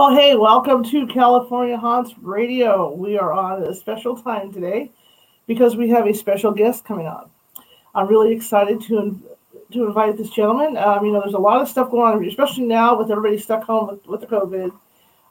Well, 0.00 0.16
hey, 0.16 0.34
welcome 0.34 0.82
to 0.84 1.06
California 1.06 1.76
Haunts 1.76 2.14
Radio. 2.22 2.90
We 2.90 3.18
are 3.18 3.34
on 3.34 3.62
a 3.64 3.74
special 3.74 4.16
time 4.16 4.50
today 4.50 4.90
because 5.46 5.76
we 5.76 5.90
have 5.90 6.06
a 6.06 6.14
special 6.14 6.52
guest 6.52 6.86
coming 6.86 7.06
on. 7.06 7.28
I'm 7.94 8.08
really 8.08 8.32
excited 8.32 8.80
to 8.84 9.20
to 9.72 9.84
invite 9.84 10.16
this 10.16 10.30
gentleman. 10.30 10.78
Um, 10.78 11.04
you 11.04 11.12
know, 11.12 11.20
there's 11.20 11.34
a 11.34 11.38
lot 11.38 11.60
of 11.60 11.68
stuff 11.68 11.90
going 11.90 12.16
on, 12.16 12.24
especially 12.24 12.64
now 12.64 12.96
with 12.96 13.10
everybody 13.10 13.36
stuck 13.36 13.64
home 13.64 13.88
with, 13.88 14.06
with 14.06 14.20
the 14.22 14.26
COVID. 14.26 14.72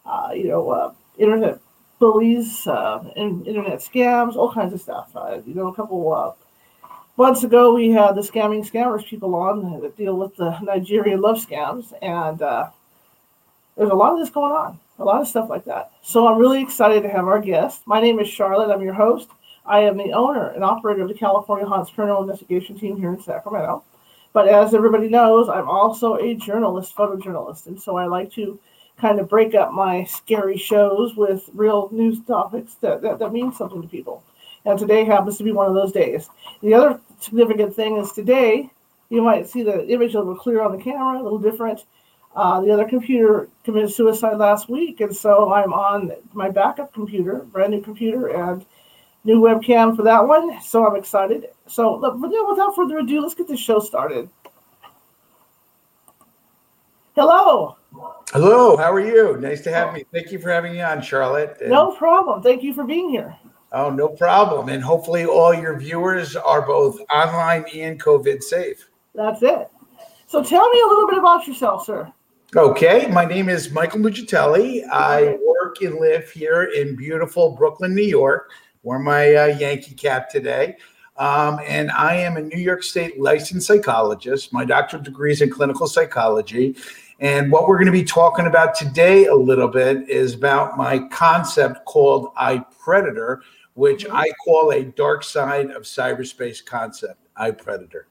Uh, 0.06 0.30
you 0.36 0.50
know, 0.50 0.70
uh, 0.70 0.94
internet 1.18 1.60
bullies, 1.98 2.68
uh, 2.68 3.04
and 3.16 3.48
internet 3.48 3.80
scams, 3.80 4.36
all 4.36 4.54
kinds 4.54 4.72
of 4.72 4.80
stuff. 4.80 5.10
Uh, 5.16 5.42
you 5.48 5.56
know, 5.56 5.70
a 5.70 5.74
couple 5.74 6.14
uh, 6.14 6.32
months 7.18 7.44
ago, 7.44 7.74
we 7.74 7.90
had 7.90 8.12
the 8.12 8.22
scamming 8.22 8.64
scammers 8.70 9.04
people 9.04 9.34
on 9.34 9.82
that 9.82 9.98
deal 9.98 10.16
with 10.16 10.36
the 10.36 10.60
Nigerian 10.60 11.22
love 11.22 11.44
scams, 11.44 11.92
and 12.04 12.44
uh, 12.44 12.70
there's 13.80 13.92
a 13.92 13.96
lot 13.96 14.12
of 14.12 14.20
this 14.20 14.30
going 14.30 14.52
on, 14.52 14.78
a 15.00 15.06
lot 15.06 15.22
of 15.22 15.28
stuff 15.28 15.50
like 15.50 15.64
that. 15.64 15.94
So 16.02 16.28
I'm 16.28 16.38
really 16.38 16.62
excited 16.62 17.02
to 17.04 17.10
have 17.10 17.26
our 17.28 17.40
guest. 17.40 17.82
My 17.86 18.02
name 18.02 18.20
is 18.20 18.28
Charlotte. 18.28 18.74
I'm 18.74 18.82
your 18.82 18.94
host. 18.94 19.30
I 19.66 19.80
am 19.80 19.96
the 19.96 20.12
owner 20.12 20.50
and 20.50 20.66
operator 20.66 21.04
of 21.04 21.08
the 21.08 21.14
California 21.14 21.66
Haunts 21.66 21.90
Paranormal 21.90 22.24
Investigation 22.24 22.78
Team 22.78 22.98
here 22.98 23.14
in 23.14 23.22
Sacramento. 23.22 23.86
But 24.34 24.50
as 24.50 24.74
everybody 24.74 25.08
knows, 25.08 25.48
I'm 25.48 25.70
also 25.70 26.16
a 26.16 26.36
journalist, 26.36 26.94
photojournalist, 26.94 27.68
and 27.68 27.82
so 27.82 27.96
I 27.96 28.06
like 28.08 28.34
to 28.34 28.60
kind 29.00 29.18
of 29.18 29.30
break 29.30 29.56
up 29.56 29.72
my 29.72 30.04
scary 30.04 30.58
shows 30.58 31.16
with 31.16 31.50
real 31.54 31.88
news 31.94 32.20
topics 32.28 32.74
that, 32.82 33.02
that, 33.02 33.20
that 33.20 33.32
mean 33.32 33.54
something 33.54 33.82
to 33.82 33.88
people. 33.88 34.22
And 34.66 34.78
today 34.78 35.06
happens 35.06 35.38
to 35.38 35.46
be 35.46 35.54
one 35.54 35.68
of 35.68 35.74
those 35.74 35.94
days. 35.94 36.30
The 36.62 36.74
other 36.74 37.00
significant 37.22 37.74
thing 37.74 37.96
is 37.96 38.12
today, 38.12 38.70
you 39.10 39.22
might 39.22 39.48
see 39.48 39.64
the 39.64 39.88
image 39.88 40.16
a 40.16 40.20
little 40.20 40.36
clear 40.36 40.62
on 40.62 40.76
the 40.76 40.84
camera, 40.84 41.22
a 41.22 41.24
little 41.24 41.40
different. 41.40 41.86
Uh, 42.36 42.62
the 42.62 42.72
other 42.72 42.88
computer 42.88 43.50
committed 43.64 43.92
suicide 43.92 44.38
last 44.38 44.70
week, 44.70 45.02
and 45.02 45.16
so 45.16 45.52
I'm 45.52 45.74
on 45.74 46.12
my 46.34 46.50
backup 46.50 46.94
computer, 46.94 47.40
brand 47.52 47.72
new 47.72 47.82
computer, 47.82 48.28
and 48.28 48.66
new 49.24 49.42
webcam 49.42 49.96
for 49.96 50.04
that 50.04 50.26
one. 50.26 50.62
So 50.62 50.88
I'm 50.88 50.96
excited. 50.96 51.48
So 51.68 51.98
without 52.18 52.76
further 52.76 53.00
ado, 53.00 53.22
let's 53.22 53.34
get 53.34 53.48
this 53.48 53.60
show 53.60 53.80
started. 53.80 54.30
Hello. 57.16 57.76
Hello. 58.32 58.78
How 58.78 58.94
are 58.94 59.00
you? 59.00 59.38
Nice 59.38 59.62
to 59.62 59.72
have 59.72 59.94
me. 59.94 60.06
Thank 60.14 60.32
you 60.32 60.40
for 60.40 60.50
having 60.50 60.74
me 60.74 60.82
on, 60.82 61.02
Charlotte. 61.02 61.58
And 61.60 61.72
no 61.72 61.92
problem. 61.92 62.42
Thank 62.42 62.64
you 62.64 62.74
for 62.74 62.86
being 62.86 63.10
here. 63.10 63.36
Oh, 63.72 63.90
no 63.90 64.08
problem. 64.08 64.70
And 64.70 64.84
hopefully, 64.84 65.26
all 65.26 65.54
your 65.54 65.78
viewers 65.78 66.36
are 66.36 66.62
both 66.62 67.00
online 67.12 67.66
and 67.74 68.02
COVID 68.02 68.42
safe. 68.42 68.88
That's 69.14 69.44
it. 69.44 69.70
So 70.28 70.44
tell 70.44 70.70
me 70.70 70.80
a 70.80 70.88
little 70.88 71.08
bit 71.08 71.18
about 71.18 71.48
yourself, 71.48 71.86
sir. 71.86 72.12
Okay, 72.56 73.06
my 73.12 73.26
name 73.26 73.48
is 73.48 73.70
Michael 73.70 74.00
Nuccitelli. 74.00 74.84
I 74.92 75.38
work 75.46 75.84
and 75.84 76.00
live 76.00 76.32
here 76.32 76.64
in 76.64 76.96
beautiful 76.96 77.52
Brooklyn, 77.52 77.94
New 77.94 78.02
York. 78.02 78.50
Wear 78.82 78.98
my 78.98 79.36
uh, 79.36 79.46
Yankee 79.46 79.94
cap 79.94 80.32
today. 80.32 80.78
Um, 81.18 81.60
and 81.64 81.92
I 81.92 82.16
am 82.16 82.38
a 82.38 82.42
New 82.42 82.58
York 82.58 82.82
State 82.82 83.22
licensed 83.22 83.68
psychologist. 83.68 84.52
My 84.52 84.66
doctoral 84.66 85.04
degree 85.04 85.32
is 85.32 85.44
in 85.44 85.52
clinical 85.52 85.88
psychology. 85.88 86.76
And 87.20 87.52
what 87.52 87.68
we're 87.68 87.78
going 87.78 87.86
to 87.86 87.92
be 87.92 88.04
talking 88.04 88.48
about 88.48 88.74
today 88.74 89.28
a 89.28 89.36
little 89.36 89.68
bit 89.68 90.10
is 90.10 90.34
about 90.34 90.76
my 90.76 91.08
concept 91.10 91.86
called 91.86 92.32
I 92.36 92.66
Predator, 92.84 93.44
which. 93.76 94.08
I 94.10 94.32
call 94.44 94.72
a 94.72 94.86
dark 94.86 95.24
side 95.24 95.70
of 95.70 95.84
cyberspace 95.84 96.66
concept. 96.66 97.28
I 97.36 97.52
Predator. 97.52 98.08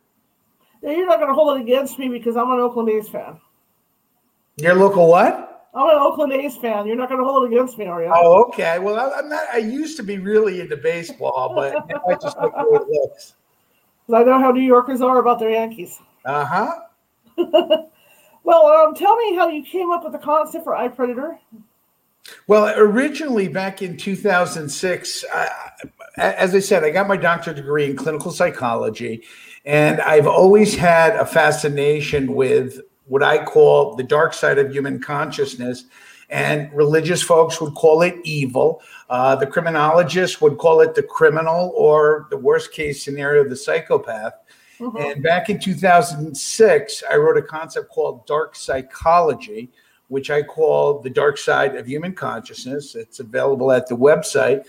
Now, 0.80 0.92
you're 0.92 1.08
not 1.08 1.16
going 1.16 1.28
to 1.28 1.34
hold 1.34 1.58
it 1.58 1.62
against 1.62 1.98
me 1.98 2.08
because 2.08 2.36
I'm 2.36 2.52
an 2.52 2.60
Oakland 2.60 2.88
A's 2.88 3.08
fan. 3.08 3.40
Your 4.58 4.74
local 4.74 5.08
what? 5.08 5.70
I'm 5.74 5.88
an 5.90 5.96
Oakland 5.96 6.32
A's 6.32 6.56
fan. 6.56 6.86
You're 6.86 6.96
not 6.96 7.08
going 7.08 7.20
to 7.20 7.24
hold 7.24 7.44
it 7.44 7.54
against 7.54 7.78
me, 7.78 7.86
are 7.86 8.02
you? 8.02 8.10
Oh, 8.12 8.44
okay. 8.48 8.78
Well, 8.78 8.98
I, 8.98 9.18
am 9.18 9.28
not. 9.28 9.44
I 9.52 9.58
used 9.58 9.96
to 9.98 10.02
be 10.02 10.18
really 10.18 10.60
into 10.60 10.76
baseball, 10.76 11.54
but 11.54 11.76
I 11.76 12.14
just 12.14 12.36
look 12.38 12.52
the 12.54 12.80
it 12.82 12.88
looks. 12.88 13.34
I 14.12 14.24
know 14.24 14.40
how 14.40 14.50
New 14.50 14.62
Yorkers 14.62 15.00
are 15.00 15.18
about 15.18 15.38
their 15.38 15.50
Yankees. 15.50 15.98
Uh 16.24 16.44
huh. 16.44 16.74
well, 18.42 18.66
um, 18.66 18.94
tell 18.94 19.14
me 19.16 19.36
how 19.36 19.48
you 19.48 19.62
came 19.62 19.90
up 19.90 20.02
with 20.02 20.12
the 20.12 20.18
concept 20.18 20.64
for 20.64 20.72
iPredator. 20.72 21.38
Well, 22.46 22.72
originally 22.76 23.48
back 23.48 23.80
in 23.82 23.96
2006, 23.96 25.24
I, 25.32 25.50
as 26.16 26.54
I 26.54 26.58
said, 26.58 26.82
I 26.82 26.90
got 26.90 27.06
my 27.06 27.16
doctorate 27.16 27.56
degree 27.56 27.84
in 27.84 27.96
clinical 27.96 28.32
psychology, 28.32 29.22
and 29.64 30.00
I've 30.00 30.26
always 30.26 30.74
had 30.74 31.14
a 31.16 31.24
fascination 31.24 32.34
with 32.34 32.80
what 33.08 33.22
I 33.22 33.42
call 33.44 33.96
the 33.96 34.02
dark 34.02 34.32
side 34.32 34.58
of 34.58 34.70
human 34.70 35.00
consciousness. 35.00 35.84
And 36.30 36.70
religious 36.74 37.22
folks 37.22 37.60
would 37.60 37.74
call 37.74 38.02
it 38.02 38.14
evil. 38.22 38.82
Uh, 39.08 39.34
the 39.34 39.46
criminologists 39.46 40.40
would 40.42 40.58
call 40.58 40.82
it 40.82 40.94
the 40.94 41.02
criminal, 41.02 41.72
or 41.74 42.26
the 42.30 42.36
worst 42.36 42.72
case 42.72 43.02
scenario, 43.02 43.48
the 43.48 43.56
psychopath. 43.56 44.34
Mm-hmm. 44.78 44.96
And 44.98 45.22
back 45.22 45.48
in 45.48 45.58
2006, 45.58 47.02
I 47.10 47.16
wrote 47.16 47.38
a 47.38 47.42
concept 47.42 47.88
called 47.90 48.26
dark 48.26 48.54
psychology, 48.54 49.70
which 50.08 50.30
I 50.30 50.42
call 50.42 51.00
the 51.00 51.10
dark 51.10 51.38
side 51.38 51.76
of 51.76 51.88
human 51.88 52.14
consciousness. 52.14 52.94
It's 52.94 53.20
available 53.20 53.72
at 53.72 53.88
the 53.88 53.96
website. 53.96 54.66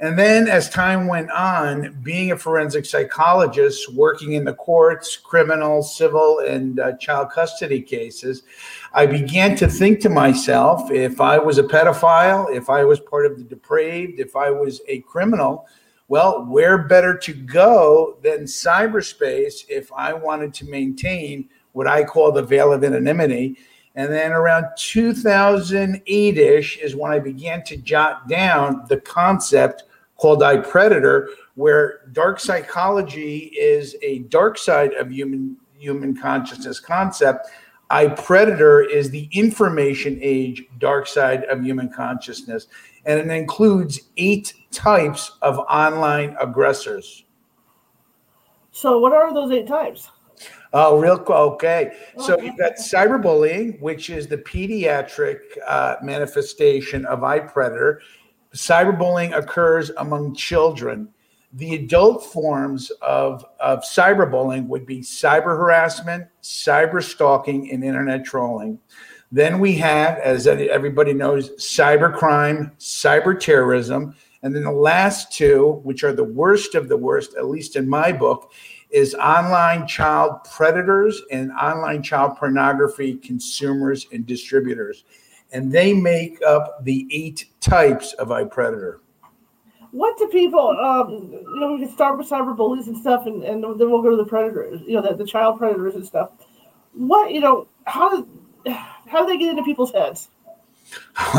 And 0.00 0.16
then 0.16 0.46
as 0.46 0.70
time 0.70 1.08
went 1.08 1.28
on, 1.32 1.98
being 2.04 2.30
a 2.30 2.36
forensic 2.36 2.86
psychologist, 2.86 3.92
working 3.92 4.34
in 4.34 4.44
the 4.44 4.54
courts, 4.54 5.16
criminal, 5.16 5.82
civil, 5.82 6.38
and 6.38 6.78
uh, 6.78 6.96
child 6.98 7.30
custody 7.30 7.82
cases, 7.82 8.44
I 8.92 9.06
began 9.06 9.56
to 9.56 9.66
think 9.66 9.98
to 10.00 10.08
myself 10.08 10.88
if 10.92 11.20
I 11.20 11.38
was 11.38 11.58
a 11.58 11.64
pedophile, 11.64 12.54
if 12.54 12.70
I 12.70 12.84
was 12.84 13.00
part 13.00 13.26
of 13.26 13.38
the 13.38 13.42
depraved, 13.44 14.20
if 14.20 14.36
I 14.36 14.50
was 14.50 14.80
a 14.86 15.00
criminal, 15.00 15.66
well, 16.06 16.46
where 16.46 16.78
better 16.78 17.18
to 17.18 17.34
go 17.34 18.18
than 18.22 18.44
cyberspace 18.44 19.64
if 19.68 19.92
I 19.92 20.12
wanted 20.12 20.54
to 20.54 20.64
maintain 20.66 21.48
what 21.72 21.88
I 21.88 22.04
call 22.04 22.30
the 22.30 22.42
veil 22.42 22.72
of 22.72 22.84
anonymity? 22.84 23.58
And 23.96 24.12
then 24.12 24.30
around 24.30 24.66
2008 24.76 26.38
ish 26.38 26.78
is 26.78 26.94
when 26.94 27.10
I 27.10 27.18
began 27.18 27.64
to 27.64 27.76
jot 27.76 28.28
down 28.28 28.84
the 28.88 29.00
concept 29.00 29.82
called 30.18 30.42
I 30.42 30.58
Predator, 30.58 31.30
where 31.54 32.00
dark 32.12 32.38
psychology 32.38 33.52
is 33.58 33.96
a 34.02 34.20
dark 34.24 34.58
side 34.58 34.92
of 34.94 35.10
human 35.10 35.56
human 35.78 36.16
consciousness 36.16 36.80
concept. 36.80 37.48
I 37.90 38.08
Predator 38.08 38.82
is 38.82 39.10
the 39.10 39.28
information 39.32 40.18
age 40.20 40.64
dark 40.78 41.06
side 41.06 41.44
of 41.44 41.64
human 41.64 41.88
consciousness, 41.88 42.66
and 43.06 43.18
it 43.18 43.34
includes 43.34 44.00
eight 44.18 44.52
types 44.70 45.38
of 45.40 45.58
online 45.60 46.36
aggressors. 46.38 47.24
So, 48.72 48.98
what 48.98 49.12
are 49.12 49.32
those 49.32 49.50
eight 49.50 49.66
types? 49.66 50.10
Oh, 50.72 50.98
real 50.98 51.16
quick. 51.16 51.36
okay. 51.36 51.96
So 52.18 52.38
you've 52.38 52.58
got 52.58 52.74
cyberbullying, 52.74 53.80
which 53.80 54.10
is 54.10 54.26
the 54.26 54.36
pediatric 54.36 55.38
uh, 55.66 55.96
manifestation 56.02 57.06
of 57.06 57.24
I 57.24 57.38
Predator 57.40 58.02
cyberbullying 58.54 59.36
occurs 59.36 59.90
among 59.98 60.34
children. 60.34 61.08
The 61.52 61.74
adult 61.74 62.24
forms 62.24 62.90
of, 63.02 63.44
of 63.58 63.82
cyberbullying 63.82 64.66
would 64.66 64.84
be 64.84 65.00
cyber 65.00 65.56
harassment, 65.56 66.26
cyber 66.42 67.02
stalking, 67.02 67.70
and 67.70 67.82
internet 67.82 68.24
trolling. 68.24 68.78
Then 69.30 69.58
we 69.58 69.74
have, 69.76 70.18
as 70.18 70.46
everybody 70.46 71.12
knows, 71.12 71.50
cyber 71.56 72.14
crime, 72.14 72.72
cyber 72.78 73.38
terrorism, 73.38 74.14
And 74.42 74.54
then 74.54 74.64
the 74.64 74.70
last 74.70 75.32
two, 75.32 75.80
which 75.82 76.04
are 76.04 76.12
the 76.12 76.24
worst 76.24 76.74
of 76.74 76.88
the 76.88 76.96
worst, 76.96 77.34
at 77.36 77.46
least 77.46 77.76
in 77.76 77.88
my 77.88 78.12
book, 78.12 78.52
is 78.90 79.14
online 79.14 79.86
child 79.86 80.44
predators 80.44 81.20
and 81.30 81.50
online 81.52 82.02
child 82.02 82.36
pornography 82.36 83.16
consumers 83.16 84.06
and 84.12 84.24
distributors. 84.24 85.04
And 85.52 85.72
they 85.72 85.92
make 85.92 86.40
up 86.42 86.84
the 86.84 87.06
eight 87.10 87.46
types 87.60 88.12
of 88.14 88.28
iPredator. 88.28 88.98
What 89.90 90.18
do 90.18 90.28
people, 90.28 90.68
um, 90.78 91.30
you 91.32 91.60
know, 91.60 91.72
we 91.72 91.80
can 91.80 91.90
start 91.90 92.18
with 92.18 92.28
cyber 92.28 92.54
bullies 92.54 92.88
and 92.88 92.96
stuff, 92.96 93.24
and, 93.24 93.42
and 93.42 93.64
then 93.64 93.90
we'll 93.90 94.02
go 94.02 94.10
to 94.10 94.16
the 94.16 94.26
predators, 94.26 94.82
you 94.86 94.94
know, 94.94 95.02
the, 95.02 95.16
the 95.16 95.24
child 95.24 95.58
predators 95.58 95.94
and 95.94 96.06
stuff. 96.06 96.30
What, 96.92 97.32
you 97.32 97.40
know, 97.40 97.68
how, 97.84 98.26
how 99.06 99.24
do 99.24 99.26
they 99.26 99.38
get 99.38 99.48
into 99.48 99.62
people's 99.62 99.92
heads? 99.92 100.28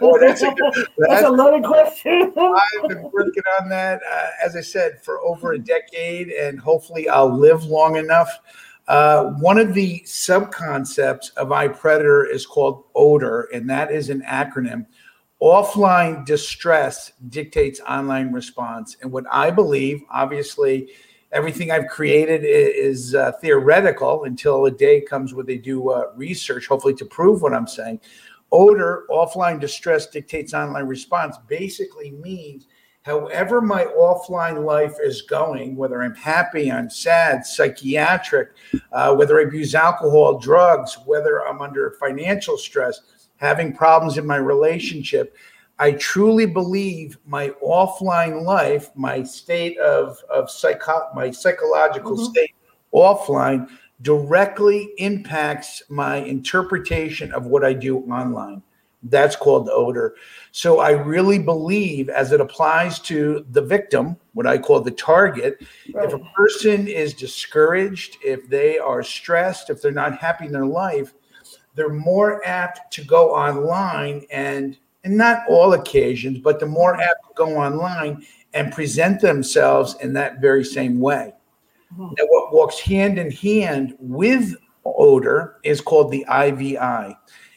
well, 0.00 0.18
that's, 0.20 0.42
a, 0.42 0.54
that's, 0.56 0.80
that's, 0.98 1.24
a 1.24 1.30
loaded 1.30 1.64
question. 1.64 2.32
I've 2.38 2.88
been 2.88 3.10
working 3.12 3.42
on 3.60 3.68
that, 3.68 4.00
uh, 4.10 4.28
as 4.44 4.56
I 4.56 4.60
said, 4.60 5.02
for 5.02 5.20
over 5.20 5.52
a 5.52 5.58
decade, 5.58 6.28
and 6.28 6.58
hopefully 6.58 7.08
I'll 7.08 7.34
live 7.34 7.64
long 7.64 7.96
enough. 7.96 8.30
Uh, 8.88 9.24
one 9.38 9.58
of 9.58 9.74
the 9.74 10.02
sub-concepts 10.04 11.30
of 11.30 11.48
iPredator 11.48 12.28
is 12.28 12.44
called 12.44 12.84
ODER, 12.94 13.48
and 13.54 13.70
that 13.70 13.92
is 13.92 14.10
an 14.10 14.22
acronym. 14.22 14.86
Offline 15.40 16.24
distress 16.24 17.12
dictates 17.28 17.80
online 17.80 18.32
response. 18.32 18.96
And 19.02 19.10
what 19.10 19.24
I 19.30 19.50
believe, 19.50 20.02
obviously, 20.10 20.90
everything 21.32 21.70
I've 21.70 21.88
created 21.88 22.42
is, 22.44 23.14
uh, 23.14 23.32
theoretical 23.40 24.24
until 24.24 24.66
a 24.66 24.70
day 24.70 25.00
comes 25.00 25.32
where 25.32 25.44
they 25.44 25.58
do 25.58 25.90
uh, 25.90 26.04
research, 26.14 26.66
hopefully 26.66 26.94
to 26.94 27.04
prove 27.04 27.42
what 27.42 27.54
I'm 27.54 27.66
saying. 27.66 28.00
Oder, 28.50 29.06
offline 29.10 29.58
distress 29.58 30.06
dictates 30.06 30.52
online 30.52 30.84
response, 30.84 31.38
basically 31.48 32.10
means 32.10 32.66
however 33.02 33.60
my 33.60 33.84
offline 33.84 34.64
life 34.64 34.96
is 35.02 35.22
going, 35.22 35.76
whether 35.76 36.02
I'm 36.02 36.14
happy, 36.14 36.70
I'm 36.70 36.90
sad, 36.90 37.44
psychiatric, 37.44 38.50
uh, 38.92 39.14
whether 39.14 39.38
I 39.38 39.42
abuse 39.42 39.74
alcohol, 39.74 40.38
drugs, 40.38 40.96
whether 41.04 41.46
I'm 41.46 41.60
under 41.60 41.96
financial 41.98 42.56
stress, 42.56 43.00
having 43.36 43.74
problems 43.74 44.18
in 44.18 44.26
my 44.26 44.36
relationship, 44.36 45.36
I 45.78 45.92
truly 45.92 46.46
believe 46.46 47.18
my 47.26 47.48
offline 47.64 48.44
life, 48.44 48.90
my 48.94 49.24
state 49.24 49.76
of, 49.78 50.16
of 50.30 50.48
psycho, 50.50 51.08
my 51.14 51.30
psychological 51.30 52.12
mm-hmm. 52.12 52.30
state 52.30 52.54
offline 52.94 53.68
directly 54.02 54.92
impacts 54.98 55.82
my 55.88 56.16
interpretation 56.16 57.32
of 57.32 57.46
what 57.46 57.64
I 57.64 57.72
do 57.72 57.98
online. 58.10 58.62
That's 59.02 59.34
called 59.34 59.68
ODER. 59.68 60.14
So 60.52 60.78
I 60.78 60.90
really 60.90 61.38
believe, 61.38 62.08
as 62.08 62.32
it 62.32 62.40
applies 62.40 62.98
to 63.00 63.44
the 63.50 63.62
victim, 63.62 64.16
what 64.34 64.46
I 64.46 64.58
call 64.58 64.80
the 64.80 64.92
target, 64.92 65.58
right. 65.92 66.06
if 66.06 66.14
a 66.14 66.18
person 66.36 66.86
is 66.86 67.14
discouraged, 67.14 68.18
if 68.24 68.48
they 68.48 68.78
are 68.78 69.02
stressed, 69.02 69.70
if 69.70 69.82
they're 69.82 69.92
not 69.92 70.18
happy 70.18 70.46
in 70.46 70.52
their 70.52 70.66
life, 70.66 71.14
they're 71.74 71.88
more 71.88 72.46
apt 72.46 72.92
to 72.92 73.04
go 73.04 73.34
online 73.34 74.24
and 74.30 74.78
and 75.04 75.16
not 75.16 75.40
all 75.48 75.72
occasions, 75.72 76.38
but 76.38 76.60
the 76.60 76.66
more 76.66 76.94
apt 76.94 77.28
to 77.28 77.34
go 77.34 77.56
online 77.56 78.24
and 78.54 78.72
present 78.72 79.20
themselves 79.20 79.96
in 80.00 80.12
that 80.12 80.40
very 80.40 80.64
same 80.64 81.00
way. 81.00 81.32
Mm-hmm. 81.92 82.14
Now, 82.18 82.24
what 82.28 82.54
walks 82.54 82.78
hand 82.78 83.18
in 83.18 83.30
hand 83.30 83.96
with 83.98 84.54
ODER 84.84 85.56
is 85.64 85.80
called 85.80 86.10
the 86.10 86.24
IVI, 86.30 87.16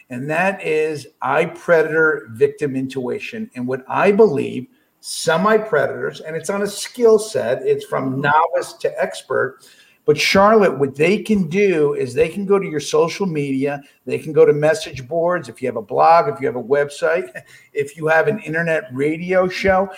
and 0.10 0.30
that 0.30 0.64
is 0.64 1.08
I 1.22 1.46
predator 1.46 2.28
victim 2.32 2.76
intuition. 2.76 3.50
And 3.56 3.68
what 3.68 3.84
I 3.88 4.12
believe 4.12 4.68
semi 5.00 5.58
predators, 5.58 6.22
and 6.22 6.36
it's 6.36 6.50
on 6.50 6.62
a 6.62 6.68
skill 6.68 7.20
set, 7.20 7.62
it's 7.64 7.86
from 7.86 8.12
mm-hmm. 8.12 8.22
novice 8.22 8.74
to 8.74 9.02
expert. 9.02 9.60
But 10.06 10.20
Charlotte, 10.20 10.78
what 10.78 10.96
they 10.96 11.24
can 11.24 11.48
do 11.48 11.96
is 11.96 12.14
they 12.14 12.30
can 12.30 12.46
go 12.46 12.60
to 12.60 12.68
your 12.68 12.80
social 12.80 13.26
media, 13.26 13.82
they 14.06 14.20
can 14.20 14.34
go 14.34 14.46
to 14.46 14.54
message 14.54 15.08
boards. 15.08 15.50
If 15.50 15.62
you 15.62 15.68
have 15.68 15.78
a 15.78 15.82
blog, 15.82 16.32
if 16.32 16.40
you 16.40 16.46
have 16.46 16.56
a 16.56 16.64
website, 16.64 17.28
if 17.74 17.98
you 17.98 18.08
have 18.08 18.28
an 18.28 18.40
internet 18.40 18.84
radio 18.94 19.48
show, 19.48 19.90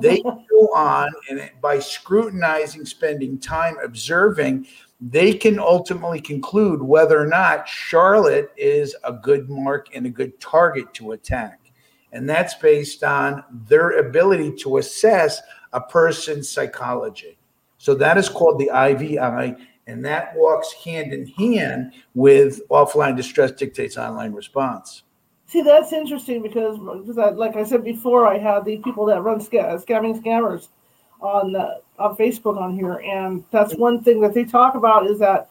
they 0.00 0.20
go 0.22 0.68
on 0.74 1.08
and 1.30 1.50
by 1.60 1.80
scrutinizing, 1.80 2.84
spending 2.84 3.38
time 3.38 3.76
observing, 3.82 4.66
they 5.00 5.32
can 5.32 5.58
ultimately 5.58 6.20
conclude 6.20 6.82
whether 6.82 7.20
or 7.20 7.26
not 7.26 7.68
Charlotte 7.68 8.50
is 8.56 8.96
a 9.04 9.12
good 9.12 9.48
mark 9.48 9.88
and 9.94 10.06
a 10.06 10.10
good 10.10 10.38
target 10.40 10.92
to 10.94 11.12
attack. 11.12 11.60
And 12.12 12.28
that's 12.28 12.54
based 12.54 13.04
on 13.04 13.44
their 13.68 13.98
ability 13.98 14.54
to 14.56 14.78
assess 14.78 15.40
a 15.72 15.80
person's 15.80 16.48
psychology. 16.48 17.36
So 17.78 17.94
that 17.96 18.16
is 18.16 18.28
called 18.28 18.58
the 18.58 18.70
IVI, 18.70 19.54
and 19.86 20.04
that 20.04 20.34
walks 20.34 20.72
hand 20.72 21.12
in 21.12 21.26
hand 21.26 21.92
with 22.14 22.66
offline 22.68 23.16
distress 23.16 23.52
dictates 23.52 23.98
online 23.98 24.32
response. 24.32 25.02
See, 25.46 25.62
that's 25.62 25.92
interesting 25.92 26.42
because, 26.42 26.78
because 26.78 27.18
I, 27.18 27.30
like 27.30 27.54
I 27.54 27.64
said 27.64 27.84
before, 27.84 28.26
I 28.26 28.38
had 28.38 28.64
the 28.64 28.78
people 28.78 29.04
that 29.06 29.22
run 29.22 29.40
sc- 29.40 29.52
scamming 29.52 30.20
scammers 30.20 30.68
on 31.20 31.54
uh, 31.54 31.74
on 31.98 32.16
Facebook 32.16 32.58
on 32.58 32.74
here, 32.74 33.00
and 33.04 33.44
that's 33.50 33.74
one 33.76 34.02
thing 34.02 34.20
that 34.20 34.34
they 34.34 34.44
talk 34.44 34.74
about 34.74 35.06
is 35.06 35.18
that 35.18 35.50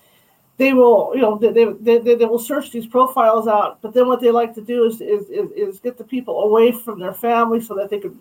they 0.57 0.73
will, 0.73 1.11
you 1.13 1.21
know, 1.21 1.37
they, 1.37 1.51
they, 1.51 1.97
they, 1.97 2.15
they 2.15 2.25
will 2.25 2.39
search 2.39 2.71
these 2.71 2.87
profiles 2.87 3.47
out, 3.47 3.81
but 3.81 3.93
then 3.93 4.07
what 4.07 4.21
they 4.21 4.31
like 4.31 4.53
to 4.55 4.61
do 4.61 4.85
is, 4.85 5.01
is, 5.01 5.29
is, 5.29 5.51
is 5.51 5.79
get 5.79 5.97
the 5.97 6.03
people 6.03 6.43
away 6.43 6.71
from 6.71 6.99
their 6.99 7.13
family 7.13 7.61
so 7.61 7.75
that 7.75 7.89
they 7.89 7.99
can 7.99 8.17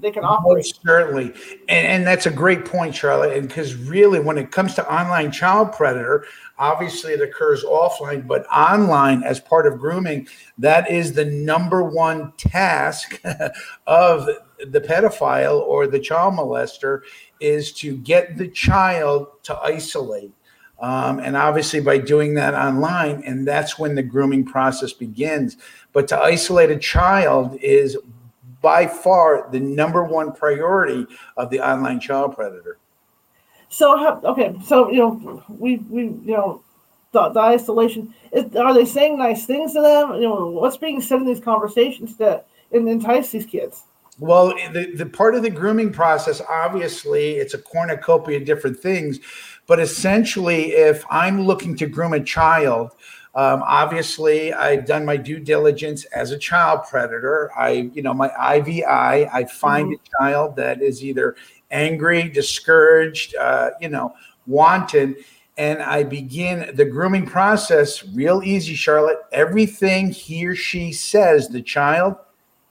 they 0.00 0.10
can 0.10 0.24
operate. 0.24 0.64
Most 0.64 0.80
certainly, 0.82 1.26
and, 1.68 1.86
and 1.86 2.06
that's 2.06 2.26
a 2.26 2.30
great 2.30 2.64
point, 2.64 2.94
Charlotte. 2.94 3.36
And 3.36 3.46
because 3.46 3.74
really, 3.74 4.18
when 4.18 4.38
it 4.38 4.50
comes 4.50 4.74
to 4.74 4.92
online 4.92 5.30
child 5.30 5.72
predator, 5.72 6.24
obviously 6.58 7.12
it 7.12 7.20
occurs 7.20 7.64
offline, 7.64 8.26
but 8.26 8.46
online 8.46 9.22
as 9.22 9.40
part 9.40 9.66
of 9.66 9.78
grooming, 9.78 10.26
that 10.58 10.90
is 10.90 11.12
the 11.12 11.24
number 11.24 11.82
one 11.84 12.32
task 12.38 13.20
of 13.86 14.28
the 14.66 14.80
pedophile 14.80 15.60
or 15.60 15.86
the 15.86 16.00
child 16.00 16.34
molester 16.34 17.02
is 17.40 17.72
to 17.72 17.96
get 17.96 18.36
the 18.36 18.48
child 18.48 19.28
to 19.44 19.56
isolate. 19.58 20.32
Um, 20.80 21.20
and 21.20 21.36
obviously, 21.36 21.80
by 21.80 21.98
doing 21.98 22.34
that 22.34 22.54
online, 22.54 23.22
and 23.24 23.46
that's 23.46 23.78
when 23.78 23.94
the 23.94 24.02
grooming 24.02 24.44
process 24.44 24.92
begins. 24.92 25.56
But 25.92 26.08
to 26.08 26.18
isolate 26.18 26.70
a 26.70 26.78
child 26.78 27.56
is 27.62 27.96
by 28.60 28.86
far 28.86 29.48
the 29.52 29.60
number 29.60 30.04
one 30.04 30.32
priority 30.32 31.06
of 31.36 31.50
the 31.50 31.60
online 31.60 32.00
child 32.00 32.34
predator. 32.34 32.78
So 33.68 34.20
okay, 34.24 34.54
so 34.64 34.90
you 34.90 34.98
know 34.98 35.44
we 35.48 35.76
we 35.76 36.02
you 36.04 36.36
know 36.36 36.62
the, 37.12 37.28
the 37.28 37.40
isolation. 37.40 38.14
Is, 38.32 38.54
are 38.56 38.74
they 38.74 38.84
saying 38.84 39.18
nice 39.18 39.46
things 39.46 39.72
to 39.74 39.80
them? 39.80 40.14
You 40.14 40.28
know 40.28 40.46
what's 40.48 40.76
being 40.76 41.00
said 41.00 41.20
in 41.20 41.26
these 41.26 41.40
conversations 41.40 42.16
that 42.16 42.46
entice 42.72 43.30
these 43.30 43.46
kids? 43.46 43.84
Well, 44.18 44.54
the, 44.72 44.92
the 44.94 45.06
part 45.06 45.34
of 45.34 45.42
the 45.42 45.50
grooming 45.50 45.92
process, 45.92 46.40
obviously, 46.48 47.32
it's 47.32 47.54
a 47.54 47.58
cornucopia 47.58 48.38
of 48.38 48.44
different 48.44 48.78
things. 48.78 49.18
But 49.66 49.80
essentially, 49.80 50.72
if 50.72 51.04
I'm 51.10 51.42
looking 51.42 51.74
to 51.76 51.86
groom 51.86 52.12
a 52.12 52.22
child, 52.22 52.92
um, 53.34 53.64
obviously, 53.66 54.52
I've 54.52 54.86
done 54.86 55.04
my 55.04 55.16
due 55.16 55.40
diligence 55.40 56.04
as 56.06 56.30
a 56.30 56.38
child 56.38 56.82
predator. 56.88 57.50
I, 57.56 57.90
you 57.92 58.02
know, 58.02 58.14
my 58.14 58.28
IVI, 58.28 58.84
I 58.84 59.44
find 59.46 59.88
mm-hmm. 59.88 59.94
a 59.94 60.22
child 60.22 60.56
that 60.56 60.80
is 60.80 61.04
either 61.04 61.34
angry, 61.72 62.28
discouraged, 62.28 63.34
uh, 63.34 63.70
you 63.80 63.88
know, 63.88 64.14
wanted, 64.46 65.16
and 65.56 65.82
I 65.82 66.04
begin 66.04 66.74
the 66.74 66.84
grooming 66.84 67.26
process 67.26 68.04
real 68.08 68.42
easy, 68.44 68.74
Charlotte. 68.74 69.18
Everything 69.32 70.10
he 70.10 70.46
or 70.46 70.54
she 70.54 70.92
says, 70.92 71.48
the 71.48 71.62
child, 71.62 72.16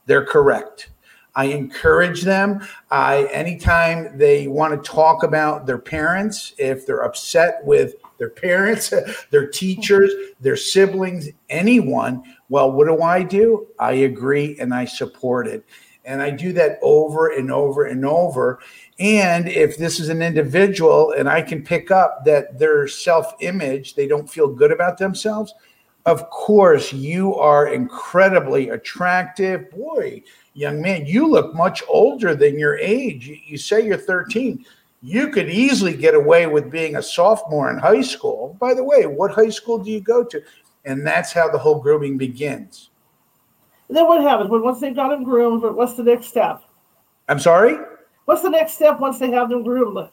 they're 0.05 0.25
correct. 0.25 0.89
I 1.35 1.45
encourage 1.45 2.21
them. 2.21 2.61
I 2.91 3.25
anytime 3.31 4.17
they 4.17 4.47
want 4.47 4.73
to 4.73 4.89
talk 4.89 5.23
about 5.23 5.65
their 5.65 5.79
parents, 5.79 6.53
if 6.57 6.85
they're 6.85 7.03
upset 7.03 7.63
with 7.63 7.95
their 8.19 8.29
parents, 8.29 8.93
their 9.31 9.47
teachers, 9.47 10.11
their 10.39 10.57
siblings, 10.57 11.29
anyone. 11.49 12.23
Well, 12.49 12.71
what 12.71 12.87
do 12.87 13.01
I 13.01 13.23
do? 13.23 13.67
I 13.79 13.93
agree 13.93 14.57
and 14.59 14.73
I 14.73 14.85
support 14.85 15.47
it. 15.47 15.65
And 16.05 16.21
I 16.21 16.31
do 16.31 16.51
that 16.53 16.79
over 16.81 17.29
and 17.29 17.51
over 17.51 17.85
and 17.85 18.05
over. 18.05 18.59
And 18.99 19.47
if 19.47 19.77
this 19.77 19.99
is 19.99 20.09
an 20.09 20.21
individual 20.21 21.13
and 21.17 21.29
I 21.29 21.41
can 21.41 21.63
pick 21.63 21.91
up 21.91 22.25
that 22.25 22.59
their 22.59 22.87
self 22.87 23.33
image, 23.39 23.95
they 23.95 24.07
don't 24.07 24.29
feel 24.29 24.47
good 24.47 24.71
about 24.71 24.97
themselves, 24.97 25.53
of 26.05 26.29
course, 26.29 26.91
you 26.91 27.35
are 27.35 27.69
incredibly 27.69 28.69
attractive. 28.69 29.71
Boy, 29.71 30.23
young 30.53 30.81
man, 30.81 31.05
you 31.05 31.27
look 31.27 31.53
much 31.53 31.83
older 31.87 32.35
than 32.35 32.59
your 32.59 32.77
age. 32.77 33.31
You 33.45 33.57
say 33.57 33.85
you're 33.85 33.97
13 33.97 34.65
you 35.03 35.27
could 35.27 35.49
easily 35.49 35.95
get 35.95 36.15
away 36.15 36.47
with 36.47 36.71
being 36.71 36.95
a 36.95 37.03
sophomore 37.03 37.69
in 37.69 37.77
high 37.77 38.01
school. 38.01 38.55
By 38.59 38.73
the 38.73 38.83
way, 38.83 39.05
what 39.05 39.31
high 39.31 39.49
school 39.49 39.77
do 39.77 39.91
you 39.91 39.99
go 39.99 40.23
to? 40.23 40.41
And 40.85 41.05
that's 41.05 41.33
how 41.33 41.49
the 41.49 41.57
whole 41.57 41.79
grooming 41.79 42.17
begins. 42.17 42.89
And 43.89 43.97
then 43.97 44.07
what 44.07 44.21
happens? 44.21 44.49
When 44.49 44.63
once 44.63 44.79
they've 44.79 44.95
got 44.95 45.11
him 45.11 45.25
groomed, 45.25 45.61
what's 45.75 45.95
the 45.95 46.03
next 46.03 46.27
step? 46.27 46.63
I'm 47.27 47.39
sorry. 47.39 47.77
What's 48.25 48.41
the 48.41 48.49
next 48.49 48.75
step 48.75 49.01
once 49.01 49.19
they 49.19 49.29
have 49.31 49.49
them 49.49 49.63
groomed? 49.63 50.09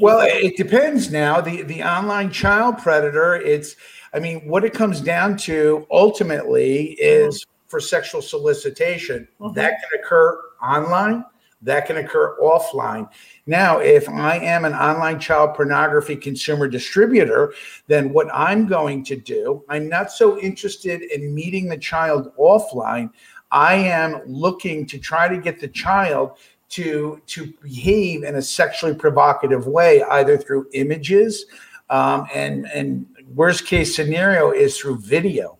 Well, 0.00 0.20
it 0.20 0.56
depends 0.56 1.10
now. 1.10 1.40
The 1.40 1.62
the 1.62 1.82
online 1.82 2.30
child 2.30 2.78
predator, 2.78 3.36
it's 3.36 3.76
I 4.12 4.18
mean, 4.18 4.46
what 4.46 4.64
it 4.64 4.72
comes 4.72 5.00
down 5.00 5.36
to 5.38 5.86
ultimately 5.90 6.92
is 6.92 7.44
mm-hmm. 7.44 7.53
For 7.74 7.80
sexual 7.80 8.22
solicitation. 8.22 9.26
Mm-hmm. 9.40 9.52
That 9.54 9.80
can 9.80 9.98
occur 10.00 10.40
online, 10.62 11.24
that 11.60 11.86
can 11.86 11.96
occur 11.96 12.38
offline. 12.40 13.08
Now, 13.46 13.80
if 13.80 14.08
I 14.08 14.38
am 14.38 14.64
an 14.64 14.74
online 14.74 15.18
child 15.18 15.56
pornography 15.56 16.14
consumer 16.14 16.68
distributor, 16.68 17.52
then 17.88 18.12
what 18.12 18.28
I'm 18.32 18.68
going 18.68 19.02
to 19.06 19.16
do, 19.16 19.64
I'm 19.68 19.88
not 19.88 20.12
so 20.12 20.38
interested 20.38 21.02
in 21.02 21.34
meeting 21.34 21.68
the 21.68 21.76
child 21.76 22.32
offline. 22.38 23.10
I 23.50 23.74
am 23.74 24.20
looking 24.24 24.86
to 24.86 24.96
try 24.96 25.26
to 25.26 25.38
get 25.38 25.58
the 25.58 25.66
child 25.66 26.38
to 26.68 27.20
to 27.26 27.52
behave 27.60 28.22
in 28.22 28.36
a 28.36 28.42
sexually 28.42 28.94
provocative 28.94 29.66
way, 29.66 30.04
either 30.12 30.38
through 30.38 30.68
images, 30.74 31.46
um, 31.90 32.28
and 32.32 32.66
and 32.66 33.04
worst 33.34 33.66
case 33.66 33.96
scenario 33.96 34.52
is 34.52 34.78
through 34.78 34.98
video. 34.98 35.58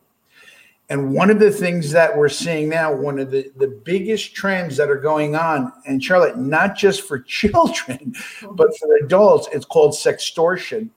And 0.90 1.14
one 1.14 1.30
of 1.30 1.38
the 1.38 1.50
things 1.50 1.90
that 1.92 2.14
we're 2.16 2.28
seeing 2.28 2.68
now, 2.68 2.94
one 2.94 3.18
of 3.18 3.30
the, 3.30 3.50
the 3.56 3.68
biggest 3.68 4.34
trends 4.34 4.76
that 4.76 4.90
are 4.90 5.00
going 5.00 5.34
on, 5.34 5.72
and 5.86 6.02
Charlotte, 6.02 6.36
not 6.36 6.76
just 6.76 7.02
for 7.02 7.18
children, 7.26 8.14
but 8.52 8.76
for 8.78 8.94
adults, 8.96 9.48
it's 9.52 9.64
called 9.64 9.92
sextortion. 9.92 10.90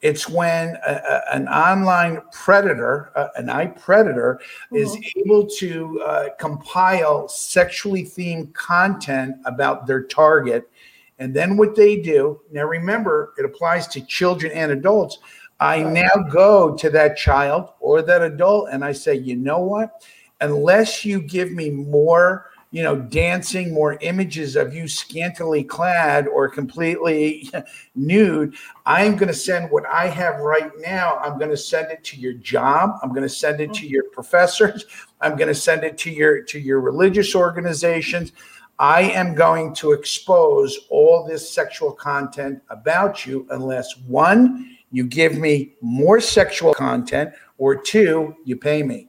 It's 0.00 0.28
when 0.28 0.76
a, 0.86 0.92
a, 0.92 1.34
an 1.34 1.48
online 1.48 2.22
predator, 2.32 3.10
uh, 3.16 3.28
an 3.36 3.46
iPredator, 3.46 4.38
mm-hmm. 4.38 4.76
is 4.76 4.96
able 5.16 5.46
to 5.58 6.00
uh, 6.02 6.28
compile 6.38 7.28
sexually 7.28 8.04
themed 8.04 8.52
content 8.54 9.36
about 9.44 9.86
their 9.86 10.04
target. 10.04 10.70
And 11.18 11.34
then 11.34 11.56
what 11.56 11.74
they 11.74 11.96
do, 11.96 12.40
now 12.52 12.64
remember, 12.64 13.34
it 13.38 13.44
applies 13.44 13.88
to 13.88 14.00
children 14.00 14.52
and 14.52 14.70
adults. 14.70 15.18
I 15.60 15.82
now 15.82 16.10
go 16.30 16.76
to 16.76 16.90
that 16.90 17.16
child 17.16 17.70
or 17.80 18.02
that 18.02 18.22
adult 18.22 18.68
and 18.70 18.84
I 18.84 18.92
say, 18.92 19.14
you 19.14 19.36
know 19.36 19.58
what? 19.60 20.04
Unless 20.40 21.04
you 21.04 21.20
give 21.20 21.50
me 21.50 21.70
more 21.70 22.48
you 22.70 22.82
know, 22.82 22.96
dancing, 22.96 23.72
more 23.72 23.96
images 24.02 24.54
of 24.54 24.74
you 24.74 24.86
scantily 24.88 25.64
clad 25.64 26.28
or 26.28 26.48
completely 26.48 27.50
nude. 27.94 28.54
I'm 28.84 29.16
going 29.16 29.28
to 29.28 29.34
send 29.34 29.70
what 29.70 29.86
I 29.86 30.06
have 30.08 30.40
right 30.40 30.70
now. 30.78 31.16
I'm 31.16 31.38
going 31.38 31.50
to 31.50 31.56
send 31.56 31.90
it 31.90 32.04
to 32.04 32.18
your 32.18 32.34
job. 32.34 32.98
I'm 33.02 33.08
going 33.10 33.22
to 33.22 33.28
send 33.28 33.60
it 33.60 33.72
to 33.74 33.80
mm-hmm. 33.80 33.94
your 33.94 34.04
professors. 34.10 34.84
I'm 35.20 35.36
going 35.36 35.48
to 35.48 35.54
send 35.54 35.82
it 35.82 35.96
to 35.98 36.10
your 36.10 36.42
to 36.42 36.58
your 36.58 36.80
religious 36.80 37.34
organizations. 37.34 38.32
I 38.78 39.02
am 39.02 39.34
going 39.34 39.74
to 39.76 39.92
expose 39.92 40.78
all 40.90 41.26
this 41.26 41.50
sexual 41.50 41.92
content 41.92 42.62
about 42.68 43.26
you 43.26 43.46
unless 43.50 43.96
one, 43.96 44.77
you 44.90 45.04
give 45.04 45.38
me 45.38 45.74
more 45.80 46.20
sexual 46.20 46.74
content, 46.74 47.32
or 47.58 47.76
two, 47.76 48.36
you 48.44 48.56
pay 48.56 48.82
me. 48.82 49.08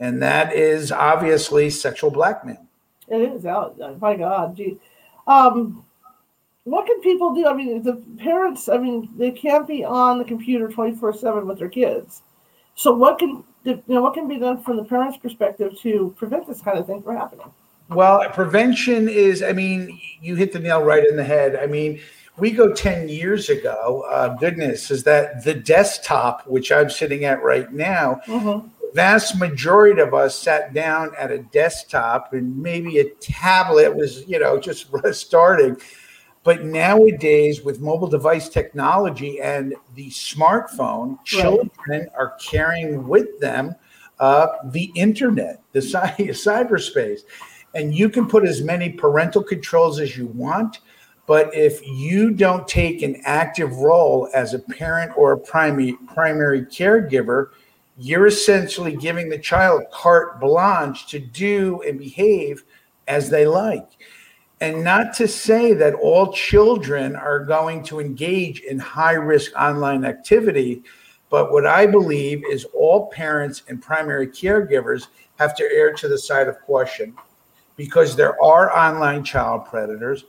And 0.00 0.20
that 0.22 0.52
is 0.52 0.92
obviously 0.92 1.70
sexual 1.70 2.10
blackmail. 2.10 2.66
It 3.08 3.20
is 3.20 3.46
out. 3.46 3.78
My 4.00 4.16
God, 4.16 4.56
gee. 4.56 4.78
Um, 5.26 5.84
what 6.64 6.86
can 6.86 7.00
people 7.00 7.34
do? 7.34 7.46
I 7.46 7.54
mean, 7.54 7.82
the 7.82 8.02
parents. 8.18 8.68
I 8.68 8.78
mean, 8.78 9.08
they 9.16 9.30
can't 9.30 9.66
be 9.66 9.84
on 9.84 10.18
the 10.18 10.24
computer 10.24 10.68
twenty 10.68 10.96
four 10.96 11.12
seven 11.14 11.46
with 11.46 11.58
their 11.58 11.68
kids. 11.68 12.22
So, 12.74 12.92
what 12.92 13.20
can 13.20 13.44
you 13.62 13.82
know? 13.86 14.02
What 14.02 14.14
can 14.14 14.26
be 14.26 14.38
done 14.38 14.60
from 14.62 14.76
the 14.76 14.84
parents' 14.84 15.16
perspective 15.16 15.78
to 15.82 16.14
prevent 16.18 16.48
this 16.48 16.60
kind 16.60 16.78
of 16.78 16.86
thing 16.86 17.02
from 17.02 17.16
happening? 17.16 17.46
Well, 17.88 18.28
prevention 18.30 19.08
is. 19.08 19.44
I 19.44 19.52
mean, 19.52 20.00
you 20.20 20.34
hit 20.34 20.52
the 20.52 20.58
nail 20.58 20.82
right 20.82 21.06
in 21.06 21.16
the 21.16 21.22
head. 21.22 21.54
I 21.54 21.66
mean, 21.66 22.00
we 22.38 22.50
go 22.50 22.72
10 22.72 23.08
years 23.08 23.48
ago, 23.48 24.04
uh, 24.10 24.36
goodness, 24.36 24.90
is 24.90 25.04
that 25.04 25.44
the 25.44 25.54
desktop, 25.54 26.46
which 26.46 26.70
I'm 26.70 26.90
sitting 26.90 27.24
at 27.24 27.42
right 27.42 27.72
now, 27.72 28.20
mm-hmm 28.26 28.68
vast 28.96 29.38
majority 29.38 30.00
of 30.00 30.14
us 30.14 30.38
sat 30.38 30.72
down 30.72 31.10
at 31.18 31.30
a 31.30 31.38
desktop 31.38 32.32
and 32.32 32.56
maybe 32.56 32.98
a 32.98 33.10
tablet 33.20 33.94
was, 33.94 34.26
you 34.26 34.38
know, 34.38 34.58
just 34.58 34.86
starting. 35.12 35.76
But 36.42 36.64
nowadays, 36.64 37.62
with 37.62 37.80
mobile 37.80 38.08
device 38.08 38.48
technology 38.48 39.38
and 39.40 39.74
the 39.94 40.08
smartphone, 40.08 41.22
children 41.24 41.70
right. 41.88 42.08
are 42.16 42.36
carrying 42.40 43.06
with 43.06 43.38
them 43.38 43.74
uh, 44.18 44.46
the 44.64 44.90
internet, 44.94 45.60
the 45.72 45.80
cyberspace. 45.80 47.20
And 47.74 47.94
you 47.94 48.08
can 48.08 48.26
put 48.26 48.46
as 48.46 48.62
many 48.62 48.90
parental 48.90 49.42
controls 49.42 50.00
as 50.00 50.16
you 50.16 50.28
want. 50.28 50.78
But 51.26 51.52
if 51.54 51.84
you 51.86 52.30
don't 52.30 52.68
take 52.68 53.02
an 53.02 53.20
active 53.24 53.78
role 53.78 54.28
as 54.32 54.54
a 54.54 54.60
parent 54.60 55.12
or 55.16 55.32
a 55.32 55.38
primary 55.38 55.96
primary 56.06 56.62
caregiver, 56.62 57.48
you're 57.98 58.26
essentially 58.26 58.94
giving 58.94 59.28
the 59.28 59.38
child 59.38 59.84
carte 59.90 60.40
blanche 60.40 61.06
to 61.08 61.18
do 61.18 61.82
and 61.82 61.98
behave 61.98 62.64
as 63.08 63.28
they 63.28 63.46
like. 63.46 63.88
And 64.60 64.84
not 64.84 65.14
to 65.14 65.28
say 65.28 65.74
that 65.74 65.94
all 65.94 66.32
children 66.32 67.14
are 67.16 67.44
going 67.44 67.82
to 67.84 68.00
engage 68.00 68.60
in 68.60 68.78
high 68.78 69.14
risk 69.14 69.52
online 69.58 70.04
activity, 70.04 70.82
but 71.28 71.52
what 71.52 71.66
I 71.66 71.86
believe 71.86 72.42
is 72.50 72.64
all 72.72 73.08
parents 73.08 73.64
and 73.68 73.82
primary 73.82 74.28
caregivers 74.28 75.08
have 75.38 75.54
to 75.56 75.64
err 75.64 75.92
to 75.94 76.08
the 76.08 76.18
side 76.18 76.48
of 76.48 76.60
caution 76.62 77.14
because 77.76 78.16
there 78.16 78.42
are 78.42 78.74
online 78.74 79.24
child 79.24 79.66
predators 79.66 80.24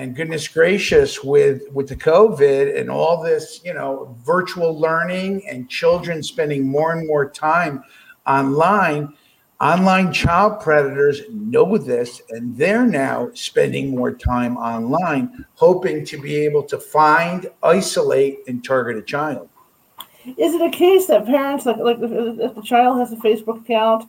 and 0.00 0.16
goodness 0.16 0.48
gracious 0.48 1.22
with 1.22 1.70
with 1.72 1.86
the 1.86 1.96
covid 1.96 2.78
and 2.78 2.90
all 2.90 3.22
this 3.22 3.60
you 3.64 3.74
know 3.74 4.16
virtual 4.24 4.78
learning 4.80 5.46
and 5.46 5.68
children 5.68 6.22
spending 6.22 6.66
more 6.66 6.92
and 6.92 7.06
more 7.06 7.28
time 7.28 7.84
online 8.26 9.12
online 9.60 10.10
child 10.10 10.58
predators 10.58 11.20
know 11.30 11.76
this 11.76 12.22
and 12.30 12.56
they're 12.56 12.86
now 12.86 13.30
spending 13.34 13.90
more 13.94 14.10
time 14.10 14.56
online 14.56 15.44
hoping 15.54 16.02
to 16.02 16.18
be 16.18 16.34
able 16.34 16.62
to 16.62 16.78
find 16.78 17.50
isolate 17.62 18.38
and 18.48 18.64
target 18.64 18.96
a 18.96 19.02
child. 19.02 19.50
Is 20.38 20.54
it 20.54 20.62
a 20.62 20.70
case 20.70 21.08
that 21.08 21.26
parents 21.26 21.66
like 21.66 21.76
like 21.76 21.98
if 22.00 22.54
the 22.54 22.62
child 22.62 22.98
has 23.00 23.12
a 23.12 23.16
facebook 23.16 23.60
account 23.60 24.08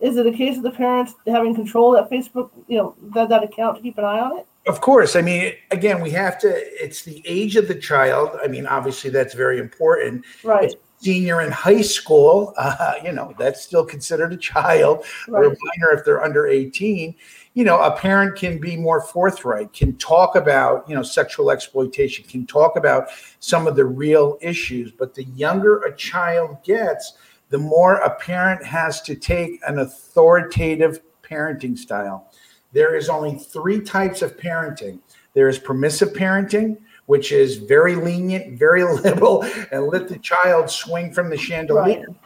is 0.00 0.16
it 0.16 0.26
a 0.26 0.32
case 0.32 0.56
of 0.56 0.64
the 0.64 0.70
parents 0.72 1.14
having 1.28 1.54
control 1.54 1.92
that 1.92 2.10
facebook 2.10 2.50
you 2.66 2.78
know 2.78 2.96
that, 3.14 3.28
that 3.28 3.44
account 3.44 3.76
to 3.76 3.82
keep 3.82 3.98
an 3.98 4.04
eye 4.04 4.18
on 4.18 4.38
it 4.38 4.46
of 4.66 4.80
course. 4.80 5.14
I 5.16 5.22
mean, 5.22 5.52
again, 5.70 6.00
we 6.00 6.10
have 6.10 6.38
to, 6.40 6.48
it's 6.48 7.02
the 7.02 7.22
age 7.24 7.56
of 7.56 7.68
the 7.68 7.74
child. 7.74 8.36
I 8.42 8.48
mean, 8.48 8.66
obviously, 8.66 9.10
that's 9.10 9.34
very 9.34 9.58
important. 9.58 10.24
Right. 10.42 10.64
It's 10.64 10.76
senior 10.98 11.40
in 11.40 11.50
high 11.52 11.82
school, 11.82 12.54
uh, 12.58 12.94
you 13.04 13.12
know, 13.12 13.34
that's 13.38 13.62
still 13.62 13.84
considered 13.84 14.32
a 14.32 14.36
child 14.36 15.04
right. 15.28 15.40
or 15.40 15.44
a 15.44 15.48
minor 15.48 15.92
if 15.92 16.04
they're 16.04 16.22
under 16.22 16.46
18. 16.46 17.14
You 17.54 17.64
know, 17.64 17.80
a 17.80 17.96
parent 17.96 18.36
can 18.36 18.58
be 18.58 18.76
more 18.76 19.00
forthright, 19.00 19.72
can 19.72 19.96
talk 19.96 20.36
about, 20.36 20.88
you 20.88 20.94
know, 20.94 21.02
sexual 21.02 21.50
exploitation, 21.50 22.24
can 22.26 22.46
talk 22.46 22.76
about 22.76 23.08
some 23.40 23.66
of 23.66 23.76
the 23.76 23.84
real 23.84 24.36
issues. 24.40 24.92
But 24.92 25.14
the 25.14 25.24
younger 25.24 25.78
a 25.82 25.96
child 25.96 26.62
gets, 26.64 27.14
the 27.48 27.58
more 27.58 27.94
a 27.96 28.14
parent 28.16 28.64
has 28.64 29.00
to 29.02 29.14
take 29.14 29.60
an 29.66 29.78
authoritative 29.78 31.00
parenting 31.22 31.78
style 31.78 32.30
there 32.76 32.94
is 32.94 33.08
only 33.08 33.34
three 33.38 33.80
types 33.80 34.22
of 34.22 34.36
parenting 34.36 35.00
there 35.36 35.50
is 35.50 35.58
permissive 35.58 36.14
parenting, 36.14 36.78
which 37.04 37.30
is 37.30 37.58
very 37.58 37.94
lenient, 37.94 38.58
very 38.58 38.82
liberal, 39.02 39.44
and 39.70 39.86
let 39.86 40.08
the 40.08 40.18
child 40.18 40.70
swing 40.70 41.12
from 41.12 41.28
the 41.28 41.36
chandelier. 41.36 42.06
Right. 42.08 42.16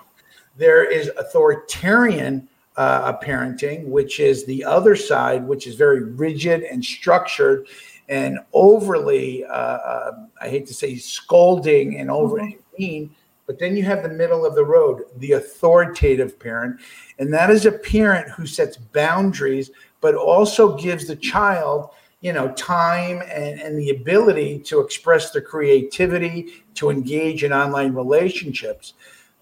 There 0.57 0.85
is 0.85 1.11
authoritarian 1.19 2.49
uh, 2.77 3.19
parenting, 3.19 3.87
which 3.87 4.21
is 4.21 4.45
the 4.45 4.65
other 4.65 4.95
side, 4.95 5.45
which 5.45 5.67
is 5.67 5.75
very 5.75 6.05
rigid 6.05 6.63
and 6.63 6.85
structured 6.85 7.67
and 8.09 8.39
overly, 8.53 9.45
uh, 9.45 9.49
uh, 9.49 10.13
I 10.41 10.49
hate 10.49 10.67
to 10.69 10.75
say, 10.75 10.95
scolding 10.95 11.99
and 11.99 12.13
over 12.13 12.39
mm-hmm. 12.39 12.59
mean. 12.79 13.17
But 13.49 13.59
then 13.59 13.77
you 13.77 13.83
have 13.83 14.05
the 14.05 14.09
middle 14.09 14.47
of 14.47 14.55
the 14.55 14.65
road, 14.65 15.03
the 15.17 15.33
authoritative 15.33 16.39
parent. 16.39 16.81
And 17.19 17.35
that 17.35 17.51
is 17.51 17.67
a 17.67 17.73
parent 17.73 18.29
who 18.29 18.47
sets 18.47 18.77
boundaries 18.77 19.73
but 20.01 20.15
also 20.15 20.77
gives 20.77 21.07
the 21.07 21.17
child 21.17 21.91
you 22.21 22.33
know 22.33 22.53
time 22.53 23.23
and, 23.33 23.61
and 23.61 23.79
the 23.79 23.91
ability 23.91 24.59
to 24.61 24.81
express 24.81 25.31
their 25.31 25.43
creativity 25.43 26.65
to 26.75 26.91
engage 26.91 27.45
in 27.45 27.53
online 27.53 27.95
relationships. 27.95 28.95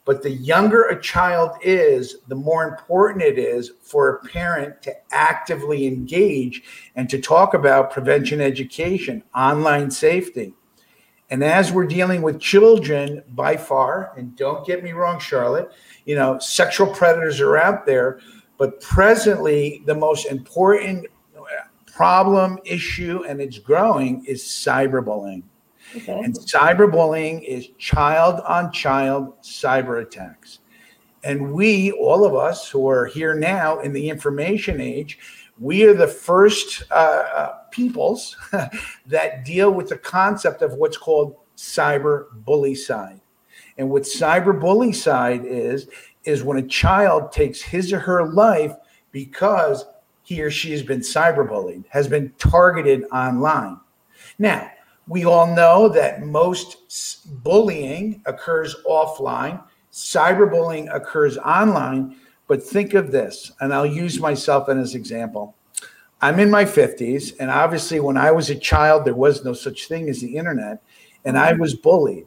But 0.04 0.22
the 0.22 0.30
younger 0.30 0.84
a 0.84 1.00
child 1.00 1.50
is 1.62 2.16
the 2.28 2.34
more 2.34 2.66
important 2.66 3.22
it 3.22 3.38
is 3.38 3.72
for 3.82 4.08
a 4.08 4.28
parent 4.28 4.80
to 4.82 4.94
actively 5.10 5.86
engage 5.86 6.62
and 6.96 7.10
to 7.10 7.20
talk 7.20 7.52
about 7.52 7.90
prevention 7.90 8.40
education 8.40 9.22
online 9.34 9.90
safety. 9.90 10.54
And 11.30 11.44
as 11.44 11.72
we're 11.72 11.86
dealing 11.86 12.22
with 12.22 12.40
children 12.40 13.22
by 13.34 13.58
far 13.58 14.14
and 14.16 14.34
don't 14.34 14.66
get 14.66 14.82
me 14.82 14.92
wrong 14.92 15.20
charlotte 15.20 15.70
you 16.06 16.16
know 16.16 16.38
sexual 16.38 16.86
predators 16.86 17.38
are 17.38 17.58
out 17.58 17.84
there 17.84 18.18
but 18.58 18.80
presently, 18.80 19.82
the 19.86 19.94
most 19.94 20.26
important 20.26 21.06
problem, 21.98 22.58
issue, 22.64 23.24
and 23.26 23.40
it's 23.40 23.58
growing 23.58 24.24
is 24.24 24.44
cyberbullying. 24.44 25.42
Okay. 25.96 26.12
And 26.12 26.32
cyberbullying 26.32 27.42
is 27.42 27.70
child 27.78 28.40
on 28.46 28.70
child 28.70 29.40
cyber 29.42 30.02
attacks. 30.02 30.60
And 31.24 31.52
we, 31.52 31.90
all 31.92 32.24
of 32.24 32.36
us 32.36 32.68
who 32.68 32.88
are 32.88 33.06
here 33.06 33.34
now 33.34 33.80
in 33.80 33.92
the 33.92 34.08
information 34.08 34.80
age, 34.80 35.18
we 35.58 35.84
are 35.84 35.94
the 35.94 36.06
first 36.06 36.84
uh, 36.92 36.94
uh 36.94 37.52
peoples 37.72 38.36
that 39.06 39.44
deal 39.44 39.72
with 39.72 39.88
the 39.88 39.98
concept 39.98 40.62
of 40.62 40.74
what's 40.74 40.96
called 40.96 41.34
cyber 41.56 42.26
bully 42.44 42.76
side. 42.76 43.20
And 43.76 43.90
what 43.90 44.02
cyberbullicide 44.02 45.44
is, 45.44 45.88
is 46.28 46.44
when 46.44 46.58
a 46.58 46.66
child 46.68 47.32
takes 47.32 47.60
his 47.60 47.92
or 47.92 47.98
her 47.98 48.28
life 48.28 48.74
because 49.10 49.86
he 50.22 50.42
or 50.42 50.50
she 50.50 50.70
has 50.72 50.82
been 50.82 51.00
cyberbullied, 51.00 51.84
has 51.88 52.06
been 52.06 52.32
targeted 52.38 53.04
online. 53.12 53.80
Now, 54.38 54.70
we 55.08 55.24
all 55.24 55.46
know 55.54 55.88
that 55.88 56.22
most 56.22 57.42
bullying 57.42 58.22
occurs 58.26 58.76
offline, 58.86 59.62
cyberbullying 59.90 60.94
occurs 60.94 61.38
online. 61.38 62.16
But 62.46 62.62
think 62.62 62.94
of 62.94 63.10
this, 63.10 63.52
and 63.60 63.74
I'll 63.74 63.86
use 63.86 64.20
myself 64.20 64.68
as 64.68 64.94
an 64.94 65.00
example. 65.00 65.54
I'm 66.20 66.40
in 66.40 66.50
my 66.50 66.64
50s, 66.64 67.34
and 67.38 67.50
obviously, 67.50 68.00
when 68.00 68.16
I 68.16 68.30
was 68.30 68.50
a 68.50 68.54
child, 68.54 69.04
there 69.04 69.14
was 69.14 69.44
no 69.44 69.52
such 69.52 69.86
thing 69.86 70.08
as 70.08 70.20
the 70.20 70.36
internet, 70.36 70.82
and 71.24 71.38
I 71.38 71.52
was 71.52 71.74
bullied. 71.74 72.26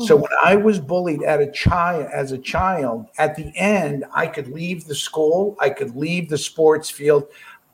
So 0.00 0.14
when 0.14 0.30
I 0.44 0.54
was 0.54 0.78
bullied 0.78 1.24
at 1.24 1.40
a 1.40 1.50
child 1.50 2.08
as 2.12 2.30
a 2.30 2.38
child, 2.38 3.06
at 3.18 3.34
the 3.34 3.52
end, 3.56 4.04
I 4.14 4.28
could 4.28 4.48
leave 4.48 4.86
the 4.86 4.94
school, 4.94 5.56
I 5.58 5.70
could 5.70 5.96
leave 5.96 6.28
the 6.28 6.38
sports 6.38 6.88
field. 6.88 7.26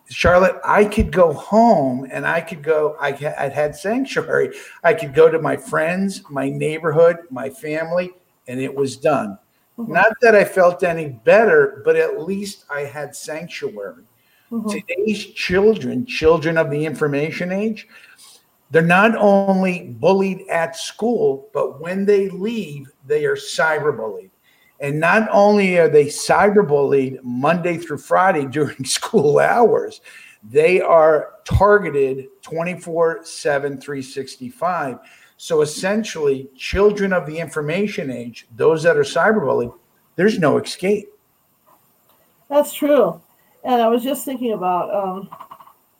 Charlotte, 0.08 0.56
I 0.64 0.84
could 0.84 1.12
go 1.12 1.32
home 1.32 2.06
and 2.10 2.26
I 2.26 2.40
could 2.40 2.62
go, 2.62 2.96
I 3.00 3.12
had 3.12 3.52
had 3.52 3.76
sanctuary. 3.76 4.54
I 4.82 4.94
could 4.94 5.14
go 5.14 5.30
to 5.30 5.38
my 5.38 5.56
friends, 5.56 6.22
my 6.30 6.48
neighborhood, 6.48 7.18
my 7.30 7.50
family, 7.50 8.10
and 8.46 8.60
it 8.60 8.74
was 8.74 8.96
done. 8.96 9.38
Mm-hmm. 9.78 9.92
Not 9.92 10.12
that 10.20 10.34
I 10.34 10.44
felt 10.44 10.82
any 10.82 11.08
better, 11.08 11.82
but 11.84 11.96
at 11.96 12.22
least 12.22 12.64
I 12.70 12.82
had 12.82 13.16
sanctuary. 13.16 14.04
Mm-hmm. 14.52 14.68
Today's 14.68 15.26
children, 15.26 16.06
children 16.06 16.58
of 16.58 16.70
the 16.70 16.84
information 16.86 17.50
age, 17.50 17.88
they're 18.70 18.82
not 18.82 19.14
only 19.16 19.88
bullied 19.98 20.48
at 20.48 20.76
school, 20.76 21.48
but 21.52 21.80
when 21.80 22.04
they 22.04 22.28
leave, 22.28 22.90
they 23.06 23.24
are 23.24 23.36
cyberbullied. 23.36 24.30
And 24.80 24.98
not 24.98 25.28
only 25.30 25.78
are 25.78 25.88
they 25.88 26.06
cyberbullied 26.06 27.22
Monday 27.22 27.76
through 27.76 27.98
Friday 27.98 28.46
during 28.50 28.84
school 28.84 29.38
hours, 29.38 30.00
they 30.42 30.80
are 30.80 31.34
targeted 31.44 32.26
24 32.42 33.24
7, 33.24 33.80
365. 33.80 34.98
So 35.36 35.62
essentially, 35.62 36.48
children 36.56 37.12
of 37.12 37.26
the 37.26 37.38
information 37.38 38.10
age, 38.10 38.46
those 38.54 38.82
that 38.82 38.96
are 38.96 39.02
cyberbullied, 39.02 39.74
there's 40.16 40.38
no 40.38 40.58
escape. 40.58 41.08
That's 42.48 42.72
true. 42.72 43.20
And 43.64 43.80
I 43.80 43.88
was 43.88 44.02
just 44.02 44.24
thinking 44.24 44.52
about, 44.52 44.94
um, 44.94 45.28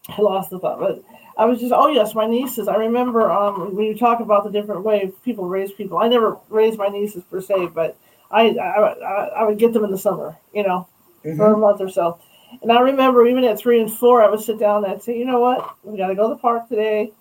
I 0.09 0.21
lost 0.21 0.51
the 0.51 0.59
thought, 0.59 0.79
but 0.79 1.03
I 1.37 1.45
was 1.45 1.61
just, 1.61 1.73
oh 1.73 1.89
yes, 1.89 2.15
my 2.15 2.27
nieces. 2.27 2.69
I 2.69 2.77
remember 2.77 3.31
um, 3.31 3.75
when 3.75 3.87
you 3.87 3.97
talk 3.97 4.21
about 4.21 4.45
the 4.45 4.51
different 4.51 4.85
way 4.85 5.13
people 5.25 5.49
raise 5.49 5.73
people. 5.73 5.99
I 5.99 6.09
never 6.09 6.39
raised 6.49 6.79
my 6.79 6.89
nieces 6.89 7.25
per 7.25 7.41
se, 7.41 7.69
but 7.75 7.97
I 8.31 8.51
I, 8.51 9.31
I 9.37 9.45
would 9.45 9.59
get 9.59 9.73
them 9.73 9.85
in 9.85 9.91
the 9.91 9.99
summer, 9.99 10.37
you 10.53 10.63
know, 10.63 10.89
mm-hmm. 11.25 11.37
for 11.37 11.53
a 11.53 11.57
month 11.57 11.81
or 11.81 11.89
so. 11.89 12.19
And 12.63 12.71
I 12.71 12.81
remember 12.81 13.27
even 13.27 13.45
at 13.45 13.59
three 13.59 13.81
and 13.81 13.93
four, 13.93 14.23
I 14.23 14.31
would 14.31 14.41
sit 14.41 14.59
down 14.59 14.85
and 14.85 14.93
I'd 14.93 15.03
say, 15.03 15.19
you 15.19 15.25
know 15.25 15.41
what, 15.41 15.77
we 15.83 15.99
got 15.99 16.09
to 16.09 16.15
go 16.15 16.29
to 16.29 16.35
the 16.35 16.41
park 16.41 16.69
today, 16.69 17.13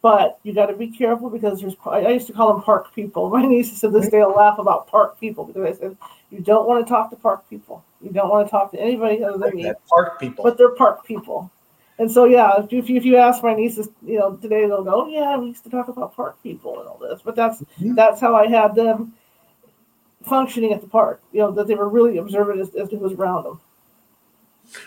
but 0.00 0.38
you 0.42 0.54
got 0.54 0.66
to 0.66 0.76
be 0.76 0.88
careful 0.88 1.28
because 1.28 1.60
there's. 1.60 1.76
I 1.84 2.08
used 2.08 2.26
to 2.28 2.32
call 2.32 2.52
them 2.52 2.62
park 2.62 2.94
people. 2.94 3.28
My 3.30 3.42
nieces 3.42 3.80
to 3.80 3.90
this 3.90 4.08
day 4.08 4.20
will 4.20 4.34
laugh 4.34 4.58
about 4.58 4.88
park 4.88 5.20
people 5.20 5.44
because 5.44 5.76
I 5.76 5.78
said 5.78 5.96
you 6.30 6.40
don't 6.40 6.66
want 6.66 6.86
to 6.86 6.90
talk 6.90 7.10
to 7.10 7.16
park 7.16 7.48
people. 7.50 7.84
You 8.00 8.10
don't 8.10 8.30
want 8.30 8.46
to 8.46 8.50
talk 8.50 8.70
to 8.72 8.80
anybody 8.80 9.22
other 9.22 9.38
than 9.38 9.54
me. 9.54 9.72
Park 9.88 10.18
people, 10.18 10.44
but 10.44 10.56
they're 10.56 10.74
park 10.74 11.04
people. 11.04 11.50
And 12.00 12.10
so, 12.10 12.24
yeah, 12.24 12.64
if 12.64 12.72
you, 12.88 12.96
if 12.96 13.04
you 13.04 13.18
ask 13.18 13.42
my 13.42 13.54
nieces, 13.54 13.90
you 14.02 14.18
know, 14.18 14.34
today 14.36 14.66
they'll 14.66 14.82
go, 14.82 15.06
yeah, 15.08 15.36
we 15.36 15.48
used 15.48 15.64
to 15.64 15.70
talk 15.70 15.88
about 15.88 16.16
park 16.16 16.42
people 16.42 16.80
and 16.80 16.88
all 16.88 16.96
this. 16.96 17.20
But 17.22 17.36
that's 17.36 17.60
mm-hmm. 17.60 17.94
that's 17.94 18.18
how 18.22 18.34
I 18.34 18.46
had 18.46 18.74
them 18.74 19.12
functioning 20.22 20.72
at 20.72 20.80
the 20.80 20.88
park. 20.88 21.20
You 21.30 21.40
know, 21.40 21.50
that 21.50 21.66
they 21.66 21.74
were 21.74 21.90
really 21.90 22.16
observant 22.16 22.58
as, 22.58 22.74
as 22.74 22.88
to 22.88 22.96
who 22.96 23.02
was 23.02 23.12
around 23.12 23.44
them. 23.44 23.60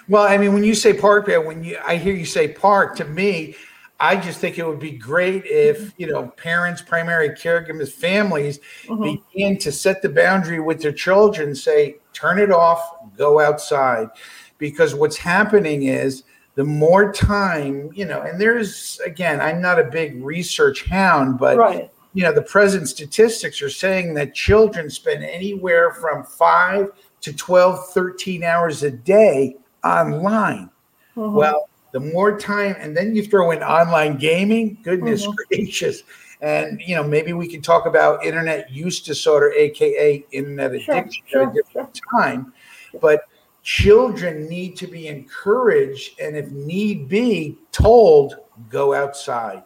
Well, 0.10 0.23
I 0.23 0.39
mean, 0.39 0.54
when 0.54 0.63
you 0.63 0.73
say 0.73 0.91
park, 0.91 1.28
when 1.28 1.63
you 1.63 1.78
I 1.86 1.97
hear 1.97 2.15
you 2.15 2.26
say 2.26 2.47
park, 2.47 2.95
to 2.95 3.06
me, 3.06 3.56
I 3.99 4.15
just 4.15 4.39
think 4.39 4.58
it 4.58 4.65
would 4.65 4.80
be 4.80 4.93
great 4.93 5.45
if 5.45 5.80
mm-hmm. 5.80 6.02
you 6.02 6.08
know 6.08 6.30
parents, 6.30 6.82
primary 6.82 7.30
caregivers, 7.30 7.91
families 7.91 8.60
mm-hmm. 8.86 9.21
begin 9.34 9.60
to 9.60 9.71
set 9.71 10.02
the 10.02 10.10
boundary 10.10 10.62
with 10.62 10.82
their 10.82 10.91
children. 10.91 11.54
Say, 11.54 11.97
turn 12.12 12.39
it 12.39 12.52
off, 12.52 12.82
go 13.15 13.39
outside, 13.39 14.10
because 14.58 14.95
what's 14.95 15.17
happening 15.17 15.84
is 15.84 16.23
the 16.56 16.63
more 16.63 17.12
time, 17.12 17.89
you 17.94 18.06
know, 18.06 18.22
and 18.22 18.39
there's 18.39 19.00
again, 19.06 19.42
I'm 19.42 19.62
not 19.62 19.80
a 19.80 19.86
big 19.86 20.24
research 20.24 20.86
hound, 20.86 21.39
but 21.39 21.58
right. 21.58 21.92
you 22.13 22.24
know, 22.24 22.32
the 22.32 22.44
present 22.44 22.88
statistics 22.88 23.62
are 23.62 23.70
saying 23.70 24.13
that 24.16 24.36
children 24.36 24.89
spend 24.89 25.24
anywhere 25.24 25.94
from 25.94 26.24
five 26.24 26.89
to 27.22 27.34
12, 27.34 27.89
13 27.89 28.44
hours 28.44 28.84
a 28.84 28.92
day 28.92 29.56
online. 29.84 30.70
Mm-hmm. 31.16 31.36
Well, 31.36 31.70
the 31.92 32.00
more 32.00 32.38
time, 32.38 32.76
and 32.80 32.96
then 32.96 33.16
you 33.16 33.24
throw 33.24 33.52
in 33.52 33.63
online 33.63 34.18
gaming, 34.18 34.78
goodness 34.84 35.26
mm-hmm. 35.26 35.36
gracious. 35.48 36.04
And 36.42 36.82
you 36.86 36.96
know, 36.96 37.04
maybe 37.04 37.34
we 37.34 37.48
can 37.48 37.62
talk 37.62 37.86
about 37.86 38.24
internet 38.26 38.70
use 38.72 39.02
disorder, 39.02 39.52
aka 39.54 40.24
internet 40.32 40.72
addiction 40.72 41.12
sure, 41.26 41.26
sure, 41.26 41.44
at 41.44 41.50
a 41.50 41.54
different 41.54 41.96
sure. 41.96 42.22
time. 42.22 42.54
But 43.00 43.22
children 43.63 44.47
need 44.49 44.76
to 44.76 44.88
be 44.88 45.08
encouraged 45.08 46.19
and 46.19 46.36
if 46.36 46.52
need 46.52 47.08
be 47.08 47.58
told 47.71 48.36
go 48.69 48.93
outside. 48.93 49.63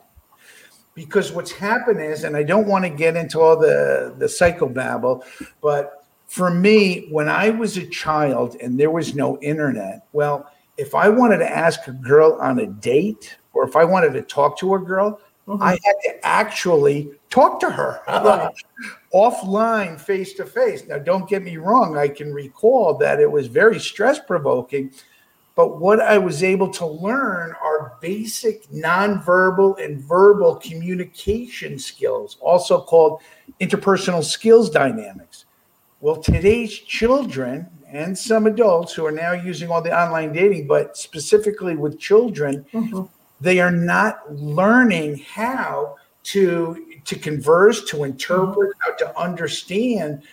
Because 0.94 1.32
what's 1.32 1.52
happened 1.52 2.02
is 2.02 2.24
and 2.24 2.36
i 2.36 2.42
don't 2.42 2.68
want 2.68 2.84
to 2.84 2.90
get 2.90 3.16
into 3.16 3.40
all 3.40 3.58
the 3.58 4.16
the 4.18 4.26
psychobabble 4.26 5.24
but 5.62 6.06
for 6.26 6.50
me 6.50 7.08
when 7.12 7.30
i 7.30 7.52
was 7.52 7.78
a 7.78 7.86
child 7.86 8.56
and 8.62 8.80
there 8.80 8.90
was 8.90 9.14
no 9.14 9.38
internet 9.42 10.08
well 10.14 10.52
if 10.78 10.96
i 10.96 11.08
wanted 11.08 11.38
to 11.38 11.48
ask 11.48 11.88
a 11.88 11.92
girl 11.92 12.36
on 12.42 12.60
a 12.62 12.66
date 12.66 13.38
or 13.54 13.64
if 13.68 13.76
i 13.76 13.86
wanted 13.86 14.12
to 14.12 14.24
talk 14.24 14.58
to 14.58 14.74
a 14.74 14.80
girl 14.80 15.20
mm-hmm. 15.48 15.64
i 15.64 15.72
had 15.72 15.96
to 16.04 16.26
actually 16.26 17.10
talk 17.30 17.60
to 17.60 17.70
her 17.70 18.02
offline 19.14 20.00
face 20.00 20.34
to 20.34 20.46
face. 20.46 20.88
Now, 20.88 20.98
don't 20.98 21.30
get 21.30 21.44
me 21.44 21.58
wrong, 21.58 21.98
I 21.98 22.08
can 22.08 22.34
recall 22.34 22.96
that 22.96 23.20
it 23.20 23.32
was 23.32 23.48
very 23.48 23.80
stress 23.80 24.20
provoking, 24.20 24.92
but 25.56 25.80
what 25.80 26.00
I 26.00 26.18
was 26.18 26.44
able 26.44 26.70
to 26.74 26.86
learn 26.86 27.54
are 27.64 27.98
basic 28.00 28.68
nonverbal 28.70 29.84
and 29.84 30.02
verbal 30.02 30.58
communication 30.58 31.80
skills, 31.80 32.38
also 32.42 32.82
called 32.82 33.22
interpersonal 33.60 34.24
skills 34.24 34.70
dynamics. 34.70 35.46
Well, 36.00 36.18
today's 36.18 36.78
children 36.78 37.68
and 37.92 38.16
some 38.16 38.46
adults 38.46 38.94
who 38.94 39.06
are 39.06 39.12
now 39.12 39.32
using 39.32 39.72
all 39.72 39.82
the 39.82 39.98
online 39.98 40.32
dating, 40.32 40.68
but 40.68 40.96
specifically 40.96 41.76
with 41.76 42.00
children, 42.00 42.66
mm-hmm. 42.72 43.04
They 43.40 43.60
are 43.60 43.72
not 43.72 44.34
learning 44.34 45.20
how 45.20 45.96
to 46.24 46.86
to 47.06 47.18
converse, 47.18 47.86
to 47.86 48.04
interpret, 48.04 48.74
how 48.80 48.94
to 48.96 49.18
understand 49.18 50.24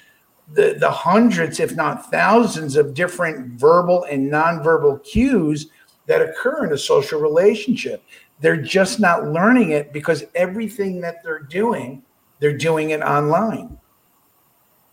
the, 0.52 0.76
the 0.78 0.90
hundreds, 0.90 1.60
if 1.60 1.74
not 1.76 2.10
thousands, 2.10 2.76
of 2.76 2.94
different 2.94 3.58
verbal 3.58 4.04
and 4.04 4.30
nonverbal 4.30 5.02
cues 5.04 5.68
that 6.06 6.20
occur 6.20 6.66
in 6.66 6.72
a 6.72 6.78
social 6.78 7.20
relationship. 7.20 8.02
They're 8.40 8.60
just 8.60 8.98
not 9.00 9.28
learning 9.28 9.70
it 9.70 9.92
because 9.92 10.24
everything 10.34 11.00
that 11.00 11.22
they're 11.22 11.38
doing, 11.38 12.02
they're 12.40 12.58
doing 12.58 12.90
it 12.90 13.00
online. 13.00 13.78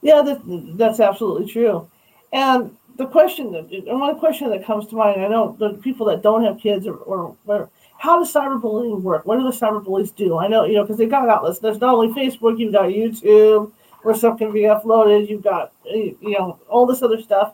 Yeah, 0.01 0.21
that, 0.21 0.75
that's 0.77 0.99
absolutely 0.99 1.51
true. 1.51 1.89
And 2.31 2.77
the 2.97 3.07
question, 3.07 3.51
one 3.87 4.19
question 4.19 4.49
that 4.51 4.65
comes 4.65 4.87
to 4.87 4.95
mind, 4.95 5.21
I 5.21 5.27
know 5.27 5.55
the 5.59 5.73
people 5.81 6.05
that 6.07 6.21
don't 6.21 6.43
have 6.43 6.59
kids 6.59 6.87
or, 6.87 6.95
or, 6.97 7.35
or 7.45 7.69
how 8.01 8.17
does 8.17 8.33
cyberbullying 8.33 8.99
work? 9.03 9.27
What 9.27 9.37
do 9.37 9.43
the 9.43 9.51
cyberbullies 9.51 10.15
do? 10.15 10.39
I 10.39 10.47
know, 10.47 10.65
you 10.65 10.73
know, 10.73 10.81
because 10.81 10.97
they've 10.97 11.07
got 11.07 11.29
outlets. 11.29 11.59
There's 11.59 11.79
not 11.79 11.93
only 11.93 12.07
Facebook, 12.07 12.57
you've 12.57 12.73
got 12.73 12.85
YouTube 12.89 13.71
where 14.01 14.15
stuff 14.15 14.39
can 14.39 14.51
be 14.51 14.61
uploaded, 14.61 15.29
you've 15.29 15.43
got, 15.43 15.71
you 15.85 16.17
know, 16.19 16.57
all 16.67 16.87
this 16.87 17.03
other 17.03 17.21
stuff. 17.21 17.53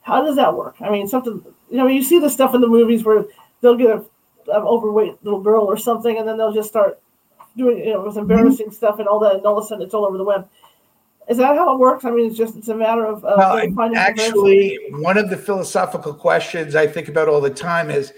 How 0.00 0.24
does 0.24 0.34
that 0.36 0.56
work? 0.56 0.76
I 0.80 0.88
mean, 0.88 1.06
something, 1.06 1.44
you 1.70 1.76
know, 1.76 1.88
you 1.88 2.02
see 2.02 2.18
the 2.18 2.30
stuff 2.30 2.54
in 2.54 2.62
the 2.62 2.68
movies 2.68 3.04
where 3.04 3.26
they'll 3.60 3.76
get 3.76 3.90
a, 3.90 3.98
an 4.50 4.62
overweight 4.62 5.22
little 5.24 5.42
girl 5.42 5.66
or 5.66 5.76
something, 5.76 6.16
and 6.16 6.26
then 6.26 6.38
they'll 6.38 6.54
just 6.54 6.70
start 6.70 6.98
doing, 7.58 7.76
you 7.76 7.92
know, 7.92 8.02
with 8.02 8.16
embarrassing 8.16 8.68
mm-hmm. 8.68 8.74
stuff 8.74 8.98
and 8.98 9.06
all 9.06 9.18
that, 9.18 9.34
and 9.34 9.44
all 9.44 9.58
of 9.58 9.64
a 9.64 9.68
sudden 9.68 9.84
it's 9.84 9.92
all 9.92 10.06
over 10.06 10.16
the 10.16 10.24
web. 10.24 10.48
Is 11.28 11.36
that 11.36 11.54
how 11.54 11.74
it 11.74 11.78
works? 11.78 12.06
I 12.06 12.10
mean, 12.12 12.28
it's 12.28 12.38
just 12.38 12.56
it's 12.56 12.68
a 12.68 12.74
matter 12.74 13.04
of 13.04 13.26
uh, 13.26 13.66
well, 13.74 13.94
actually 13.94 14.78
one 14.88 15.18
of 15.18 15.28
the 15.28 15.36
philosophical 15.36 16.14
questions 16.14 16.74
I 16.74 16.86
think 16.86 17.08
about 17.08 17.28
all 17.28 17.42
the 17.42 17.50
time 17.50 17.90
is 17.90 18.14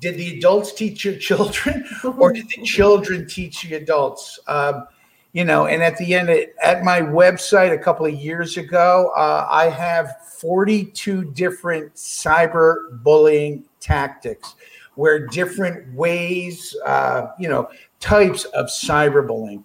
did 0.00 0.16
the 0.16 0.38
adults 0.38 0.72
teach 0.72 1.04
your 1.04 1.16
children 1.16 1.84
or 2.18 2.32
did 2.32 2.48
the 2.48 2.62
children 2.62 3.26
teach 3.26 3.62
the 3.62 3.74
adults? 3.74 4.38
Um, 4.46 4.86
you 5.32 5.44
know, 5.44 5.66
and 5.66 5.82
at 5.82 5.98
the 5.98 6.14
end, 6.14 6.30
at 6.62 6.82
my 6.82 7.00
website 7.00 7.72
a 7.72 7.78
couple 7.78 8.06
of 8.06 8.14
years 8.14 8.56
ago, 8.56 9.12
uh, 9.16 9.46
I 9.50 9.68
have 9.68 10.16
42 10.38 11.32
different 11.32 11.94
cyber 11.94 13.02
bullying 13.02 13.64
tactics 13.80 14.54
where 14.94 15.26
different 15.26 15.94
ways, 15.94 16.74
uh, 16.86 17.28
you 17.38 17.48
know, 17.48 17.68
types 18.00 18.44
of 18.46 18.66
cyberbullying. 18.66 19.62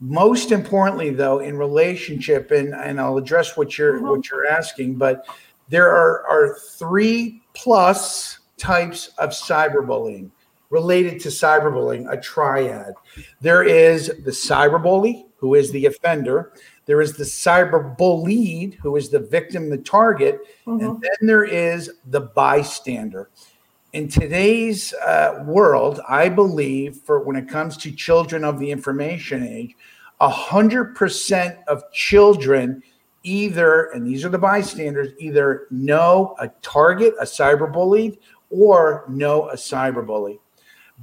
Most 0.00 0.52
importantly, 0.52 1.10
though, 1.10 1.38
in 1.38 1.56
relationship, 1.56 2.50
and, 2.50 2.74
and 2.74 3.00
I'll 3.00 3.16
address 3.16 3.56
what 3.56 3.78
you're 3.78 3.94
mm-hmm. 3.94 4.08
what 4.08 4.30
you're 4.30 4.46
asking, 4.46 4.96
but 4.96 5.26
there 5.68 5.88
are, 5.88 6.26
are 6.28 6.58
three 6.78 7.40
plus 7.54 8.40
types 8.58 9.08
of 9.18 9.30
cyberbullying 9.30 10.30
related 10.70 11.20
to 11.20 11.28
cyberbullying, 11.28 12.10
a 12.10 12.20
triad. 12.20 12.94
There 13.40 13.62
is 13.62 14.08
the 14.24 14.30
cyberbully, 14.30 15.26
who 15.36 15.54
is 15.54 15.70
the 15.70 15.86
offender. 15.86 16.52
There 16.86 17.00
is 17.00 17.16
the 17.16 17.24
cyberbullied, 17.24 18.74
who 18.74 18.96
is 18.96 19.08
the 19.08 19.20
victim, 19.20 19.70
the 19.70 19.78
target. 19.78 20.40
Mm-hmm. 20.66 20.84
And 20.84 21.00
then 21.00 21.16
there 21.22 21.44
is 21.44 21.90
the 22.06 22.20
bystander. 22.20 23.30
In 23.92 24.08
today's 24.08 24.92
uh, 24.94 25.44
world, 25.46 26.00
I 26.08 26.28
believe, 26.28 26.96
for 26.96 27.20
when 27.20 27.36
it 27.36 27.48
comes 27.48 27.76
to 27.78 27.92
children 27.92 28.44
of 28.44 28.58
the 28.58 28.70
information 28.70 29.42
age, 29.42 29.74
100% 30.20 31.64
of 31.66 31.82
children 31.92 32.82
either, 33.22 33.90
and 33.92 34.06
these 34.06 34.24
are 34.24 34.28
the 34.28 34.38
bystanders, 34.38 35.12
either 35.18 35.66
know 35.70 36.34
a 36.38 36.48
target, 36.62 37.14
a 37.20 37.24
cyberbullied, 37.24 38.18
or 38.50 39.04
know 39.08 39.48
a 39.48 39.54
cyberbully. 39.54 40.38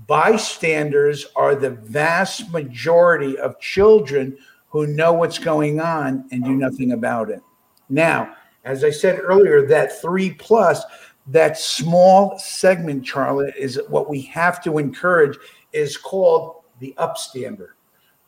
Bystanders 0.08 1.28
are 1.36 1.56
the 1.56 1.70
vast 1.70 2.52
majority 2.52 3.38
of 3.38 3.60
children 3.60 4.38
who 4.70 4.88
know 4.88 5.14
what's 5.14 5.38
going 5.38 5.80
on 5.80 6.28
and 6.32 6.44
do 6.44 6.56
nothing 6.56 6.94
about 6.94 7.30
it. 7.30 7.42
Now, 7.90 8.36
as 8.64 8.84
I 8.84 8.90
said 8.90 9.20
earlier, 9.22 9.68
that 9.68 10.02
three 10.02 10.32
plus, 10.32 10.84
that 11.28 11.58
small 11.58 12.40
segment, 12.40 13.06
Charlotte, 13.06 13.56
is 13.56 13.80
what 13.88 14.10
we 14.10 14.22
have 14.22 14.64
to 14.64 14.80
encourage, 14.80 15.38
is 15.74 15.96
called 15.96 16.64
the 16.80 16.96
upstander. 16.98 17.70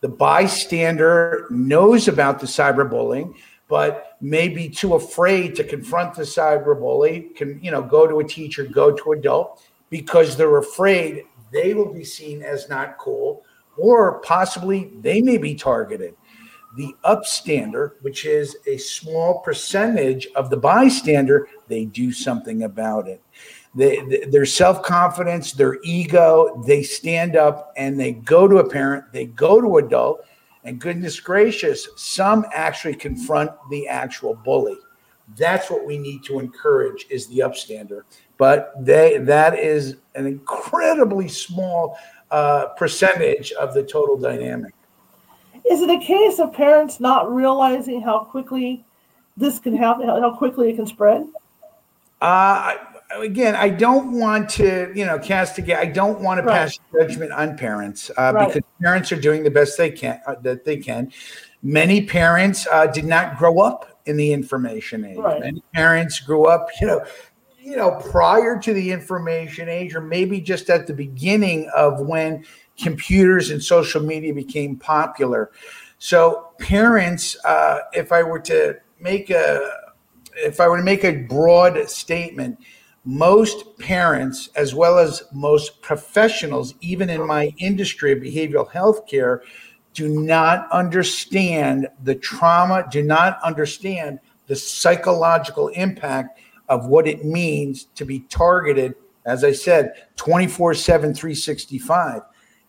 The 0.02 0.10
bystander 0.10 1.48
knows 1.50 2.08
about 2.08 2.40
the 2.40 2.46
cyberbullying 2.48 3.34
but 3.68 4.15
may 4.26 4.48
be 4.48 4.68
too 4.68 4.96
afraid 4.96 5.56
to 5.56 5.64
confront 5.64 6.16
the 6.16 6.24
cyberbully, 6.24 7.36
can 7.36 7.60
you 7.62 7.70
know 7.70 7.82
go 7.82 8.08
to 8.08 8.20
a 8.20 8.24
teacher, 8.24 8.66
go 8.66 8.92
to 8.92 9.12
adult 9.12 9.64
because 9.92 10.36
they're 10.36 10.58
afraid 10.58 11.24
they 11.54 11.76
will 11.76 11.94
be 11.94 12.04
seen 12.04 12.42
as 12.42 12.68
not 12.68 12.98
cool, 12.98 13.44
or 13.78 14.20
possibly 14.22 14.92
they 15.02 15.22
may 15.22 15.38
be 15.38 15.54
targeted. 15.54 16.16
The 16.76 16.94
upstander, 17.06 17.92
which 18.02 18.26
is 18.26 18.58
a 18.68 18.78
small 18.78 19.40
percentage 19.42 20.28
of 20.36 20.50
the 20.50 20.58
bystander, 20.58 21.48
they 21.68 21.86
do 21.86 22.12
something 22.12 22.64
about 22.64 23.08
it. 23.08 23.22
They, 23.76 24.26
their 24.32 24.46
self 24.46 24.82
confidence, 24.82 25.52
their 25.52 25.78
ego, 25.84 26.64
they 26.66 26.82
stand 26.82 27.36
up 27.36 27.74
and 27.78 28.00
they 28.00 28.14
go 28.14 28.48
to 28.48 28.58
a 28.58 28.68
parent, 28.68 29.14
they 29.14 29.28
go 29.28 29.62
to 29.62 29.78
adult, 29.78 30.26
and 30.66 30.80
goodness 30.80 31.20
gracious, 31.20 31.88
some 31.96 32.46
actually 32.54 32.96
confront 32.96 33.52
the 33.70 33.88
actual 33.88 34.34
bully. 34.34 34.78
That's 35.38 35.70
what 35.70 35.86
we 35.86 35.98
need 35.98 36.24
to 36.26 36.40
encourage 36.40 37.06
is 37.10 37.28
the 37.28 37.40
upstander. 37.40 38.02
But 38.38 38.74
they 38.80 39.18
that 39.20 39.58
is 39.58 39.98
an 40.16 40.28
incredibly 40.28 41.28
small 41.28 41.98
uh, 42.32 42.68
percentage 42.78 43.52
of 43.54 43.74
the 43.74 43.84
total 43.84 44.18
dynamic. 44.18 44.74
Is 45.70 45.82
it 45.82 45.90
a 45.90 46.00
case 46.00 46.40
of 46.40 46.54
parents 46.54 47.00
not 47.00 47.34
realizing 47.34 48.02
how 48.02 48.20
quickly 48.20 48.86
this 49.38 49.58
can 49.58 49.76
happen, 49.76 50.08
how 50.08 50.36
quickly 50.36 50.70
it 50.70 50.76
can 50.76 50.86
spread? 50.86 51.28
Uh, 52.22 52.76
again, 53.22 53.56
I 53.56 53.70
don't 53.70 54.20
want 54.20 54.50
to, 54.52 54.92
you 54.96 55.06
know, 55.06 55.20
castigate. 55.20 55.78
I 55.78 55.86
don't 55.86 56.22
want 56.22 56.40
to 56.40 56.44
right. 56.44 56.70
pass 56.70 56.80
judgment 56.94 57.32
on 57.32 57.58
parents 57.58 58.12
uh, 58.18 58.32
right. 58.34 58.48
because 58.48 58.64
parents 58.82 59.12
are 59.12 59.20
doing 59.20 59.44
the 59.44 59.52
best 59.52 59.78
they 59.78 59.92
can 59.92 60.20
uh, 60.28 60.36
that 60.42 60.66
they 60.66 60.78
can. 60.78 61.12
Many 61.62 62.06
parents 62.06 62.68
uh, 62.72 62.88
did 62.88 63.06
not 63.06 63.38
grow 63.38 63.60
up 63.60 64.02
in 64.06 64.18
the 64.18 64.32
information 64.32 65.06
age. 65.06 65.18
Right. 65.18 65.40
Many 65.40 65.64
parents 65.74 66.20
grew 66.20 66.46
up, 66.46 66.68
you 66.80 66.88
know, 66.88 67.04
you 67.60 67.76
know, 67.76 68.00
prior 68.12 68.60
to 68.60 68.74
the 68.74 68.92
information 68.92 69.68
age, 69.70 69.96
or 69.96 70.02
maybe 70.02 70.40
just 70.40 70.70
at 70.70 70.86
the 70.86 70.94
beginning 70.94 71.70
of 71.76 72.00
when 72.00 72.46
computers 72.78 73.50
and 73.50 73.64
social 73.64 74.02
media 74.04 74.34
became 74.34 74.76
popular. 74.76 75.52
So, 75.98 76.50
parents, 76.60 77.36
uh, 77.46 77.80
if 77.94 78.12
I 78.12 78.22
were 78.22 78.40
to 78.42 78.78
make 79.00 79.32
a 79.32 79.72
if 80.36 80.60
I 80.60 80.68
were 80.68 80.78
to 80.78 80.84
make 80.84 81.04
a 81.04 81.24
broad 81.24 81.90
statement, 81.90 82.60
most 83.06 83.78
parents, 83.78 84.50
as 84.56 84.74
well 84.74 84.98
as 84.98 85.24
most 85.32 85.82
professionals, 85.82 86.74
even 86.82 87.10
in 87.10 87.26
my 87.26 87.54
industry 87.60 88.12
of 88.12 88.20
behavioral 88.20 88.70
health 88.70 89.08
care, 89.08 89.44
do 89.94 90.10
not 90.10 90.70
understand 90.72 91.88
the 92.04 92.16
trauma, 92.16 92.86
do 92.92 93.04
not 93.04 93.40
understand 93.44 94.20
the 94.48 94.56
psychological 94.56 95.70
impact 95.70 96.40
of 96.68 96.88
what 96.88 97.08
it 97.08 97.24
means 97.24 97.86
to 97.96 98.06
be 98.06 98.22
targeted, 98.22 98.96
as 99.26 99.44
I 99.44 99.52
said, 99.52 99.94
24 100.16 100.74
7, 100.74 101.14
365. 101.14 102.22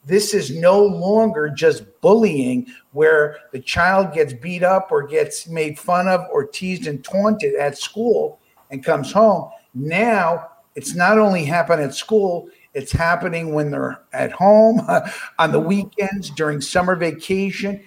This 0.04 0.34
is 0.34 0.54
no 0.54 0.84
longer 0.84 1.48
just 1.48 1.84
bullying 2.00 2.66
where 2.92 3.38
the 3.52 3.58
child 3.58 4.12
gets 4.12 4.34
beat 4.34 4.62
up 4.62 4.92
or 4.92 5.04
gets 5.04 5.48
made 5.48 5.78
fun 5.78 6.06
of 6.06 6.20
or 6.30 6.46
teased 6.46 6.86
and 6.86 7.02
taunted 7.02 7.54
at 7.56 7.76
school 7.76 8.38
and 8.70 8.84
comes 8.84 9.10
home 9.10 9.50
now 9.76 10.48
it's 10.74 10.94
not 10.94 11.18
only 11.18 11.44
happening 11.44 11.84
at 11.84 11.94
school, 11.94 12.48
it's 12.74 12.92
happening 12.92 13.54
when 13.54 13.70
they're 13.70 14.00
at 14.12 14.32
home, 14.32 14.80
on 15.38 15.52
the 15.52 15.60
weekends, 15.60 16.30
during 16.30 16.60
summer 16.60 16.96
vacation. 16.96 17.82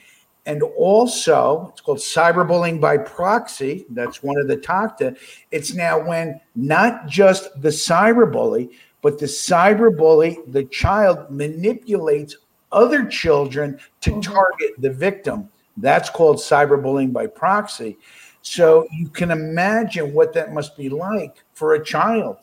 And 0.46 0.64
also, 0.64 1.70
it's 1.72 1.82
called 1.82 2.00
cyberbullying 2.00 2.82
by 2.82 2.98
proxy. 2.98 3.86
That's 3.92 4.24
one 4.24 4.40
of 4.40 4.48
the 4.48 4.58
TOCTA. 4.58 5.18
It's 5.52 5.76
now 5.76 6.00
when 6.00 6.40
not 6.56 7.08
just 7.08 7.62
the 7.62 7.70
cyberbully, 7.70 8.72
but 9.02 9.20
the 9.20 9.28
cyberbully, 9.28 10.38
the 10.52 10.66
child 10.66 11.30
manipulates 11.30 12.36
other 12.72 13.06
children 13.06 13.80
to 14.02 14.12
mm-hmm. 14.12 14.22
target 14.22 14.72
the 14.80 14.90
victim. 14.90 15.50
That's 15.78 16.10
called 16.10 16.38
cyberbullying 16.38 17.14
by 17.14 17.28
proxy. 17.28 17.98
So 18.42 18.88
you 18.92 19.10
can 19.10 19.32
imagine 19.32 20.14
what 20.14 20.34
that 20.34 20.54
must 20.54 20.78
be 20.78 20.90
like 20.90 21.44
for 21.54 21.74
a 21.74 21.84
child. 21.84 22.38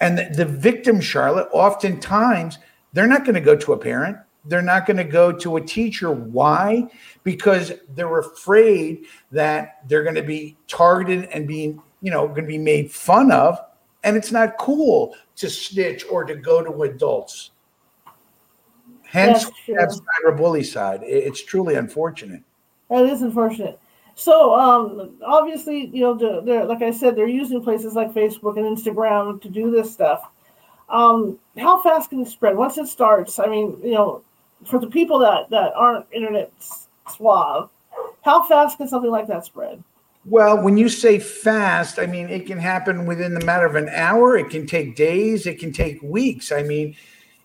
And 0.00 0.18
the, 0.18 0.30
the 0.34 0.44
victim, 0.44 1.00
Charlotte, 1.00 1.48
oftentimes 1.52 2.58
they're 2.92 3.06
not 3.06 3.24
going 3.24 3.34
to 3.34 3.40
go 3.40 3.56
to 3.56 3.72
a 3.72 3.78
parent. 3.78 4.18
They're 4.44 4.62
not 4.62 4.86
going 4.86 4.96
to 4.96 5.04
go 5.04 5.30
to 5.32 5.56
a 5.56 5.60
teacher. 5.60 6.10
Why? 6.10 6.88
Because 7.22 7.72
they're 7.94 8.18
afraid 8.18 9.06
that 9.30 9.88
they're 9.88 10.02
going 10.02 10.16
to 10.16 10.22
be 10.22 10.56
targeted 10.66 11.28
and 11.30 11.46
being, 11.46 11.80
you 12.00 12.10
know, 12.10 12.26
going 12.26 12.42
to 12.42 12.48
be 12.48 12.58
made 12.58 12.90
fun 12.90 13.30
of. 13.30 13.58
And 14.02 14.16
it's 14.16 14.32
not 14.32 14.58
cool 14.58 15.14
to 15.36 15.48
snitch 15.48 16.04
or 16.10 16.24
to 16.24 16.34
go 16.34 16.62
to 16.62 16.82
adults. 16.82 17.52
Hence, 19.04 19.44
that's 19.68 20.00
cyberbullicide. 20.24 21.02
It's 21.02 21.44
truly 21.44 21.76
unfortunate. 21.76 22.42
That 22.90 23.04
is 23.04 23.22
unfortunate. 23.22 23.78
So 24.14 24.54
um, 24.54 25.16
obviously, 25.24 25.86
you 25.86 26.00
know, 26.00 26.42
they're, 26.42 26.64
like 26.64 26.82
I 26.82 26.90
said, 26.90 27.16
they're 27.16 27.28
using 27.28 27.62
places 27.62 27.94
like 27.94 28.12
Facebook 28.12 28.56
and 28.56 28.66
Instagram 28.66 29.40
to 29.42 29.48
do 29.48 29.70
this 29.70 29.92
stuff. 29.92 30.30
Um, 30.88 31.38
how 31.56 31.82
fast 31.82 32.10
can 32.10 32.20
it 32.20 32.28
spread 32.28 32.56
once 32.56 32.76
it 32.76 32.86
starts? 32.86 33.38
I 33.38 33.46
mean, 33.46 33.78
you 33.82 33.92
know, 33.92 34.22
for 34.64 34.78
the 34.78 34.86
people 34.86 35.18
that 35.20 35.50
that 35.50 35.72
aren't 35.74 36.06
internet 36.12 36.52
suave, 37.08 37.70
how 38.22 38.46
fast 38.46 38.76
can 38.76 38.88
something 38.88 39.10
like 39.10 39.26
that 39.28 39.44
spread? 39.44 39.82
Well, 40.24 40.62
when 40.62 40.76
you 40.76 40.88
say 40.88 41.18
fast, 41.18 41.98
I 41.98 42.06
mean 42.06 42.28
it 42.28 42.46
can 42.46 42.58
happen 42.58 43.06
within 43.06 43.34
the 43.34 43.44
matter 43.44 43.66
of 43.66 43.74
an 43.74 43.88
hour. 43.88 44.36
It 44.36 44.50
can 44.50 44.66
take 44.66 44.94
days. 44.94 45.46
It 45.46 45.58
can 45.58 45.72
take 45.72 46.00
weeks. 46.02 46.52
I 46.52 46.62
mean, 46.62 46.94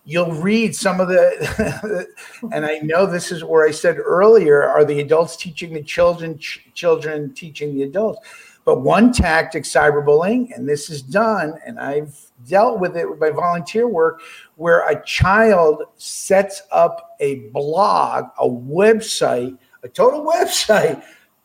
you'll 0.08 0.32
read 0.32 0.74
some 0.74 1.00
of 1.00 1.08
the 1.08 2.08
and 2.52 2.64
i 2.64 2.78
know 2.78 3.04
this 3.04 3.30
is 3.30 3.44
where 3.44 3.66
i 3.66 3.70
said 3.70 3.98
earlier 3.98 4.64
are 4.66 4.82
the 4.82 5.00
adults 5.00 5.36
teaching 5.36 5.74
the 5.74 5.82
children 5.82 6.38
ch- 6.38 6.66
children 6.74 7.32
teaching 7.34 7.74
the 7.74 7.82
adults? 7.82 8.20
But 8.64 8.82
one 8.82 9.12
tactic 9.12 9.64
cyberbullying 9.64 10.54
and 10.54 10.68
this 10.68 10.90
is 10.90 11.02
done 11.02 11.58
and 11.64 11.78
i've 11.78 12.18
dealt 12.46 12.80
with 12.80 12.96
it 12.96 13.08
with 13.08 13.18
my 13.18 13.30
volunteer 13.30 13.86
work 13.86 14.22
where 14.56 14.88
a 14.88 15.02
child 15.04 15.82
sets 15.96 16.62
up 16.72 17.16
a 17.20 17.50
blog 17.50 18.26
a 18.38 18.48
website 18.48 19.58
a 19.82 19.88
total 19.88 20.24
website 20.34 21.02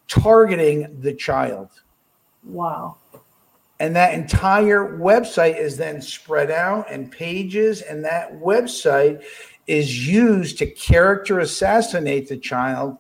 targeting 0.07 0.99
the 1.01 1.13
child. 1.13 1.69
Wow 2.43 2.97
And 3.79 3.95
that 3.95 4.13
entire 4.13 4.97
website 4.97 5.57
is 5.57 5.77
then 5.77 6.01
spread 6.01 6.51
out 6.51 6.85
and 6.89 7.11
pages, 7.11 7.81
and 7.81 8.05
that 8.05 8.33
website 8.39 9.23
is 9.67 10.07
used 10.07 10.57
to 10.59 10.67
character 10.67 11.39
assassinate 11.39 12.29
the 12.29 12.37
child. 12.37 12.97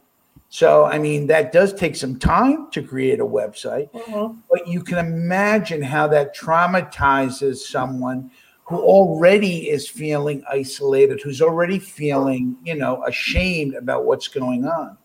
So, 0.49 0.85
I 0.85 0.99
mean, 0.99 1.27
that 1.27 1.51
does 1.51 1.73
take 1.73 1.95
some 1.95 2.19
time 2.19 2.69
to 2.71 2.83
create 2.83 3.19
a 3.19 3.25
website, 3.25 3.89
Mhm. 3.91 4.37
but 4.49 4.67
you 4.67 4.81
can 4.81 4.99
imagine 4.99 5.81
how 5.81 6.07
that 6.07 6.35
traumatizes 6.35 7.57
someone 7.57 8.29
who 8.65 8.77
already 8.77 9.69
is 9.69 9.89
feeling 9.89 10.43
isolated, 10.49 11.21
who's 11.21 11.41
already 11.41 11.79
feeling, 11.79 12.55
you 12.63 12.75
know, 12.75 13.03
ashamed 13.05 13.75
about 13.75 14.05
what's 14.05 14.27
going 14.27 14.65
on. 14.65 14.97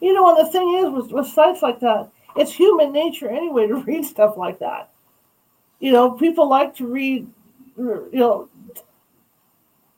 You 0.00 0.12
know, 0.12 0.28
and 0.28 0.46
the 0.46 0.50
thing 0.50 0.74
is, 0.74 0.90
with, 0.90 1.10
with 1.10 1.26
sites 1.26 1.62
like 1.62 1.80
that, 1.80 2.08
it's 2.36 2.52
human 2.52 2.92
nature 2.92 3.28
anyway 3.28 3.66
to 3.68 3.76
read 3.86 4.04
stuff 4.04 4.36
like 4.36 4.58
that. 4.60 4.90
You 5.80 5.92
know, 5.92 6.12
people 6.12 6.48
like 6.48 6.74
to 6.76 6.86
read, 6.86 7.26
you 7.76 8.08
know, 8.12 8.48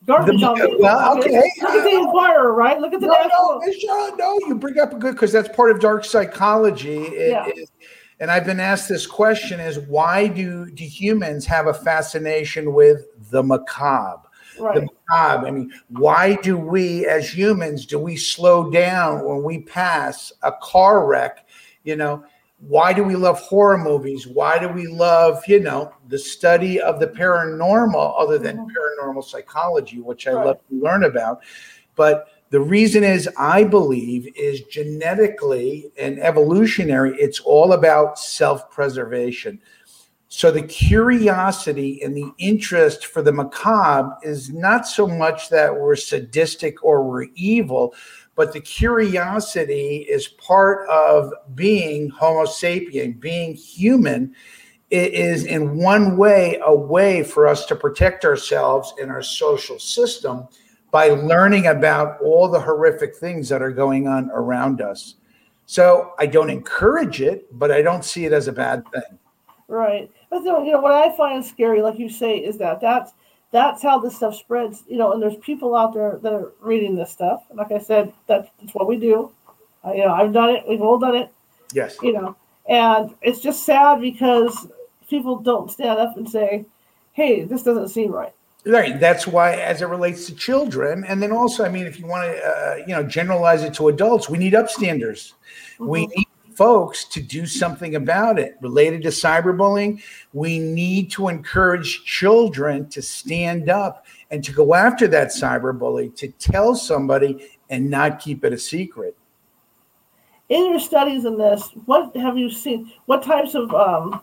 garbage 0.06 0.40
The- 0.40 0.46
on 0.46 0.56
people. 0.56 0.76
well, 0.80 1.18
okay. 1.18 1.50
Look 1.62 1.70
at 1.74 1.84
the 1.84 1.90
Inquirer, 1.98 2.52
right? 2.52 2.80
Look 2.80 2.94
at 2.94 3.00
the 3.00 3.06
No, 3.06 3.14
no. 3.32 3.58
Michelle, 3.64 4.16
no, 4.16 4.38
you 4.46 4.54
bring 4.56 4.78
up 4.78 4.92
a 4.92 4.96
good 4.96 5.14
because 5.14 5.32
that's 5.32 5.48
part 5.54 5.70
of 5.70 5.80
dark 5.80 6.04
psychology. 6.04 6.98
It 7.04 7.30
Yeah. 7.30 7.46
is- 7.54 7.70
and 8.20 8.32
I've 8.32 8.44
been 8.44 8.58
asked 8.58 8.88
this 8.88 9.06
question: 9.06 9.60
Is 9.60 9.78
why 9.78 10.26
do 10.26 10.66
do 10.70 10.82
humans 10.82 11.46
have 11.46 11.68
a 11.68 11.74
fascination 11.74 12.72
with 12.74 13.06
the 13.30 13.42
macabre? 13.44 14.22
Right. 14.58 14.74
The 14.74 14.80
macabre. 15.08 15.46
I 15.46 15.50
mean, 15.52 15.72
why 15.90 16.34
do 16.42 16.58
we, 16.58 17.06
as 17.06 17.32
humans, 17.32 17.86
do 17.86 17.96
we 17.96 18.16
slow 18.16 18.70
down 18.72 19.24
when 19.24 19.44
we 19.44 19.60
pass 19.60 20.32
a 20.42 20.50
car 20.60 21.06
wreck? 21.06 21.46
You 21.88 21.96
know, 21.96 22.22
why 22.60 22.92
do 22.92 23.02
we 23.02 23.16
love 23.16 23.40
horror 23.40 23.78
movies? 23.78 24.26
Why 24.26 24.58
do 24.58 24.68
we 24.68 24.86
love, 24.86 25.42
you 25.46 25.58
know, 25.58 25.90
the 26.08 26.18
study 26.18 26.78
of 26.78 27.00
the 27.00 27.06
paranormal, 27.06 28.14
other 28.18 28.36
than 28.36 28.58
Mhm. 28.58 28.66
paranormal 28.76 29.24
psychology, 29.24 30.02
which 30.02 30.28
I 30.28 30.32
love 30.32 30.58
to 30.68 30.74
learn 30.76 31.04
about? 31.04 31.40
But 31.96 32.26
the 32.50 32.60
reason 32.60 33.04
is, 33.04 33.26
I 33.38 33.64
believe, 33.64 34.28
is 34.36 34.60
genetically 34.64 35.90
and 35.96 36.18
evolutionary. 36.20 37.16
It's 37.18 37.40
all 37.40 37.72
about 37.72 38.18
self-preservation. 38.18 39.58
So 40.28 40.50
the 40.50 40.60
curiosity 40.60 42.02
and 42.02 42.14
the 42.14 42.30
interest 42.36 43.06
for 43.06 43.22
the 43.22 43.32
macabre 43.32 44.14
is 44.22 44.50
not 44.50 44.86
so 44.86 45.06
much 45.06 45.48
that 45.48 45.74
we're 45.74 45.96
sadistic 45.96 46.84
or 46.84 47.02
we're 47.02 47.28
evil, 47.34 47.94
but 48.38 48.52
the 48.52 48.60
curiosity 48.60 50.06
is 50.08 50.28
part 50.28 50.88
of 50.88 51.32
being 51.56 52.08
Homo 52.08 52.44
sapien, 52.44 53.18
being 53.18 53.52
human. 53.52 54.32
It 54.90 55.12
is 55.12 55.44
in 55.44 55.76
one 55.76 56.16
way 56.16 56.60
a 56.64 56.72
way 56.72 57.24
for 57.24 57.48
us 57.48 57.66
to 57.66 57.74
protect 57.74 58.24
ourselves 58.24 58.94
in 59.02 59.10
our 59.10 59.22
social 59.22 59.80
system 59.80 60.46
by 60.92 61.08
learning 61.08 61.66
about 61.66 62.20
all 62.22 62.48
the 62.48 62.60
horrific 62.60 63.16
things 63.16 63.48
that 63.48 63.60
are 63.60 63.72
going 63.72 64.06
on 64.06 64.30
around 64.30 64.80
us. 64.80 65.16
So 65.66 66.12
I 66.20 66.26
don't 66.26 66.48
encourage 66.48 67.20
it, 67.20 67.48
but 67.58 67.72
I 67.72 67.82
don't 67.82 68.04
see 68.04 68.24
it 68.24 68.32
as 68.32 68.46
a 68.46 68.52
bad 68.52 68.84
thing. 68.92 69.18
Right. 69.66 70.12
But 70.30 70.44
know, 70.44 70.62
you 70.62 70.70
know, 70.70 70.80
what 70.80 70.92
I 70.92 71.14
find 71.16 71.44
scary, 71.44 71.82
like 71.82 71.98
you 71.98 72.08
say, 72.08 72.38
is 72.38 72.56
that 72.58 72.80
that's 72.80 73.14
that's 73.50 73.82
how 73.82 73.98
this 73.98 74.16
stuff 74.16 74.34
spreads. 74.34 74.82
You 74.88 74.98
know, 74.98 75.12
and 75.12 75.22
there's 75.22 75.36
people 75.36 75.74
out 75.74 75.94
there 75.94 76.18
that 76.22 76.32
are 76.32 76.52
reading 76.60 76.94
this 76.96 77.10
stuff. 77.10 77.44
Like 77.52 77.72
I 77.72 77.78
said, 77.78 78.12
that's, 78.26 78.48
that's 78.60 78.74
what 78.74 78.88
we 78.88 78.98
do. 78.98 79.30
Uh, 79.84 79.92
you 79.92 80.04
know, 80.04 80.12
I've 80.12 80.32
done 80.32 80.50
it. 80.50 80.64
We've 80.68 80.82
all 80.82 80.98
done 80.98 81.14
it. 81.16 81.30
Yes. 81.72 81.96
You 82.02 82.12
know, 82.12 82.36
and 82.68 83.14
it's 83.22 83.40
just 83.40 83.64
sad 83.64 84.00
because 84.00 84.68
people 85.08 85.36
don't 85.38 85.70
stand 85.70 85.98
up 85.98 86.16
and 86.16 86.28
say, 86.28 86.66
"Hey, 87.12 87.44
this 87.44 87.62
doesn't 87.62 87.88
seem 87.88 88.10
right." 88.10 88.32
Right. 88.66 88.98
That's 88.98 89.26
why, 89.26 89.54
as 89.54 89.80
it 89.82 89.86
relates 89.86 90.26
to 90.26 90.34
children, 90.34 91.04
and 91.04 91.22
then 91.22 91.30
also, 91.32 91.64
I 91.64 91.68
mean, 91.68 91.86
if 91.86 91.98
you 91.98 92.06
want 92.06 92.24
to, 92.24 92.42
uh, 92.42 92.76
you 92.86 92.88
know, 92.88 93.02
generalize 93.02 93.62
it 93.62 93.72
to 93.74 93.88
adults, 93.88 94.28
we 94.28 94.36
need 94.36 94.52
upstanders. 94.52 95.32
We 95.78 96.06
Mhm. 96.06 96.16
need 96.16 96.27
folks 96.58 97.04
to 97.04 97.22
do 97.22 97.46
something 97.46 97.94
about 97.94 98.38
it. 98.38 98.56
Related 98.60 99.02
to 99.02 99.08
cyberbullying, 99.08 100.02
we 100.32 100.58
need 100.58 101.10
to 101.12 101.28
encourage 101.28 102.04
children 102.04 102.88
to 102.88 103.00
stand 103.00 103.70
up 103.70 104.04
and 104.32 104.42
to 104.42 104.52
go 104.52 104.74
after 104.74 105.06
that 105.06 105.28
cyberbully, 105.28 106.14
to 106.16 106.28
tell 106.32 106.74
somebody 106.74 107.48
and 107.70 107.88
not 107.88 108.18
keep 108.18 108.44
it 108.44 108.52
a 108.52 108.58
secret. 108.58 109.16
In 110.48 110.70
your 110.70 110.80
studies 110.80 111.24
in 111.24 111.38
this, 111.38 111.70
what 111.84 112.14
have 112.16 112.36
you 112.36 112.50
seen? 112.50 112.90
What 113.06 113.22
types 113.22 113.54
of 113.54 113.72
um, 113.72 114.20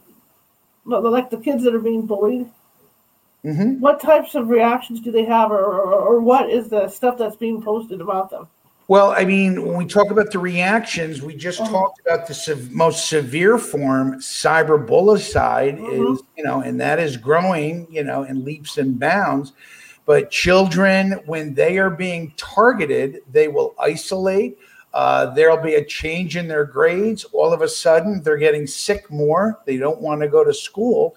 like 0.84 1.30
the 1.30 1.38
kids 1.38 1.63
that 1.63 1.74
are 1.74 1.80
being 1.80 2.06
bullied? 2.06 2.52
hmm 3.43 3.74
what 3.80 4.00
types 4.02 4.34
of 4.34 4.50
reactions 4.50 5.00
do 5.00 5.12
they 5.12 5.24
have 5.24 5.52
or, 5.52 5.63
or, 5.63 5.93
or 5.93 6.19
what 6.19 6.50
is 6.50 6.67
the 6.67 6.88
stuff 6.88 7.15
that's 7.15 7.36
being 7.36 7.62
posted 7.62 8.02
about 8.02 8.32
them 8.32 8.48
Well, 8.88 9.12
I 9.17 9.26
mean, 9.26 9.65
when 9.65 9.78
we 9.78 9.86
talk 9.86 10.12
about 10.12 10.32
the 10.32 10.38
reactions, 10.39 11.21
we 11.21 11.36
just 11.36 11.60
Uh-huh. 11.60 11.71
talked 11.71 12.02
about 12.06 12.28
the 12.28 12.36
sev- 12.36 12.71
most 12.71 13.10
severe 13.10 13.58
form, 13.58 14.19
cyberbullicide, 14.19 15.80
Mhm. 15.80 16.13
is 16.13 16.24
you 16.38 16.43
know, 16.43 16.62
and 16.62 16.80
that 16.80 17.00
is 17.00 17.17
growing, 17.17 17.88
you 17.89 18.04
know, 18.04 18.24
in 18.24 18.43
leaps 18.43 18.78
and 18.78 19.00
bounds. 19.00 19.54
But 20.06 20.30
children, 20.30 21.13
when 21.26 21.56
they 21.56 21.80
are 21.80 21.89
being 21.89 22.34
targeted, 22.38 23.21
they 23.32 23.48
will 23.48 23.74
isolate. 23.80 24.58
Uh, 24.93 25.28
there'll 25.34 25.58
be 25.58 25.76
a 25.76 25.84
change 25.84 26.38
in 26.38 26.48
their 26.48 26.63
grades. 26.65 27.26
All 27.34 27.52
of 27.54 27.62
a 27.62 27.67
sudden, 27.67 28.21
they're 28.21 28.38
getting 28.38 28.67
sick 28.67 29.10
more. 29.10 29.60
They 29.65 29.78
don't 29.78 30.00
want 30.02 30.21
to 30.21 30.28
go 30.28 30.43
to 30.43 30.54
school. 30.54 31.15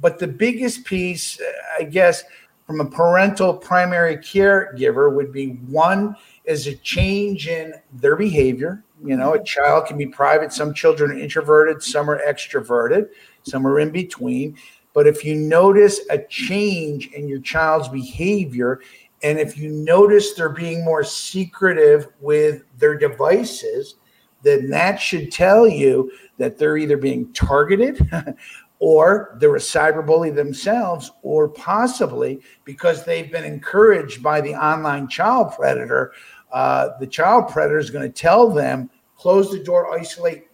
But 0.00 0.18
the 0.18 0.26
biggest 0.26 0.84
piece, 0.84 1.40
I 1.78 1.84
guess, 1.84 2.24
from 2.66 2.80
a 2.80 2.84
parental 2.84 3.54
primary 3.54 4.16
caregiver 4.18 5.10
would 5.12 5.32
be 5.32 5.58
one 5.68 6.14
is 6.46 6.66
a 6.66 6.74
change 6.76 7.48
in 7.48 7.74
their 7.92 8.16
behavior. 8.16 8.84
You 9.04 9.16
know, 9.16 9.34
a 9.34 9.42
child 9.42 9.86
can 9.86 9.98
be 9.98 10.06
private. 10.06 10.52
Some 10.52 10.72
children 10.72 11.10
are 11.10 11.18
introverted, 11.18 11.82
some 11.82 12.08
are 12.08 12.20
extroverted, 12.26 13.08
some 13.42 13.66
are 13.66 13.80
in 13.80 13.90
between. 13.90 14.56
But 14.94 15.06
if 15.06 15.24
you 15.24 15.34
notice 15.34 16.00
a 16.08 16.18
change 16.18 17.08
in 17.08 17.28
your 17.28 17.40
child's 17.40 17.88
behavior, 17.88 18.80
and 19.22 19.38
if 19.38 19.58
you 19.58 19.70
notice 19.70 20.34
they're 20.34 20.48
being 20.48 20.84
more 20.84 21.04
secretive 21.04 22.08
with 22.20 22.62
their 22.78 22.96
devices, 22.96 23.96
then 24.42 24.70
that 24.70 25.00
should 25.00 25.32
tell 25.32 25.66
you 25.66 26.10
that 26.38 26.56
they're 26.56 26.76
either 26.76 26.96
being 26.96 27.32
targeted 27.32 27.98
or 28.78 29.36
they're 29.40 29.56
a 29.56 29.58
cyberbully 29.58 30.34
themselves, 30.34 31.10
or 31.22 31.48
possibly 31.48 32.40
because 32.64 33.04
they've 33.04 33.32
been 33.32 33.44
encouraged 33.44 34.22
by 34.22 34.40
the 34.40 34.54
online 34.54 35.08
child 35.08 35.52
predator. 35.56 36.12
Uh, 36.56 36.96
the 36.98 37.06
child 37.06 37.48
predator 37.48 37.76
is 37.76 37.90
going 37.90 38.10
to 38.10 38.18
tell 38.18 38.48
them, 38.48 38.88
close 39.14 39.50
the 39.50 39.62
door, 39.62 39.92
isolate. 39.92 40.46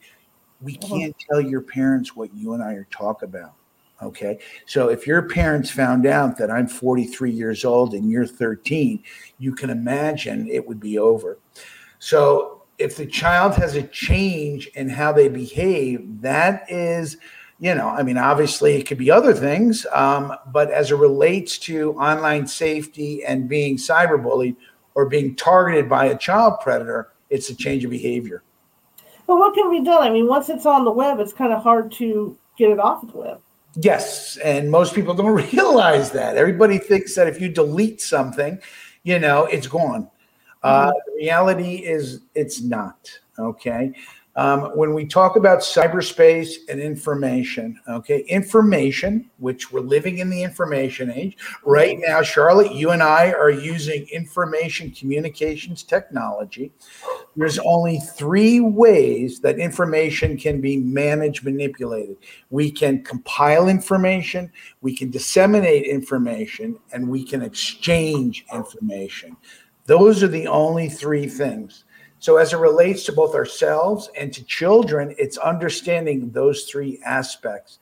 We 0.61 0.75
can't 0.75 1.15
tell 1.31 1.41
your 1.41 1.61
parents 1.61 2.17
what 2.17 2.35
you 2.35 2.55
and 2.55 2.63
I 2.63 2.73
are 2.73 2.89
talking 2.91 3.29
about. 3.29 3.55
Okay. 4.03 4.41
So 4.67 4.89
if 4.89 5.07
your 5.07 5.23
parents 5.23 5.71
found 5.71 6.07
out 6.07 6.37
that 6.39 6.51
I'm 6.51 6.67
43 6.67 7.31
years 7.31 7.65
old 7.65 7.95
and 7.95 8.11
you're 8.11 8.27
13, 8.27 9.01
you 9.39 9.55
can 9.55 9.71
imagine 9.71 10.49
it 10.49 10.67
would 10.67 10.81
be 10.81 10.99
over. 10.99 11.39
So 12.01 12.65
if 12.79 12.97
the 12.97 13.07
child 13.07 13.55
has 13.55 13.77
a 13.77 13.85
change 13.85 14.67
in 14.75 14.89
how 14.89 15.13
they 15.13 15.29
behave, 15.29 16.21
that 16.21 16.65
is, 16.69 17.17
you 17.61 17.77
know, 17.77 17.87
I 17.87 18.03
mean, 18.03 18.19
obviously 18.19 18.75
it 18.75 18.89
could 18.89 18.99
be 18.99 19.13
other 19.13 19.35
things, 19.35 19.87
um, 19.93 20.35
but 20.49 20.69
as 20.73 20.91
it 20.91 20.97
relates 20.97 21.59
to 21.59 21.93
online 21.93 22.49
safety 22.49 23.25
and 23.25 23.49
being 23.49 23.77
cyberbullied 23.77 24.57
or 24.95 25.09
being 25.09 25.35
targeted 25.35 25.89
by 25.89 26.07
a 26.07 26.19
child 26.19 26.55
predator, 26.61 27.13
it's 27.31 27.49
a 27.51 27.55
change 27.55 27.85
of 27.85 27.91
behavior. 27.91 28.43
but 29.27 29.37
what 29.37 29.55
can 29.55 29.71
be 29.71 29.83
done 29.83 30.03
i 30.03 30.11
mean 30.11 30.27
once 30.27 30.49
it's 30.49 30.67
on 30.67 30.85
the 30.85 30.91
web 30.91 31.19
it's 31.21 31.33
kind 31.33 31.53
of 31.53 31.63
hard 31.63 31.91
to 31.91 32.37
get 32.59 32.71
it 32.71 32.79
off 32.79 33.01
the 33.13 33.19
web 33.19 33.41
Yes, 33.77 34.37
and 34.39 34.71
most 34.71 34.95
people 34.95 35.15
don't 35.21 35.35
realize 35.35 36.11
that. 36.13 36.37
Everybody 36.37 36.79
thinks 36.79 37.15
that 37.15 37.27
if 37.27 37.41
you 37.41 37.49
delete 37.49 38.01
something, 38.01 38.61
you 39.03 39.19
know, 39.19 39.47
it's 39.47 39.67
gone. 39.67 40.11
Uh, 40.63 40.93
the 41.07 41.13
reality 41.17 41.77
is, 41.77 42.21
it's 42.35 42.61
not. 42.61 43.11
Okay. 43.39 43.93
Um, 44.35 44.63
when 44.75 44.95
we 44.95 45.05
talk 45.05 45.37
about 45.37 45.59
cyberspace 45.59 46.55
and 46.71 46.81
information, 46.81 47.79
okay, 47.87 48.21
information, 48.21 49.31
which 49.39 49.71
we're 49.71 49.81
living 49.81 50.19
in 50.19 50.31
the 50.31 50.43
information 50.43 51.11
age 51.11 51.37
right 51.67 51.99
now, 52.01 52.23
Charlotte, 52.23 52.73
you 52.73 52.93
and 52.93 53.03
I 53.03 53.33
are 53.33 53.51
using 53.51 54.07
information 54.11 54.91
communications 54.91 55.83
technology. 55.83 56.73
There's 57.37 57.59
only 57.59 57.99
three 57.99 58.61
ways 58.61 59.41
that 59.41 59.59
information 59.59 60.39
can 60.39 60.63
be 60.63 60.79
managed, 60.79 61.45
manipulated. 61.45 62.17
We 62.49 62.71
can 62.71 63.05
compile 63.05 63.69
information, 63.69 64.51
we 64.81 64.97
can 64.97 65.11
disseminate 65.11 65.85
information, 65.85 66.79
and 66.95 67.07
we 67.07 67.23
can 67.23 67.43
exchange 67.43 68.47
information. 68.53 69.37
Those 69.85 70.23
are 70.23 70.29
the 70.29 70.47
only 70.47 70.89
three 70.89 71.27
things. 71.27 71.85
So, 72.23 72.37
as 72.37 72.53
it 72.53 72.59
relates 72.59 73.03
to 73.07 73.13
both 73.13 73.35
ourselves 73.35 74.09
and 74.17 74.33
to 74.33 74.45
children, 74.45 75.13
it's 75.19 75.39
understanding 75.39 76.31
those 76.31 76.67
three 76.71 77.01
aspects. 77.05 77.81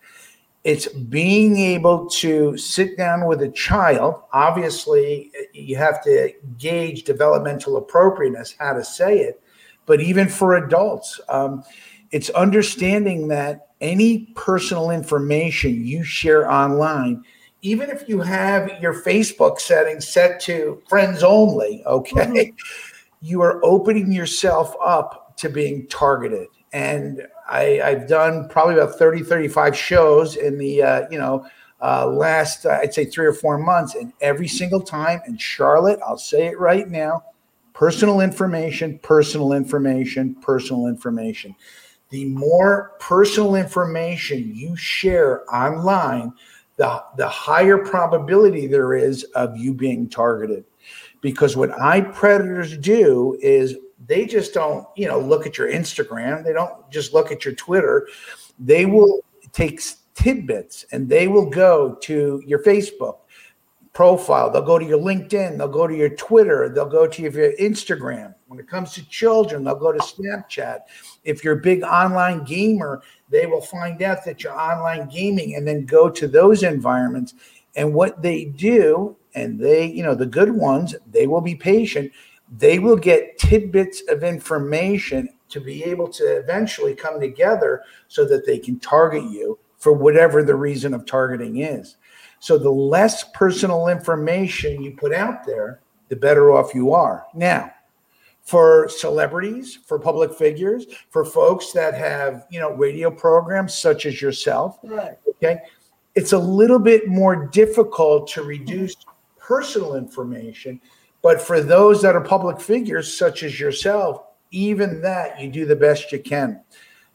it's 0.64 0.88
being 0.88 1.58
able 1.58 2.06
to 2.08 2.56
sit 2.56 2.96
down 2.96 3.26
with 3.26 3.42
a 3.42 3.50
child. 3.50 4.22
Obviously, 4.32 5.30
you 5.52 5.76
have 5.76 6.02
to 6.04 6.32
gauge 6.58 7.04
developmental 7.04 7.76
appropriateness, 7.76 8.56
how 8.58 8.72
to 8.72 8.84
say 8.84 9.18
it. 9.20 9.42
But 9.84 10.00
even 10.00 10.28
for 10.28 10.56
adults, 10.56 11.20
um, 11.28 11.62
it's 12.10 12.30
understanding 12.30 13.28
that 13.28 13.68
any 13.82 14.30
personal 14.34 14.90
information 14.90 15.84
you 15.84 16.02
share 16.02 16.50
online, 16.50 17.24
even 17.62 17.90
if 17.90 18.08
you 18.08 18.20
have 18.20 18.70
your 18.80 18.94
Facebook 19.02 19.60
settings 19.60 20.08
set 20.08 20.40
to 20.40 20.82
friends 20.88 21.22
only, 21.22 21.82
okay, 21.86 22.26
mm-hmm. 22.26 22.56
You 23.20 23.42
are 23.42 23.64
opening 23.64 24.12
yourself 24.12 24.74
up 24.82 25.36
to 25.38 25.48
being 25.48 25.86
targeted. 25.88 26.48
And 26.72 27.26
I, 27.48 27.80
I've 27.82 28.08
done 28.08 28.48
probably 28.48 28.74
about 28.74 28.96
30, 28.96 29.22
35 29.22 29.76
shows 29.76 30.36
in 30.36 30.58
the, 30.58 30.82
uh, 30.82 31.02
you 31.10 31.18
know, 31.18 31.46
uh, 31.82 32.06
last, 32.06 32.66
uh, 32.66 32.78
I'd 32.82 32.94
say 32.94 33.04
three 33.06 33.26
or 33.26 33.32
four 33.32 33.58
months. 33.58 33.94
And 33.94 34.12
every 34.20 34.48
single 34.48 34.80
time, 34.80 35.20
and 35.26 35.40
Charlotte, 35.40 35.98
I'll 36.06 36.18
say 36.18 36.46
it 36.48 36.58
right 36.58 36.88
now 36.88 37.24
personal 37.72 38.20
information, 38.20 38.98
personal 38.98 39.54
information, 39.54 40.34
personal 40.36 40.86
information. 40.86 41.56
The 42.10 42.26
more 42.26 42.92
personal 43.00 43.54
information 43.54 44.54
you 44.54 44.76
share 44.76 45.50
online, 45.54 46.32
the, 46.76 47.02
the 47.16 47.28
higher 47.28 47.78
probability 47.78 48.66
there 48.66 48.92
is 48.92 49.24
of 49.34 49.56
you 49.56 49.72
being 49.72 50.10
targeted. 50.10 50.64
Because 51.20 51.56
what 51.56 51.70
iPredators 51.70 52.80
do 52.80 53.36
is 53.40 53.76
they 54.06 54.24
just 54.26 54.54
don't, 54.54 54.86
you 54.96 55.06
know, 55.06 55.20
look 55.20 55.46
at 55.46 55.58
your 55.58 55.70
Instagram. 55.70 56.44
They 56.44 56.52
don't 56.52 56.90
just 56.90 57.12
look 57.12 57.30
at 57.30 57.44
your 57.44 57.54
Twitter. 57.54 58.08
They 58.58 58.86
will 58.86 59.20
take 59.52 59.82
tidbits 60.14 60.84
and 60.92 61.08
they 61.08 61.28
will 61.28 61.48
go 61.48 61.94
to 62.02 62.42
your 62.46 62.62
Facebook 62.62 63.18
profile. 63.92 64.50
They'll 64.50 64.62
go 64.62 64.78
to 64.78 64.84
your 64.84 64.98
LinkedIn. 64.98 65.58
They'll 65.58 65.68
go 65.68 65.86
to 65.86 65.96
your 65.96 66.10
Twitter. 66.10 66.68
They'll 66.68 66.86
go 66.86 67.06
to 67.06 67.22
your 67.22 67.32
Instagram. 67.32 68.34
When 68.46 68.58
it 68.58 68.68
comes 68.68 68.92
to 68.94 69.08
children, 69.08 69.64
they'll 69.64 69.74
go 69.74 69.92
to 69.92 69.98
Snapchat. 69.98 70.80
If 71.24 71.44
you're 71.44 71.58
a 71.58 71.62
big 71.62 71.82
online 71.82 72.44
gamer, 72.44 73.02
they 73.28 73.46
will 73.46 73.60
find 73.60 74.00
out 74.02 74.24
that 74.24 74.42
you're 74.42 74.58
online 74.58 75.08
gaming 75.08 75.56
and 75.56 75.66
then 75.66 75.86
go 75.86 76.08
to 76.08 76.28
those 76.28 76.62
environments. 76.62 77.34
And 77.76 77.94
what 77.94 78.22
they 78.22 78.46
do, 78.46 79.16
and 79.34 79.58
they, 79.58 79.86
you 79.86 80.02
know, 80.02 80.14
the 80.14 80.26
good 80.26 80.50
ones, 80.50 80.94
they 81.10 81.26
will 81.26 81.40
be 81.40 81.54
patient 81.54 82.12
they 82.58 82.78
will 82.78 82.96
get 82.96 83.38
tidbits 83.38 84.02
of 84.08 84.24
information 84.24 85.28
to 85.48 85.60
be 85.60 85.84
able 85.84 86.08
to 86.08 86.24
eventually 86.24 86.94
come 86.94 87.20
together 87.20 87.82
so 88.08 88.24
that 88.24 88.44
they 88.46 88.58
can 88.58 88.78
target 88.80 89.24
you 89.24 89.58
for 89.78 89.92
whatever 89.92 90.42
the 90.42 90.54
reason 90.54 90.92
of 90.92 91.06
targeting 91.06 91.58
is. 91.58 91.96
So 92.40 92.58
the 92.58 92.70
less 92.70 93.24
personal 93.34 93.88
information 93.88 94.82
you 94.82 94.92
put 94.92 95.12
out 95.12 95.44
there, 95.44 95.80
the 96.08 96.16
better 96.16 96.50
off 96.50 96.74
you 96.74 96.92
are. 96.92 97.26
Now, 97.34 97.70
for 98.42 98.88
celebrities, 98.88 99.78
for 99.86 99.98
public 99.98 100.34
figures, 100.34 100.86
for 101.10 101.24
folks 101.24 101.72
that 101.72 101.94
have, 101.94 102.46
you 102.50 102.58
know, 102.58 102.72
radio 102.72 103.10
programs 103.10 103.76
such 103.78 104.06
as 104.06 104.20
yourself, 104.20 104.78
right. 104.82 105.18
okay? 105.28 105.58
It's 106.16 106.32
a 106.32 106.38
little 106.38 106.80
bit 106.80 107.06
more 107.06 107.46
difficult 107.48 108.26
to 108.28 108.42
reduce 108.42 108.96
personal 109.50 109.96
information 109.96 110.80
but 111.22 111.40
for 111.40 111.60
those 111.60 112.00
that 112.02 112.14
are 112.14 112.20
public 112.20 112.60
figures, 112.60 113.16
such 113.16 113.42
as 113.42 113.60
yourself, 113.60 114.22
even 114.50 115.02
that 115.02 115.40
you 115.40 115.50
do 115.50 115.66
the 115.66 115.76
best 115.76 116.12
you 116.12 116.18
can. 116.18 116.62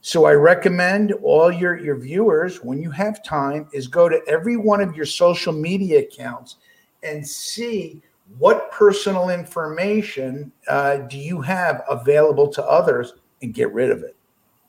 So 0.01 0.25
I 0.25 0.33
recommend 0.33 1.13
all 1.23 1.51
your, 1.51 1.77
your 1.77 1.97
viewers, 1.97 2.63
when 2.63 2.79
you 2.79 2.91
have 2.91 3.23
time, 3.23 3.67
is 3.73 3.87
go 3.87 4.07
to 4.07 4.21
every 4.27 4.57
one 4.57 4.79
of 4.79 4.95
your 4.95 5.07
social 5.07 5.51
media 5.51 6.01
accounts 6.01 6.57
and 7.01 7.27
see 7.27 8.03
what 8.37 8.71
personal 8.71 9.29
information 9.29 10.51
uh, 10.67 10.97
do 10.97 11.17
you 11.17 11.41
have 11.41 11.83
available 11.89 12.47
to 12.49 12.63
others 12.63 13.13
and 13.41 13.53
get 13.53 13.73
rid 13.73 13.89
of 13.89 14.03
it. 14.03 14.15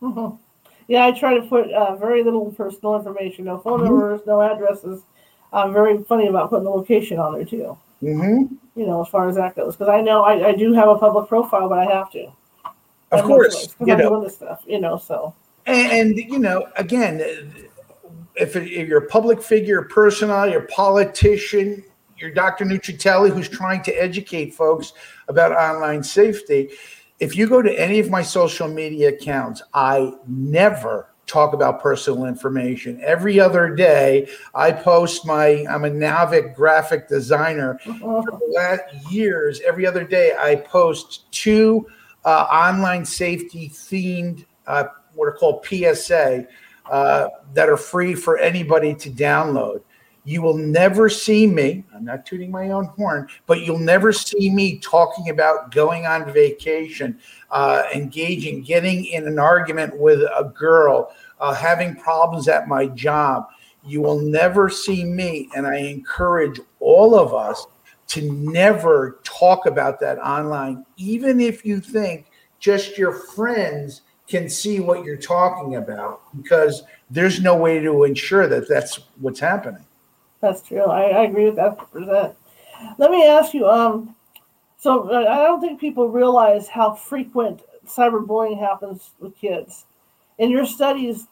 Mm-hmm. 0.00 0.36
Yeah, 0.88 1.06
I 1.06 1.12
try 1.12 1.34
to 1.34 1.42
put 1.42 1.70
uh, 1.70 1.96
very 1.96 2.22
little 2.22 2.52
personal 2.52 2.96
information, 2.96 3.44
no 3.44 3.58
phone 3.58 3.80
mm-hmm. 3.80 3.88
numbers, 3.88 4.20
no 4.26 4.40
addresses. 4.40 5.02
I'm 5.52 5.72
very 5.72 6.02
funny 6.04 6.28
about 6.28 6.50
putting 6.50 6.64
the 6.64 6.70
location 6.70 7.18
on 7.18 7.34
there 7.34 7.44
too. 7.44 7.76
Mm-hmm. 8.02 8.54
You 8.78 8.86
know, 8.86 9.02
as 9.02 9.08
far 9.08 9.28
as 9.28 9.36
that 9.36 9.56
goes, 9.56 9.76
because 9.76 9.88
I 9.88 10.00
know 10.00 10.22
I, 10.22 10.48
I 10.48 10.54
do 10.54 10.72
have 10.74 10.88
a 10.88 10.98
public 10.98 11.28
profile, 11.28 11.68
but 11.68 11.78
I 11.78 11.84
have 11.86 12.10
to. 12.12 12.30
Of 13.12 13.24
course, 13.24 13.68
because 13.68 13.88
I'm 13.88 13.98
know. 13.98 14.10
doing 14.10 14.22
this 14.24 14.36
stuff. 14.36 14.62
You 14.66 14.80
know, 14.80 14.98
so. 14.98 15.34
And, 15.66 15.92
and 15.92 16.16
you 16.16 16.38
know, 16.38 16.68
again, 16.76 17.20
if, 18.34 18.54
if 18.54 18.88
you're 18.88 19.04
a 19.04 19.08
public 19.08 19.42
figure, 19.42 19.80
a 19.80 19.88
personality, 19.88 20.54
a 20.54 20.60
politician, 20.62 21.82
you're 22.18 22.30
Dr. 22.30 22.64
Nuccitelli, 22.64 23.32
who's 23.32 23.48
trying 23.48 23.82
to 23.84 23.92
educate 23.92 24.54
folks 24.54 24.92
about 25.28 25.52
online 25.52 26.02
safety. 26.02 26.70
If 27.18 27.36
you 27.36 27.48
go 27.48 27.62
to 27.62 27.80
any 27.80 27.98
of 27.98 28.10
my 28.10 28.22
social 28.22 28.68
media 28.68 29.08
accounts, 29.08 29.62
I 29.72 30.12
never 30.26 31.08
talk 31.26 31.52
about 31.52 31.80
personal 31.82 32.26
information. 32.26 33.00
Every 33.02 33.38
other 33.40 33.74
day, 33.74 34.28
I 34.54 34.70
post 34.72 35.26
my, 35.26 35.66
I'm 35.68 35.84
a 35.84 35.90
Navic 35.90 36.54
graphic 36.54 37.08
designer. 37.08 37.78
For 37.82 38.22
the 38.22 38.52
last 38.54 39.10
years, 39.10 39.60
every 39.66 39.86
other 39.86 40.04
day, 40.04 40.36
I 40.38 40.56
post 40.56 41.30
two 41.32 41.86
uh, 42.24 42.46
online 42.50 43.04
safety 43.04 43.68
themed, 43.68 44.44
uh, 44.66 44.84
what 45.14 45.26
are 45.26 45.32
called 45.32 45.66
PSA, 45.66 46.46
uh, 46.90 47.28
that 47.54 47.68
are 47.68 47.76
free 47.76 48.14
for 48.14 48.38
anybody 48.38 48.94
to 48.94 49.10
download. 49.10 49.82
You 50.26 50.42
will 50.42 50.58
never 50.58 51.08
see 51.08 51.46
me, 51.46 51.84
I'm 51.94 52.04
not 52.04 52.26
tooting 52.26 52.50
my 52.50 52.70
own 52.70 52.86
horn, 52.86 53.28
but 53.46 53.60
you'll 53.60 53.78
never 53.78 54.12
see 54.12 54.50
me 54.50 54.78
talking 54.80 55.30
about 55.30 55.70
going 55.70 56.04
on 56.04 56.32
vacation, 56.32 57.20
uh, 57.52 57.84
engaging, 57.94 58.62
getting 58.62 59.04
in 59.04 59.28
an 59.28 59.38
argument 59.38 59.96
with 59.96 60.18
a 60.22 60.52
girl, 60.52 61.14
uh, 61.38 61.54
having 61.54 61.94
problems 61.94 62.48
at 62.48 62.66
my 62.66 62.86
job. 62.86 63.46
You 63.84 64.02
will 64.02 64.18
never 64.18 64.68
see 64.68 65.04
me, 65.04 65.48
and 65.54 65.64
I 65.64 65.76
encourage 65.76 66.58
all 66.80 67.14
of 67.14 67.32
us 67.32 67.64
to 68.08 68.28
never 68.32 69.20
talk 69.22 69.66
about 69.66 70.00
that 70.00 70.18
online, 70.18 70.84
even 70.96 71.40
if 71.40 71.64
you 71.64 71.78
think 71.78 72.32
just 72.58 72.98
your 72.98 73.12
friends 73.12 74.02
can 74.26 74.48
see 74.48 74.80
what 74.80 75.04
you're 75.04 75.16
talking 75.16 75.76
about, 75.76 76.22
because 76.36 76.82
there's 77.10 77.40
no 77.40 77.54
way 77.54 77.78
to 77.78 78.02
ensure 78.02 78.48
that 78.48 78.68
that's 78.68 78.98
what's 79.20 79.38
happening. 79.38 79.85
That's 80.46 80.62
true. 80.62 80.84
I, 80.84 81.08
I 81.08 81.22
agree 81.24 81.46
with 81.46 81.56
that 81.56 81.76
percent. 81.90 82.36
Let 82.98 83.10
me 83.10 83.26
ask 83.26 83.52
you. 83.52 83.68
Um, 83.68 84.14
so 84.78 85.10
uh, 85.10 85.28
I 85.28 85.42
don't 85.42 85.60
think 85.60 85.80
people 85.80 86.08
realize 86.08 86.68
how 86.68 86.94
frequent 86.94 87.62
cyberbullying 87.84 88.56
happens 88.56 89.10
with 89.18 89.36
kids. 89.36 89.86
In 90.38 90.50
your 90.50 90.64
studies, 90.64 91.26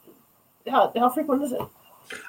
how 0.68 0.92
how 0.96 1.10
frequent 1.10 1.44
is 1.44 1.52
it? 1.52 1.60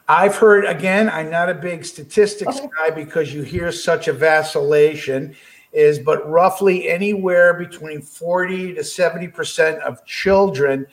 I've 0.08 0.36
heard 0.36 0.66
again. 0.66 1.10
I'm 1.10 1.32
not 1.32 1.50
a 1.50 1.56
big 1.56 1.86
statistics 1.86 2.58
okay. 2.58 2.70
guy 2.78 2.90
because 2.92 3.34
you 3.34 3.42
hear 3.42 3.72
such 3.72 4.08
a 4.08 4.14
vacillation. 4.14 5.36
Is 5.72 5.98
but 5.98 6.30
roughly 6.30 6.88
anywhere 6.88 7.56
between 7.56 8.02
40 8.02 8.76
to 8.76 8.84
70 8.84 9.28
percent 9.30 9.82
of 9.82 10.06
children 10.06 10.86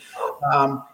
um, 0.55 0.85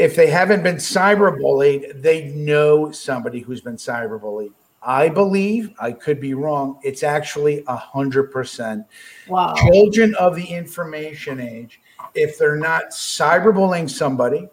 if 0.00 0.16
they 0.16 0.28
haven't 0.28 0.62
been 0.62 0.76
cyberbullied, 0.76 2.00
they 2.00 2.28
know 2.30 2.90
somebody 2.90 3.40
who's 3.40 3.60
been 3.60 3.76
cyberbullied. 3.76 4.50
I 4.82 5.10
believe, 5.10 5.74
I 5.78 5.92
could 5.92 6.18
be 6.18 6.32
wrong, 6.32 6.80
it's 6.82 7.02
actually 7.02 7.62
100%. 7.64 8.86
Wow. 9.28 9.54
Children 9.56 10.14
of 10.14 10.36
the 10.36 10.44
information 10.46 11.38
age, 11.38 11.82
if 12.14 12.38
they're 12.38 12.56
not 12.56 12.92
cyberbullying 12.92 13.90
somebody, 13.90 14.48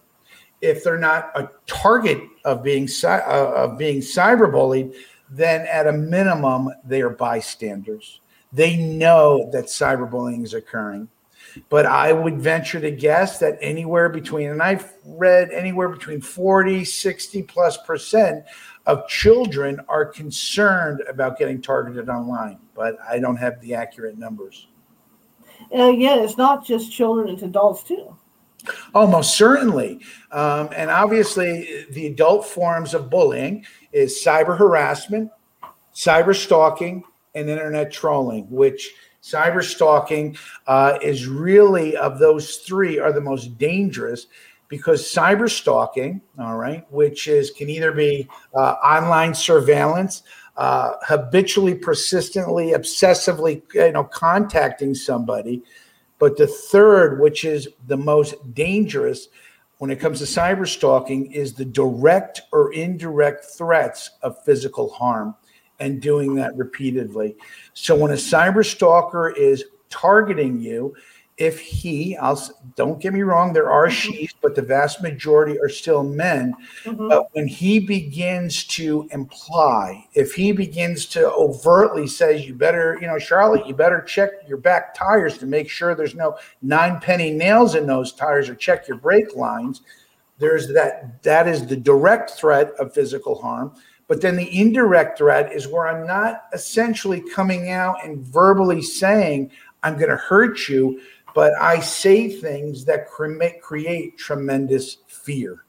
if 0.60 0.84
they're 0.84 1.00
not 1.00 1.32
a 1.34 1.50
target 1.66 2.22
of 2.44 2.62
being 2.62 2.90
uh, 3.06 3.54
of 3.56 3.78
being 3.78 4.00
cyberbullied, 4.00 4.96
then 5.30 5.66
at 5.68 5.88
a 5.88 5.94
minimum 5.94 6.70
they 6.84 7.02
are 7.02 7.10
bystanders. 7.10 8.20
They 8.52 8.76
know 8.76 9.50
that 9.54 9.66
cyberbullying 9.66 10.44
is 10.44 10.54
occurring 10.54 11.08
but 11.70 11.86
I 11.86 12.14
would 12.14 12.40
venture 12.40 12.80
to 12.80 12.92
guess 12.92 13.40
that 13.40 13.58
anywhere 13.62 14.10
between, 14.10 14.50
and 14.50 14.62
I've 14.62 14.94
read 15.06 15.52
anywhere 15.52 15.90
between 15.90 16.22
40, 16.22 16.86
60 16.86 17.44
plus 17.44 17.78
percent 17.78 18.46
of 18.86 19.08
children 19.08 19.80
are 19.90 20.06
concerned 20.06 21.04
about 21.10 21.38
getting 21.38 21.62
targeted 21.62 22.10
online, 22.10 22.60
but 22.74 22.98
I 23.08 23.20
don't 23.20 23.38
have 23.38 23.60
the 23.62 23.74
accurate 23.74 24.18
numbers. 24.18 24.68
And 25.72 25.96
again, 25.96 26.20
it's 26.20 26.38
not 26.38 26.66
just 26.66 26.92
children, 26.92 27.30
it's 27.30 27.44
adults 27.44 27.84
too. 27.84 28.16
Almost 28.94 29.38
certainly. 29.38 30.02
Um, 30.32 30.70
and 30.76 30.90
obviously, 30.90 31.86
the 31.92 32.08
adult 32.08 32.46
forms 32.46 32.94
of 32.94 33.10
bullying 33.10 33.66
is 33.92 34.22
cyber 34.24 34.58
harassment, 34.58 35.32
cyber 35.94 36.36
stalking, 36.36 37.04
and 37.36 37.50
internet 37.50 37.92
trolling, 37.92 38.50
which 38.50 38.94
cyber 39.22 39.64
stalking 39.64 40.38
uh, 40.68 40.98
is 41.02 41.28
really 41.28 41.96
of 41.98 42.20
those 42.20 42.58
three 42.58 43.00
are 43.00 43.12
the 43.12 43.22
most 43.22 43.58
dangerous 43.58 44.28
because 44.68 45.04
cyber 45.04 45.50
stalking, 45.50 46.22
all 46.40 46.58
right, 46.58 46.86
which 46.92 47.28
is 47.28 47.52
can 47.52 47.70
either 47.70 47.92
be 47.92 48.28
uh, 48.54 48.74
online 48.84 49.34
surveillance, 49.34 50.24
uh, 50.58 50.94
habitually, 51.04 51.76
persistently, 51.76 52.72
obsessively, 52.72 53.62
you 53.74 53.92
know, 53.92 54.04
contacting 54.04 54.94
somebody, 54.94 55.64
but 56.20 56.36
the 56.36 56.48
third, 56.48 57.20
which 57.20 57.46
is 57.46 57.68
the 57.86 57.98
most 57.98 58.36
dangerous 58.54 59.28
when 59.78 59.92
it 59.92 60.00
comes 60.00 60.18
to 60.18 60.26
cyber 60.26 60.68
stalking, 60.68 61.32
is 61.32 61.54
the 61.54 61.66
direct 61.66 62.42
or 62.52 62.74
indirect 62.74 63.46
threats 63.46 64.10
of 64.24 64.44
physical 64.44 64.90
harm 64.90 65.36
and 65.80 66.02
doing 66.02 66.36
that 66.36 66.56
repeatedly. 66.56 67.36
So 67.74 67.96
when 67.96 68.12
a 68.12 68.16
cyber 68.16 68.66
stalker 68.66 69.30
is 69.30 69.66
targeting 69.90 70.60
you, 70.60 70.96
if 71.38 71.60
he, 71.60 72.18
I'll 72.18 72.42
don't 72.76 73.00
get 73.00 73.14
me 73.14 73.22
wrong, 73.22 73.54
there 73.54 73.70
are 73.70 73.88
mm-hmm. 73.88 74.12
she's, 74.12 74.34
but 74.42 74.56
the 74.56 74.64
vast 74.64 75.04
majority 75.04 75.60
are 75.60 75.70
still 75.70 76.04
men. 76.04 76.56
Mm-hmm. 76.84 77.10
But 77.10 77.28
when 77.34 77.48
he 77.48 77.80
begins 77.80 78.64
to 78.66 79.08
imply, 79.12 80.08
if 80.16 80.34
he 80.34 80.52
begins 80.52 81.06
to 81.08 81.32
overtly 81.32 82.08
says, 82.08 82.48
"You 82.48 82.56
better, 82.56 82.98
you 83.00 83.06
know, 83.06 83.20
Charlotte, 83.20 83.68
you 83.68 83.76
better 83.76 84.02
check 84.02 84.32
your 84.48 84.58
back 84.58 84.96
tires 84.96 85.38
to 85.38 85.46
make 85.46 85.70
sure 85.70 85.94
there's 85.94 86.16
no 86.16 86.38
nine 86.64 87.00
penny 87.00 87.30
nails 87.32 87.76
in 87.76 87.86
those 87.86 88.14
tires, 88.14 88.50
or 88.50 88.56
check 88.56 88.88
your 88.88 88.98
brake 88.98 89.36
lines," 89.36 89.82
there's 90.40 90.68
that. 90.74 91.22
That 91.22 91.48
is 91.48 91.68
the 91.68 91.78
direct 91.78 92.32
threat 92.32 92.72
of 92.80 92.96
physical 92.96 93.40
harm. 93.40 93.76
But 94.08 94.22
then 94.22 94.38
the 94.38 94.60
indirect 94.60 95.18
threat 95.18 95.52
is 95.52 95.68
where 95.68 95.88
I'm 95.88 96.08
not 96.08 96.44
essentially 96.54 97.22
coming 97.22 97.72
out 97.72 98.06
and 98.06 98.20
verbally 98.26 98.82
saying, 98.82 99.52
I'm 99.84 99.96
going 99.96 100.10
to 100.10 100.18
hurt 100.18 100.70
you 100.70 101.00
but 101.38 101.54
I 101.62 101.82
say 101.82 102.32
things 102.32 102.84
that 102.86 103.12
create 103.12 104.18
tremendous 104.18 104.98
fear. 105.06 105.66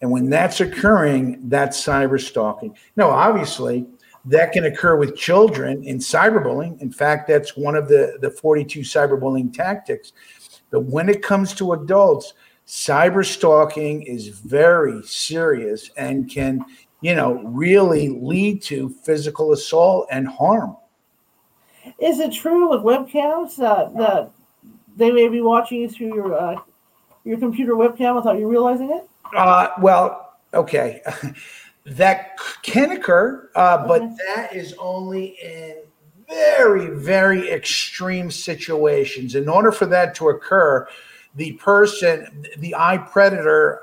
And 0.00 0.10
when 0.10 0.30
that's 0.30 0.62
occurring, 0.62 1.50
that's 1.50 1.84
cyber 1.84 2.18
stalking. 2.18 2.74
Now, 2.96 3.10
obviously, 3.10 3.84
that 4.24 4.52
can 4.52 4.64
occur 4.64 4.96
with 4.96 5.18
children 5.18 5.84
in 5.84 5.98
cyberbullying. 5.98 6.80
In 6.80 6.90
fact, 6.90 7.28
that's 7.28 7.58
one 7.58 7.76
of 7.76 7.88
the, 7.88 8.16
the 8.22 8.30
42 8.30 8.80
cyberbullying 8.80 9.52
tactics. 9.52 10.14
But 10.70 10.84
when 10.84 11.10
it 11.10 11.22
comes 11.22 11.52
to 11.56 11.74
adults, 11.74 12.32
cyber 12.66 13.22
stalking 13.22 14.00
is 14.04 14.28
very 14.28 15.02
serious 15.02 15.90
and 15.98 16.30
can, 16.30 16.64
you 17.00 17.14
know, 17.14 17.42
really 17.44 18.08
lead 18.08 18.62
to 18.62 18.88
physical 18.88 19.52
assault 19.52 20.06
and 20.10 20.28
harm. 20.28 20.76
Is 21.98 22.20
it 22.20 22.32
true 22.32 22.70
with 22.70 22.80
webcams 22.80 23.58
uh, 23.62 23.88
that 23.98 24.30
they 24.96 25.10
may 25.10 25.28
be 25.28 25.40
watching 25.40 25.80
you 25.80 25.88
through 25.88 26.14
your 26.14 26.34
uh, 26.34 26.56
your 27.24 27.38
computer 27.38 27.74
webcam 27.74 28.16
without 28.16 28.38
you 28.38 28.48
realizing 28.48 28.90
it? 28.90 29.08
Uh, 29.36 29.68
well, 29.80 30.34
okay, 30.54 31.02
that 31.86 32.38
can 32.62 32.92
occur, 32.92 33.50
uh, 33.54 33.86
but 33.86 34.02
that 34.26 34.54
is 34.54 34.74
only 34.78 35.38
in 35.42 35.76
very, 36.28 36.86
very 36.90 37.50
extreme 37.50 38.30
situations. 38.30 39.34
In 39.34 39.48
order 39.48 39.72
for 39.72 39.86
that 39.86 40.14
to 40.16 40.28
occur, 40.28 40.86
the 41.34 41.52
person, 41.52 42.46
the 42.58 42.74
iPredator, 42.78 43.78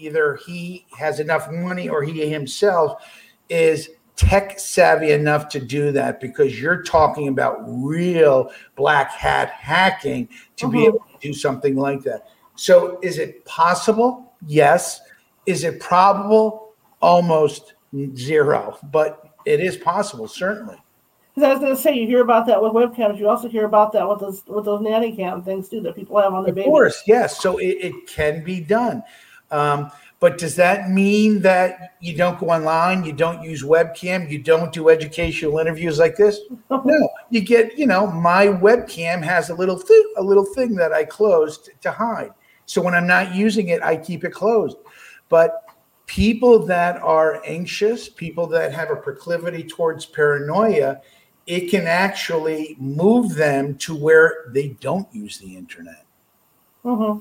either 0.00 0.38
he 0.46 0.86
has 0.96 1.20
enough 1.20 1.50
money 1.50 1.88
or 1.88 2.02
he 2.02 2.28
himself 2.28 3.04
is 3.48 3.90
tech 4.16 4.58
savvy 4.58 5.12
enough 5.12 5.48
to 5.48 5.60
do 5.60 5.92
that 5.92 6.20
because 6.20 6.60
you're 6.60 6.82
talking 6.82 7.28
about 7.28 7.56
real 7.66 8.50
black 8.76 9.10
hat 9.10 9.50
hacking 9.50 10.28
to 10.56 10.66
mm-hmm. 10.66 10.76
be 10.76 10.84
able 10.84 10.98
to 10.98 11.18
do 11.20 11.32
something 11.32 11.76
like 11.76 12.02
that. 12.02 12.26
So, 12.54 12.98
is 13.02 13.18
it 13.18 13.44
possible? 13.46 14.34
Yes. 14.46 15.00
Is 15.46 15.64
it 15.64 15.80
probable? 15.80 16.74
Almost 17.00 17.72
zero, 18.14 18.78
but 18.92 19.30
it 19.46 19.60
is 19.60 19.78
possible, 19.78 20.28
certainly. 20.28 20.76
Because 21.34 21.48
I 21.48 21.52
was 21.52 21.60
going 21.60 21.74
to 21.74 21.80
say, 21.80 21.94
you 21.94 22.06
hear 22.06 22.20
about 22.20 22.46
that 22.48 22.60
with 22.60 22.72
webcams. 22.72 23.18
You 23.18 23.28
also 23.28 23.48
hear 23.48 23.64
about 23.64 23.92
that 23.92 24.06
with 24.06 24.20
those 24.20 24.42
with 24.46 24.64
those 24.64 24.82
nanny 24.82 25.14
cam 25.14 25.42
things 25.42 25.68
too 25.68 25.80
that 25.80 25.96
people 25.96 26.20
have 26.20 26.34
on 26.34 26.44
their 26.44 26.52
babies. 26.52 26.66
Of 26.66 26.72
course, 26.72 27.02
yes. 27.06 27.40
So 27.40 27.56
it, 27.58 27.78
it 27.80 28.06
can 28.06 28.44
be 28.44 28.60
done. 28.60 29.02
Um, 29.50 29.90
but 30.20 30.36
does 30.36 30.54
that 30.56 30.90
mean 30.90 31.40
that 31.40 31.94
you 32.00 32.14
don't 32.14 32.38
go 32.38 32.50
online, 32.50 33.04
you 33.04 33.12
don't 33.12 33.42
use 33.42 33.62
webcam, 33.62 34.30
you 34.30 34.38
don't 34.38 34.70
do 34.70 34.90
educational 34.90 35.58
interviews 35.58 35.98
like 35.98 36.16
this? 36.16 36.40
No, 36.70 37.10
you 37.30 37.40
get, 37.40 37.78
you 37.78 37.86
know, 37.86 38.06
my 38.06 38.46
webcam 38.46 39.22
has 39.22 39.50
a 39.50 39.54
little 39.54 39.76
thing, 39.76 40.04
a 40.16 40.22
little 40.22 40.44
thing 40.44 40.74
that 40.76 40.92
I 40.92 41.04
closed 41.04 41.70
to 41.80 41.90
hide. 41.90 42.30
So 42.64 42.80
when 42.80 42.94
I'm 42.94 43.06
not 43.06 43.34
using 43.34 43.68
it, 43.68 43.82
I 43.82 43.96
keep 43.96 44.24
it 44.24 44.32
closed. 44.32 44.76
But 45.28 45.64
people 46.06 46.64
that 46.66 46.96
are 47.02 47.42
anxious, 47.44 48.08
people 48.08 48.46
that 48.48 48.72
have 48.72 48.90
a 48.90 48.96
proclivity 48.96 49.62
towards 49.62 50.06
paranoia, 50.06 51.00
it 51.46 51.70
can 51.70 51.86
actually 51.86 52.76
move 52.78 53.34
them 53.34 53.76
to 53.78 53.96
where 53.96 54.50
they 54.52 54.68
don't 54.80 55.12
use 55.14 55.38
the 55.38 55.56
internet. 55.56 56.06
Mm-hmm. 56.84 57.20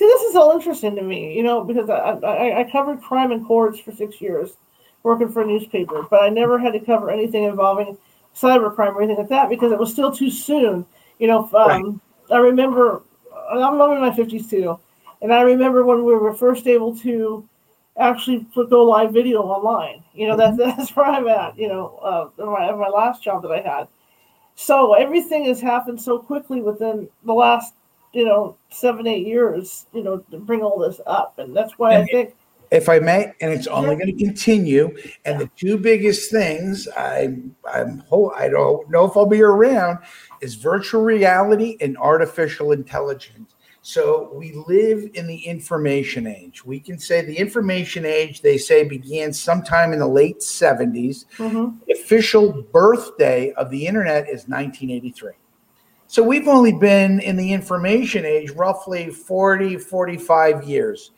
See, 0.00 0.06
this 0.06 0.22
is 0.22 0.34
all 0.34 0.52
interesting 0.52 0.96
to 0.96 1.02
me, 1.02 1.36
you 1.36 1.42
know, 1.42 1.62
because 1.62 1.90
I, 1.90 2.12
I, 2.26 2.60
I 2.60 2.70
covered 2.70 3.02
crime 3.02 3.32
in 3.32 3.44
courts 3.44 3.78
for 3.78 3.92
six 3.92 4.18
years, 4.18 4.52
working 5.02 5.28
for 5.28 5.42
a 5.42 5.46
newspaper, 5.46 6.06
but 6.08 6.22
I 6.22 6.30
never 6.30 6.58
had 6.58 6.72
to 6.72 6.80
cover 6.80 7.10
anything 7.10 7.44
involving 7.44 7.98
cybercrime 8.34 8.94
or 8.94 9.02
anything 9.02 9.18
like 9.18 9.28
that 9.28 9.50
because 9.50 9.72
it 9.72 9.78
was 9.78 9.92
still 9.92 10.10
too 10.10 10.30
soon. 10.30 10.86
You 11.18 11.26
know, 11.26 11.40
um, 11.52 11.52
right. 11.52 11.84
I 12.30 12.38
remember, 12.38 13.02
I'm 13.50 13.74
in 13.74 14.00
my 14.00 14.08
50s 14.08 14.48
too, 14.48 14.80
and 15.20 15.34
I 15.34 15.42
remember 15.42 15.84
when 15.84 16.02
we 16.02 16.14
were 16.14 16.32
first 16.32 16.66
able 16.66 16.96
to 17.00 17.46
actually 17.98 18.46
put 18.54 18.70
go 18.70 18.84
live 18.84 19.12
video 19.12 19.42
online. 19.42 20.02
You 20.14 20.28
know, 20.28 20.36
that's 20.38 20.56
mm-hmm. 20.56 20.70
that's 20.78 20.96
where 20.96 21.04
I'm 21.04 21.28
at. 21.28 21.58
You 21.58 21.68
know, 21.68 22.30
uh, 22.38 22.46
my 22.46 22.72
my 22.72 22.88
last 22.88 23.22
job 23.22 23.42
that 23.42 23.52
I 23.52 23.60
had. 23.60 23.86
So 24.54 24.94
everything 24.94 25.44
has 25.44 25.60
happened 25.60 26.00
so 26.00 26.18
quickly 26.18 26.62
within 26.62 27.06
the 27.22 27.34
last 27.34 27.74
you 28.12 28.24
know, 28.24 28.56
seven, 28.70 29.06
eight 29.06 29.26
years, 29.26 29.86
you 29.92 30.02
know, 30.02 30.18
to 30.30 30.38
bring 30.38 30.62
all 30.62 30.78
this 30.78 31.00
up. 31.06 31.38
And 31.38 31.56
that's 31.56 31.78
why 31.78 31.94
and 31.94 32.04
I 32.04 32.06
think. 32.06 32.34
If 32.70 32.88
I 32.88 33.00
may, 33.00 33.32
and 33.40 33.52
it's 33.52 33.66
only 33.66 33.96
going 33.96 34.16
to 34.16 34.24
continue. 34.24 34.96
And 35.24 35.40
the 35.40 35.50
two 35.56 35.76
biggest 35.76 36.30
things 36.30 36.86
I 36.96 37.36
I'm 37.68 38.04
I 38.36 38.48
don't 38.48 38.88
know 38.88 39.04
if 39.06 39.16
I'll 39.16 39.26
be 39.26 39.42
around 39.42 39.98
is 40.40 40.54
virtual 40.54 41.02
reality 41.02 41.76
and 41.80 41.98
artificial 41.98 42.70
intelligence. 42.70 43.56
So 43.82 44.30
we 44.34 44.52
live 44.68 45.08
in 45.14 45.26
the 45.26 45.38
information 45.38 46.26
age. 46.26 46.64
We 46.64 46.80
can 46.80 46.98
say 46.98 47.24
the 47.24 47.36
information 47.36 48.04
age, 48.04 48.42
they 48.42 48.58
say, 48.58 48.84
began 48.84 49.32
sometime 49.32 49.92
in 49.92 49.98
the 49.98 50.06
late 50.06 50.40
70s. 50.40 51.24
Mm-hmm. 51.38 51.78
The 51.86 51.94
official 51.94 52.62
birthday 52.72 53.52
of 53.52 53.70
the 53.70 53.86
internet 53.86 54.24
is 54.24 54.46
1983. 54.46 55.32
So 56.10 56.24
we've 56.24 56.48
only 56.48 56.72
been 56.72 57.20
in 57.20 57.36
the 57.36 57.52
information 57.52 58.24
age 58.24 58.50
roughly 58.50 59.10
40, 59.10 59.76
45 59.76 60.64
years. 60.64 61.12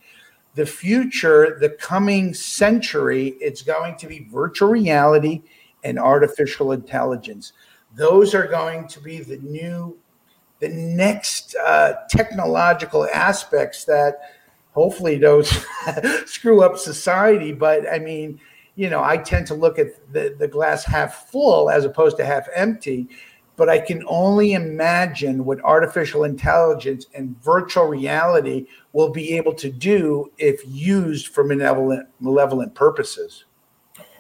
The 0.55 0.67
future, 0.67 1.57
the 1.59 1.71
coming 1.71 2.35
century, 2.35 3.29
it's 3.41 3.63
going 3.63 3.97
to 3.97 4.07
be 4.07 4.29
virtual 4.31 4.69
reality 4.69 5.45
and 5.83 5.99
artificial 5.99 6.73
intelligence. 6.73 7.55
Those 7.97 8.35
are 8.35 8.47
going 8.47 8.87
to 8.89 9.01
be 9.01 9.21
the 9.21 9.39
new, 9.39 9.97
the 10.61 10.69
next 10.69 11.55
uh, 11.55 11.95
technological 12.11 13.09
aspects 13.15 13.87
that 13.87 14.21
hopefully 14.73 15.19
don't 15.19 15.47
screw 16.27 16.63
up 16.63 16.77
society. 16.77 17.55
But 17.55 17.91
I 17.91 17.99
mean, 17.99 18.39
you 18.75 18.91
know, 18.91 19.03
I 19.03 19.17
tend 19.17 19.47
to 19.47 19.55
look 19.55 19.79
at 19.79 20.13
the, 20.13 20.37
the 20.39 20.49
glass 20.49 20.85
half 20.85 21.31
full 21.31 21.71
as 21.71 21.87
opposed 21.87 22.19
to 22.19 22.27
half 22.27 22.47
empty 22.55 23.09
but 23.57 23.69
I 23.69 23.79
can 23.79 24.03
only 24.07 24.55
imagine 24.55 25.45
what 25.45 25.61
artificial 25.63 26.25
intelligence 26.25 27.07
and 27.15 27.41
virtual 27.43 27.85
reality 27.85 28.67
will 28.93 29.11
be 29.11 29.37
able 29.37 29.55
to 29.55 29.71
do 29.71 30.33
if 30.39 30.61
used 30.67 31.29
for 31.29 31.45
malevolent, 31.45 32.09
malevolent 32.21 32.75
purposes. 32.75 33.45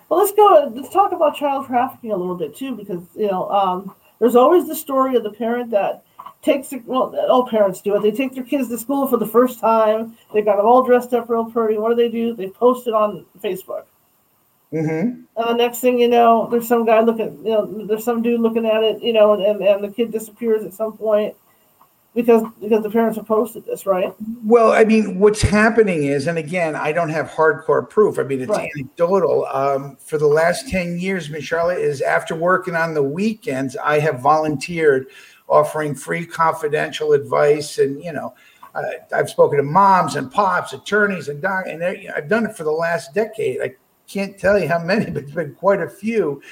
Well, 0.08 0.20
let's 0.20 0.32
go. 0.32 0.70
Let's 0.74 0.92
talk 0.92 1.12
about 1.12 1.36
child 1.36 1.66
trafficking 1.66 2.12
a 2.12 2.16
little 2.16 2.36
bit 2.36 2.54
too, 2.54 2.76
because 2.76 3.02
you 3.16 3.28
know, 3.28 3.50
um, 3.50 3.94
there's 4.18 4.36
always 4.36 4.68
the 4.68 4.74
story 4.74 5.16
of 5.16 5.22
the 5.22 5.32
parent 5.32 5.70
that 5.70 6.04
takes 6.42 6.68
their, 6.68 6.82
well, 6.84 7.16
all 7.30 7.46
parents 7.46 7.80
do 7.80 7.96
it. 7.96 8.02
They 8.02 8.10
take 8.10 8.34
their 8.34 8.44
kids 8.44 8.68
to 8.68 8.76
school 8.76 9.06
for 9.06 9.16
the 9.16 9.26
first 9.26 9.58
time. 9.58 10.16
They 10.34 10.42
got 10.42 10.56
them 10.56 10.66
all 10.66 10.84
dressed 10.84 11.14
up 11.14 11.30
real 11.30 11.46
pretty. 11.46 11.78
What 11.78 11.90
do 11.90 11.94
they 11.96 12.10
do? 12.10 12.34
They 12.34 12.48
post 12.48 12.86
it 12.86 12.94
on 12.94 13.24
Facebook. 13.40 13.84
Mm-hmm. 14.72 15.22
And 15.36 15.48
the 15.48 15.54
next 15.54 15.80
thing 15.80 15.98
you 15.98 16.08
know, 16.08 16.48
there's 16.50 16.66
some 16.66 16.86
guy 16.86 17.00
looking, 17.00 17.38
you 17.44 17.52
know, 17.52 17.86
there's 17.86 18.04
some 18.04 18.22
dude 18.22 18.40
looking 18.40 18.66
at 18.66 18.82
it, 18.82 19.02
you 19.02 19.12
know, 19.12 19.34
and, 19.34 19.42
and 19.42 19.62
and 19.62 19.84
the 19.84 19.88
kid 19.88 20.10
disappears 20.12 20.64
at 20.64 20.72
some 20.72 20.96
point 20.96 21.34
because 22.14 22.42
because 22.60 22.82
the 22.82 22.90
parents 22.90 23.16
have 23.16 23.26
posted 23.26 23.64
this, 23.64 23.86
right? 23.86 24.14
Well, 24.44 24.72
I 24.72 24.84
mean, 24.84 25.18
what's 25.18 25.42
happening 25.42 26.04
is, 26.04 26.26
and 26.26 26.38
again, 26.38 26.74
I 26.74 26.92
don't 26.92 27.08
have 27.08 27.28
hardcore 27.30 27.88
proof. 27.88 28.18
I 28.18 28.22
mean, 28.22 28.40
it's 28.40 28.50
right. 28.50 28.70
anecdotal. 28.76 29.46
Um, 29.46 29.96
for 29.96 30.18
the 30.18 30.26
last 30.26 30.68
ten 30.68 30.98
years, 30.98 31.30
Miss 31.30 31.44
Charlotte 31.44 31.78
is 31.78 32.00
after 32.00 32.34
working 32.34 32.74
on 32.74 32.94
the 32.94 33.02
weekends, 33.02 33.76
I 33.76 33.98
have 34.00 34.20
volunteered, 34.20 35.06
offering 35.48 35.94
free 35.94 36.26
confidential 36.26 37.12
advice, 37.12 37.78
and 37.78 38.02
you 38.02 38.12
know, 38.12 38.34
uh, 38.74 38.82
I've 39.14 39.30
spoken 39.30 39.58
to 39.58 39.64
moms 39.64 40.16
and 40.16 40.30
pops, 40.30 40.72
attorneys, 40.72 41.28
and 41.28 41.40
doc, 41.40 41.64
and 41.66 41.82
I've 41.82 42.28
done 42.28 42.46
it 42.46 42.56
for 42.56 42.64
the 42.64 42.72
last 42.72 43.14
decade. 43.14 43.60
I 43.62 43.74
can't 44.12 44.38
tell 44.38 44.58
you 44.58 44.68
how 44.68 44.78
many, 44.78 45.10
but 45.10 45.24
it's 45.24 45.32
been 45.32 45.54
quite 45.54 45.80
a 45.80 45.88
few. 45.88 46.42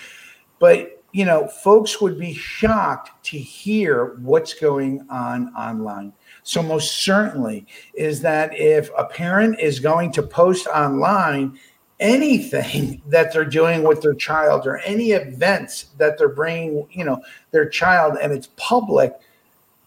But 0.59 1.01
you 1.13 1.25
know, 1.25 1.49
folks 1.49 2.01
would 2.01 2.19
be 2.19 2.33
shocked 2.33 3.25
to 3.25 3.39
hear 3.39 4.17
what's 4.21 4.55
going 4.55 5.05
on 5.11 5.53
online. 5.55 6.13
So 6.45 6.63
most 6.63 7.03
certainly 7.03 7.67
is 7.95 8.21
that 8.21 8.57
if 8.57 8.91
a 8.97 9.05
parent 9.05 9.59
is 9.59 9.81
going 9.81 10.13
to 10.13 10.23
post 10.23 10.69
online 10.69 11.59
anything 11.99 13.03
that 13.09 13.33
they're 13.33 13.45
doing 13.45 13.83
with 13.83 14.03
their 14.03 14.15
child 14.15 14.67
or 14.67 14.79
any 14.79 15.11
events 15.11 15.87
that 15.99 16.17
they're 16.17 16.29
bringing, 16.29 16.87
you 16.93 17.05
know, 17.05 17.21
their 17.51 17.69
child 17.69 18.17
and 18.21 18.33
it's 18.33 18.51
public, 18.57 19.13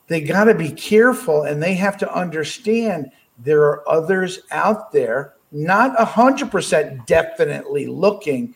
they 0.07 0.19
got 0.21 0.45
to 0.45 0.55
be 0.55 0.71
careful 0.71 1.43
and 1.43 1.63
they 1.63 1.74
have 1.74 1.97
to 1.97 2.13
understand 2.13 3.09
there 3.39 3.63
are 3.63 3.89
others 3.89 4.41
out 4.51 4.91
there, 4.91 5.36
not 5.54 5.95
100% 5.97 7.06
definitely 7.06 7.86
looking, 7.88 8.56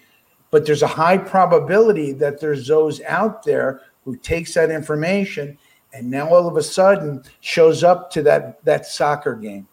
but 0.52 0.66
there's 0.66 0.84
a 0.84 0.88
high 0.88 1.18
probability 1.18 2.12
that 2.14 2.42
there's 2.42 2.68
those 2.68 3.02
out 3.02 3.44
there 3.44 3.82
who 4.04 4.18
takes 4.18 4.54
that 4.56 4.72
information 4.72 5.58
and 5.94 6.10
now 6.10 6.30
all 6.30 6.48
of 6.48 6.58
a 6.58 6.64
sudden 6.64 7.24
shows 7.40 7.84
up 7.84 8.12
to 8.12 8.22
that 8.24 8.64
that 8.66 8.86
soccer 8.86 9.36
game. 9.36 9.68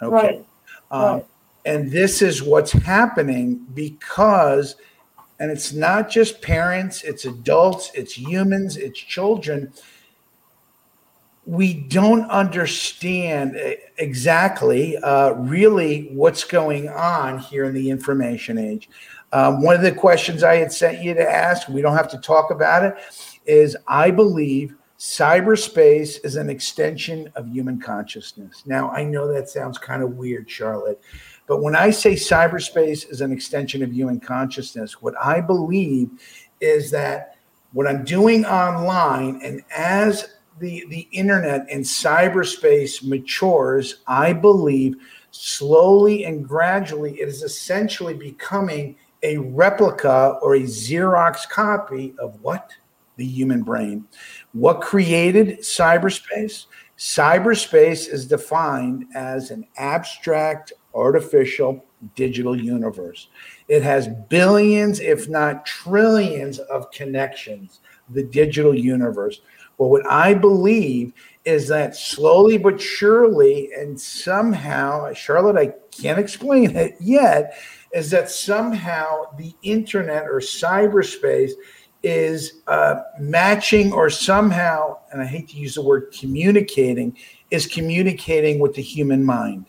Okay. 0.00 0.14
Right. 0.14 0.46
Um, 0.90 1.02
right. 1.02 1.26
And 1.64 1.90
this 1.90 2.22
is 2.22 2.42
what's 2.42 2.72
happening 2.72 3.64
because, 3.74 4.76
and 5.38 5.50
it's 5.50 5.72
not 5.72 6.10
just 6.10 6.42
parents, 6.42 7.04
it's 7.04 7.24
adults, 7.24 7.90
it's 7.94 8.18
humans, 8.18 8.76
it's 8.76 8.98
children. 8.98 9.72
We 11.44 11.74
don't 11.74 12.30
understand 12.30 13.56
exactly, 13.98 14.96
uh, 14.98 15.32
really, 15.32 16.08
what's 16.12 16.44
going 16.44 16.88
on 16.88 17.38
here 17.38 17.64
in 17.64 17.74
the 17.74 17.90
information 17.90 18.58
age. 18.58 18.88
Um, 19.32 19.62
one 19.62 19.74
of 19.74 19.82
the 19.82 19.92
questions 19.92 20.44
I 20.44 20.56
had 20.56 20.72
sent 20.72 21.02
you 21.02 21.14
to 21.14 21.28
ask, 21.28 21.68
we 21.68 21.82
don't 21.82 21.96
have 21.96 22.10
to 22.10 22.18
talk 22.18 22.50
about 22.50 22.84
it, 22.84 22.94
is 23.46 23.76
I 23.88 24.10
believe 24.10 24.76
cyberspace 24.98 26.24
is 26.24 26.36
an 26.36 26.48
extension 26.48 27.32
of 27.34 27.48
human 27.48 27.80
consciousness. 27.80 28.62
Now, 28.66 28.90
I 28.90 29.02
know 29.02 29.26
that 29.32 29.48
sounds 29.48 29.78
kind 29.78 30.02
of 30.02 30.16
weird, 30.16 30.48
Charlotte, 30.48 31.00
but 31.48 31.60
when 31.60 31.74
I 31.74 31.90
say 31.90 32.12
cyberspace 32.12 33.10
is 33.10 33.20
an 33.20 33.32
extension 33.32 33.82
of 33.82 33.92
human 33.92 34.20
consciousness, 34.20 35.02
what 35.02 35.14
I 35.20 35.40
believe 35.40 36.10
is 36.60 36.92
that 36.92 37.36
what 37.72 37.88
I'm 37.88 38.04
doing 38.04 38.44
online 38.44 39.40
and 39.42 39.62
as 39.74 40.34
the, 40.62 40.86
the 40.88 41.08
internet 41.10 41.66
and 41.68 41.84
cyberspace 41.84 43.04
matures, 43.04 43.96
I 44.06 44.32
believe 44.32 44.94
slowly 45.32 46.24
and 46.24 46.46
gradually 46.46 47.20
it 47.20 47.28
is 47.28 47.42
essentially 47.42 48.14
becoming 48.14 48.96
a 49.24 49.38
replica 49.38 50.38
or 50.40 50.54
a 50.54 50.60
Xerox 50.60 51.48
copy 51.48 52.14
of 52.18 52.40
what? 52.42 52.70
The 53.16 53.26
human 53.26 53.62
brain. 53.62 54.04
What 54.52 54.80
created 54.80 55.60
cyberspace? 55.60 56.66
Cyberspace 56.96 58.08
is 58.08 58.26
defined 58.26 59.06
as 59.16 59.50
an 59.50 59.66
abstract, 59.76 60.72
artificial, 60.94 61.84
digital 62.14 62.56
universe. 62.56 63.28
It 63.66 63.82
has 63.82 64.08
billions, 64.28 65.00
if 65.00 65.28
not 65.28 65.66
trillions, 65.66 66.60
of 66.60 66.90
connections, 66.92 67.80
the 68.10 68.22
digital 68.22 68.76
universe. 68.76 69.40
Well, 69.78 69.90
what 69.90 70.06
I 70.10 70.34
believe 70.34 71.12
is 71.44 71.68
that 71.68 71.96
slowly 71.96 72.56
but 72.56 72.80
surely, 72.80 73.72
and 73.72 74.00
somehow, 74.00 75.12
Charlotte, 75.12 75.56
I 75.56 75.74
can't 75.90 76.18
explain 76.18 76.76
it 76.76 76.96
yet, 77.00 77.56
is 77.92 78.10
that 78.10 78.30
somehow 78.30 79.34
the 79.36 79.54
internet 79.62 80.24
or 80.24 80.40
cyberspace 80.40 81.52
is 82.02 82.62
uh, 82.66 82.96
matching 83.18 83.92
or 83.92 84.10
somehow, 84.10 84.98
and 85.12 85.20
I 85.20 85.26
hate 85.26 85.48
to 85.50 85.56
use 85.56 85.74
the 85.74 85.82
word 85.82 86.14
communicating, 86.18 87.16
is 87.50 87.66
communicating 87.66 88.58
with 88.58 88.74
the 88.74 88.82
human 88.82 89.24
mind. 89.24 89.66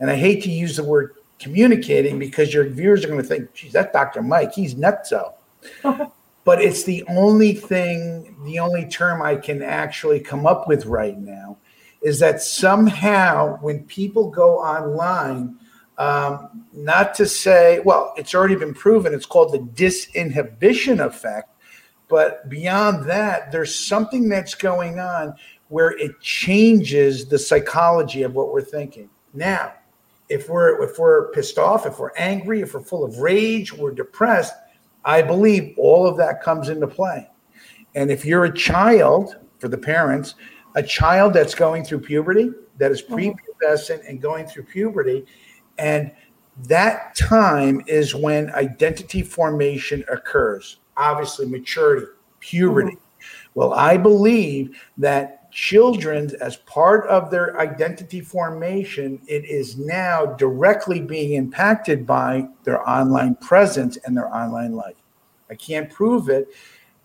And 0.00 0.10
I 0.10 0.16
hate 0.16 0.42
to 0.44 0.50
use 0.50 0.76
the 0.76 0.84
word 0.84 1.14
communicating 1.38 2.18
because 2.18 2.52
your 2.52 2.68
viewers 2.68 3.04
are 3.04 3.08
going 3.08 3.20
to 3.20 3.26
think, 3.26 3.52
geez, 3.54 3.72
that 3.72 3.92
Dr. 3.92 4.22
Mike, 4.22 4.52
he's 4.52 4.76
nuts 4.76 5.12
nutso. 5.12 6.12
but 6.44 6.60
it's 6.60 6.84
the 6.84 7.04
only 7.08 7.54
thing, 7.54 8.36
the 8.44 8.58
only 8.58 8.86
term 8.86 9.22
I 9.22 9.36
can 9.36 9.62
actually 9.62 10.20
come 10.20 10.46
up 10.46 10.68
with 10.68 10.86
right 10.86 11.18
now 11.18 11.58
is 12.02 12.18
that 12.20 12.42
somehow 12.42 13.56
when 13.62 13.82
people 13.84 14.30
go 14.30 14.58
online, 14.58 15.56
um, 15.96 16.66
not 16.74 17.14
to 17.14 17.26
say, 17.26 17.80
well, 17.80 18.12
it's 18.16 18.34
already 18.34 18.56
been 18.56 18.74
proven, 18.74 19.14
it's 19.14 19.24
called 19.24 19.52
the 19.52 19.58
disinhibition 19.58 21.04
effect. 21.04 21.50
But 22.08 22.50
beyond 22.50 23.06
that, 23.08 23.50
there's 23.50 23.74
something 23.74 24.28
that's 24.28 24.54
going 24.54 24.98
on 24.98 25.34
where 25.68 25.92
it 25.98 26.20
changes 26.20 27.26
the 27.26 27.38
psychology 27.38 28.22
of 28.22 28.34
what 28.34 28.52
we're 28.52 28.60
thinking. 28.60 29.08
Now, 29.32 29.72
if 30.28 30.48
we're 30.48 30.82
if 30.82 30.98
we're 30.98 31.30
pissed 31.32 31.58
off, 31.58 31.86
if 31.86 31.98
we're 31.98 32.14
angry, 32.16 32.60
if 32.60 32.74
we're 32.74 32.82
full 32.82 33.04
of 33.04 33.18
rage, 33.18 33.72
we're 33.72 33.92
depressed, 33.92 34.54
I 35.04 35.22
believe 35.22 35.74
all 35.76 36.06
of 36.06 36.16
that 36.16 36.42
comes 36.42 36.68
into 36.68 36.86
play. 36.86 37.28
And 37.94 38.10
if 38.10 38.24
you're 38.24 38.44
a 38.44 38.54
child, 38.54 39.36
for 39.58 39.68
the 39.68 39.78
parents, 39.78 40.34
a 40.74 40.82
child 40.82 41.32
that's 41.32 41.54
going 41.54 41.84
through 41.84 42.00
puberty, 42.00 42.50
that 42.78 42.90
is 42.90 43.02
mm-hmm. 43.02 43.14
prepubescent 43.14 44.08
and 44.08 44.20
going 44.20 44.46
through 44.46 44.64
puberty, 44.64 45.24
and 45.78 46.12
that 46.66 47.14
time 47.16 47.82
is 47.86 48.14
when 48.14 48.50
identity 48.54 49.22
formation 49.22 50.04
occurs. 50.10 50.80
Obviously, 50.96 51.46
maturity, 51.46 52.06
puberty. 52.40 52.92
Mm-hmm. 52.92 53.00
Well, 53.54 53.72
I 53.72 53.96
believe 53.96 54.78
that 54.98 55.43
children, 55.54 56.32
as 56.40 56.56
part 56.56 57.06
of 57.06 57.30
their 57.30 57.58
identity 57.60 58.20
formation, 58.20 59.20
it 59.28 59.44
is 59.44 59.78
now 59.78 60.26
directly 60.26 61.00
being 61.00 61.34
impacted 61.34 62.04
by 62.04 62.44
their 62.64 62.86
online 62.90 63.36
presence 63.36 63.96
and 64.04 64.16
their 64.16 64.34
online 64.34 64.72
life. 64.72 64.96
I 65.48 65.54
can't 65.54 65.88
prove 65.88 66.28
it, 66.28 66.48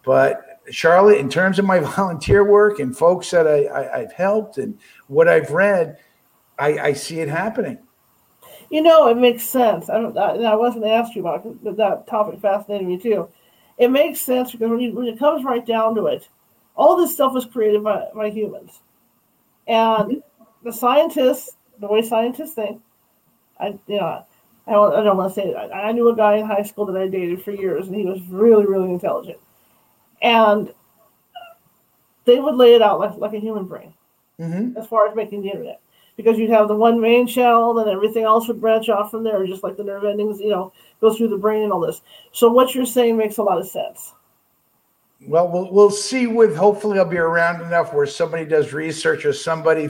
but 0.03 0.61
Charlotte, 0.71 1.19
in 1.19 1.29
terms 1.29 1.59
of 1.59 1.65
my 1.65 1.79
volunteer 1.97 2.43
work 2.43 2.79
and 2.79 2.97
folks 2.97 3.29
that 3.29 3.45
I, 3.45 3.99
have 3.99 4.13
helped 4.13 4.57
and 4.57 4.79
what 5.07 5.27
I've 5.27 5.51
read, 5.51 5.99
I, 6.57 6.79
I 6.79 6.93
see 6.93 7.19
it 7.19 7.29
happening. 7.29 7.77
You 8.71 8.81
know, 8.81 9.09
it 9.09 9.17
makes 9.17 9.43
sense. 9.43 9.89
I. 9.89 9.97
I, 9.97 10.35
I 10.37 10.55
wasn't 10.55 10.85
asked 10.85 11.15
you 11.15 11.21
about 11.21 11.45
it, 11.45 11.63
but 11.63 11.77
that 11.77 12.07
topic 12.07 12.39
fascinated 12.39 12.87
me 12.87 12.97
too. 12.97 13.29
It 13.77 13.91
makes 13.91 14.21
sense 14.21 14.51
because 14.51 14.69
when, 14.69 14.79
you, 14.79 14.91
when 14.93 15.07
it 15.07 15.19
comes 15.19 15.43
right 15.43 15.65
down 15.65 15.93
to 15.95 16.07
it, 16.07 16.27
all 16.79 16.95
this 16.95 17.13
stuff 17.13 17.33
was 17.33 17.45
created 17.45 17.83
by, 17.83 18.07
by 18.15 18.29
humans, 18.29 18.79
and 19.67 20.09
mm-hmm. 20.09 20.43
the 20.63 20.71
scientists, 20.71 21.57
the 21.79 21.87
way 21.87 22.01
scientists 22.01 22.53
think, 22.53 22.81
I 23.59 23.77
you 23.87 23.97
know. 23.97 24.25
I 24.67 24.73
don't, 24.73 24.93
I 24.93 25.03
don't 25.03 25.17
want 25.17 25.33
to 25.33 25.41
say 25.41 25.47
it. 25.47 25.55
I, 25.55 25.89
I 25.89 25.91
knew 25.93 26.09
a 26.09 26.15
guy 26.15 26.35
in 26.35 26.45
high 26.45 26.61
school 26.61 26.85
that 26.85 26.95
I 26.95 27.07
dated 27.07 27.41
for 27.41 27.49
years, 27.49 27.87
and 27.87 27.95
he 27.95 28.05
was 28.05 28.21
really, 28.29 28.67
really 28.67 28.91
intelligent. 28.91 29.39
And 30.21 30.71
they 32.25 32.39
would 32.39 32.53
lay 32.53 32.75
it 32.75 32.81
out 32.83 32.99
like, 32.99 33.15
like 33.15 33.33
a 33.33 33.39
human 33.39 33.65
brain 33.65 33.95
mm-hmm. 34.39 34.77
as 34.77 34.85
far 34.85 35.07
as 35.07 35.15
making 35.15 35.41
the 35.41 35.49
internet 35.49 35.81
because 36.19 36.37
you'd 36.37 36.49
have 36.49 36.67
the 36.67 36.75
one 36.75 36.99
main 36.99 37.25
channel 37.25 37.79
and 37.79 37.89
everything 37.89 38.25
else 38.25 38.47
would 38.47 38.59
branch 38.59 38.89
off 38.89 39.09
from 39.09 39.23
there, 39.23 39.47
just 39.47 39.63
like 39.63 39.77
the 39.77 39.83
nerve 39.83 40.03
endings, 40.03 40.39
you 40.41 40.49
know, 40.49 40.73
go 40.99 41.13
through 41.13 41.29
the 41.29 41.37
brain 41.37 41.63
and 41.63 41.71
all 41.71 41.79
this. 41.79 42.01
So 42.33 42.51
what 42.51 42.75
you're 42.75 42.85
saying 42.85 43.15
makes 43.15 43.37
a 43.37 43.43
lot 43.43 43.57
of 43.57 43.67
sense. 43.67 44.13
Well, 45.27 45.49
we'll 45.49 45.71
we'll 45.71 45.91
see. 45.91 46.27
With 46.27 46.55
hopefully, 46.55 46.97
I'll 46.97 47.05
be 47.05 47.17
around 47.17 47.61
enough 47.61 47.93
where 47.93 48.05
somebody 48.05 48.45
does 48.45 48.71
research 48.71 49.25
or 49.25 49.33
somebody 49.33 49.87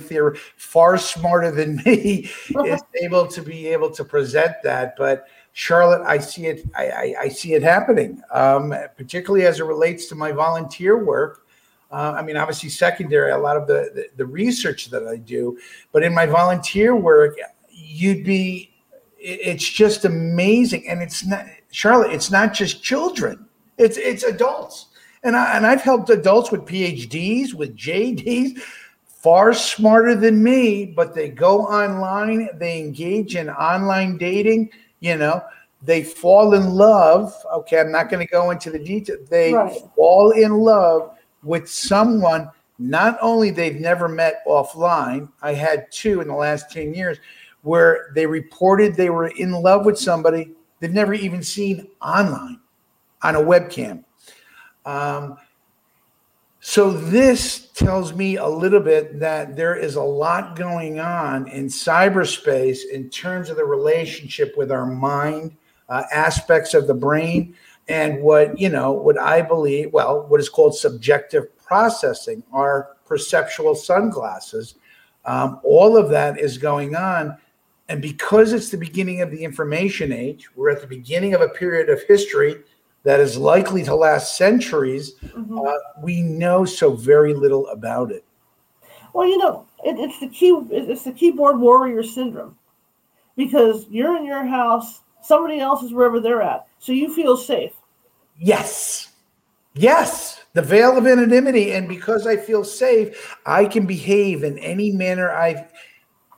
far 0.57 0.97
smarter 0.97 1.51
than 1.51 1.75
me 1.85 2.29
is 2.65 2.81
able 3.01 3.27
to 3.27 3.41
be 3.41 3.67
able 3.67 3.91
to 3.91 4.03
present 4.03 4.55
that. 4.63 4.95
But 4.97 5.27
Charlotte, 5.53 6.01
I 6.01 6.17
see 6.17 6.47
it. 6.47 6.65
I, 6.75 6.89
I, 6.89 7.15
I 7.21 7.29
see 7.29 7.53
it 7.53 7.61
happening, 7.61 8.21
um, 8.31 8.73
particularly 8.97 9.45
as 9.45 9.59
it 9.59 9.65
relates 9.65 10.07
to 10.07 10.15
my 10.15 10.31
volunteer 10.31 11.03
work. 11.03 11.45
Uh, 11.91 12.13
I 12.17 12.21
mean, 12.21 12.37
obviously, 12.37 12.69
secondary, 12.69 13.31
a 13.31 13.37
lot 13.37 13.57
of 13.57 13.67
the, 13.67 13.91
the, 13.93 14.05
the 14.17 14.25
research 14.25 14.89
that 14.91 15.07
I 15.07 15.17
do, 15.17 15.57
but 15.91 16.03
in 16.03 16.13
my 16.13 16.27
volunteer 16.27 16.95
work, 16.95 17.35
you'd 17.69 18.23
be, 18.23 18.71
it's 19.17 19.67
just 19.67 20.05
amazing. 20.05 20.87
And 20.87 21.01
it's 21.01 21.25
not, 21.25 21.45
Charlotte, 21.71 22.11
it's 22.11 22.29
not 22.29 22.53
just 22.53 22.83
children, 22.83 23.47
it's, 23.77 23.97
it's 23.97 24.23
adults. 24.23 24.88
And, 25.23 25.35
I, 25.35 25.57
and 25.57 25.65
I've 25.65 25.81
helped 25.81 26.09
adults 26.09 26.51
with 26.51 26.61
PhDs, 26.61 27.53
with 27.53 27.75
JDs, 27.75 28.59
far 29.05 29.53
smarter 29.53 30.15
than 30.15 30.41
me, 30.41 30.85
but 30.85 31.13
they 31.13 31.29
go 31.29 31.61
online, 31.61 32.49
they 32.57 32.79
engage 32.79 33.35
in 33.35 33.49
online 33.49 34.17
dating, 34.17 34.69
you 35.01 35.17
know, 35.17 35.43
they 35.81 36.03
fall 36.03 36.53
in 36.53 36.69
love. 36.69 37.33
Okay, 37.53 37.79
I'm 37.79 37.91
not 37.91 38.09
going 38.09 38.25
to 38.25 38.31
go 38.31 38.51
into 38.51 38.71
the 38.71 38.79
detail. 38.79 39.17
They 39.29 39.53
right. 39.53 39.77
fall 39.95 40.31
in 40.31 40.53
love 40.53 41.17
with 41.43 41.69
someone 41.69 42.49
not 42.79 43.17
only 43.21 43.51
they've 43.51 43.79
never 43.79 44.07
met 44.07 44.41
offline, 44.47 45.29
I 45.41 45.53
had 45.53 45.91
two 45.91 46.21
in 46.21 46.27
the 46.27 46.33
last 46.33 46.71
10 46.71 46.93
years 46.93 47.17
where 47.61 48.11
they 48.15 48.25
reported 48.25 48.95
they 48.95 49.09
were 49.09 49.27
in 49.27 49.51
love 49.51 49.85
with 49.85 49.97
somebody 49.97 50.51
they've 50.79 50.93
never 50.93 51.13
even 51.13 51.43
seen 51.43 51.87
online 52.01 52.59
on 53.21 53.35
a 53.35 53.39
webcam. 53.39 54.03
Um, 54.89 55.37
so 56.61 56.91
this 56.91 57.69
tells 57.73 58.13
me 58.13 58.37
a 58.37 58.47
little 58.47 58.79
bit 58.79 59.19
that 59.19 59.55
there 59.55 59.75
is 59.75 59.95
a 59.95 60.01
lot 60.01 60.55
going 60.55 60.99
on 60.99 61.47
in 61.47 61.67
cyberspace 61.67 62.79
in 62.91 63.09
terms 63.11 63.51
of 63.51 63.57
the 63.57 63.63
relationship 63.63 64.57
with 64.57 64.71
our 64.71 64.87
mind, 64.87 65.55
uh, 65.89 66.03
aspects 66.11 66.73
of 66.73 66.87
the 66.87 66.93
brain, 66.93 67.55
and 67.87 68.21
what 68.21 68.59
you 68.59 68.69
know, 68.69 68.91
what 68.91 69.19
I 69.19 69.43
believe, 69.43 69.93
well, 69.93 70.25
what 70.27 70.39
is 70.39 70.49
called 70.49 70.75
subjective 70.75 71.55
processing, 71.57 72.43
our 72.51 72.97
perceptual 73.05 73.75
sunglasses. 73.75 74.75
Um, 75.23 75.59
all 75.63 75.97
of 75.97 76.09
that 76.09 76.39
is 76.39 76.57
going 76.57 76.95
on. 76.95 77.37
And 77.89 78.01
because 78.01 78.53
it's 78.53 78.69
the 78.69 78.77
beginning 78.77 79.21
of 79.21 79.29
the 79.29 79.43
information 79.43 80.11
age, 80.11 80.49
we're 80.55 80.71
at 80.71 80.81
the 80.81 80.87
beginning 80.87 81.35
of 81.35 81.41
a 81.41 81.49
period 81.49 81.89
of 81.89 82.01
history 82.03 82.63
that 83.09 83.19
is 83.19 83.39
likely 83.39 83.83
to 83.83 83.95
last 83.95 84.37
centuries, 84.37 85.15
mm-hmm. 85.15 85.57
uh, 85.57 85.73
we 86.03 86.21
know 86.21 86.63
so 86.63 86.91
very 86.93 87.33
little 87.33 87.67
about 87.69 88.11
it. 88.11 88.23
Well, 89.13 89.27
you 89.27 89.39
know, 89.39 89.65
it, 89.83 89.97
it's 89.97 90.19
the 90.19 90.27
key. 90.29 90.55
It's 90.69 91.05
the 91.05 91.11
keyboard 91.11 91.59
warrior 91.59 92.03
syndrome, 92.03 92.55
because 93.35 93.87
you're 93.89 94.15
in 94.15 94.25
your 94.25 94.45
house, 94.45 95.01
somebody 95.23 95.59
else 95.59 95.81
is 95.81 95.91
wherever 95.91 96.19
they're 96.19 96.43
at, 96.43 96.67
so 96.77 96.91
you 96.91 97.11
feel 97.11 97.35
safe. 97.35 97.73
Yes, 98.37 99.13
yes, 99.73 100.43
the 100.53 100.61
veil 100.61 100.95
of 100.95 101.07
anonymity, 101.07 101.71
and 101.71 101.89
because 101.89 102.27
I 102.27 102.37
feel 102.37 102.63
safe, 102.63 103.35
I 103.43 103.65
can 103.65 103.87
behave 103.87 104.43
in 104.43 104.59
any 104.59 104.91
manner 104.91 105.31
I. 105.31 105.67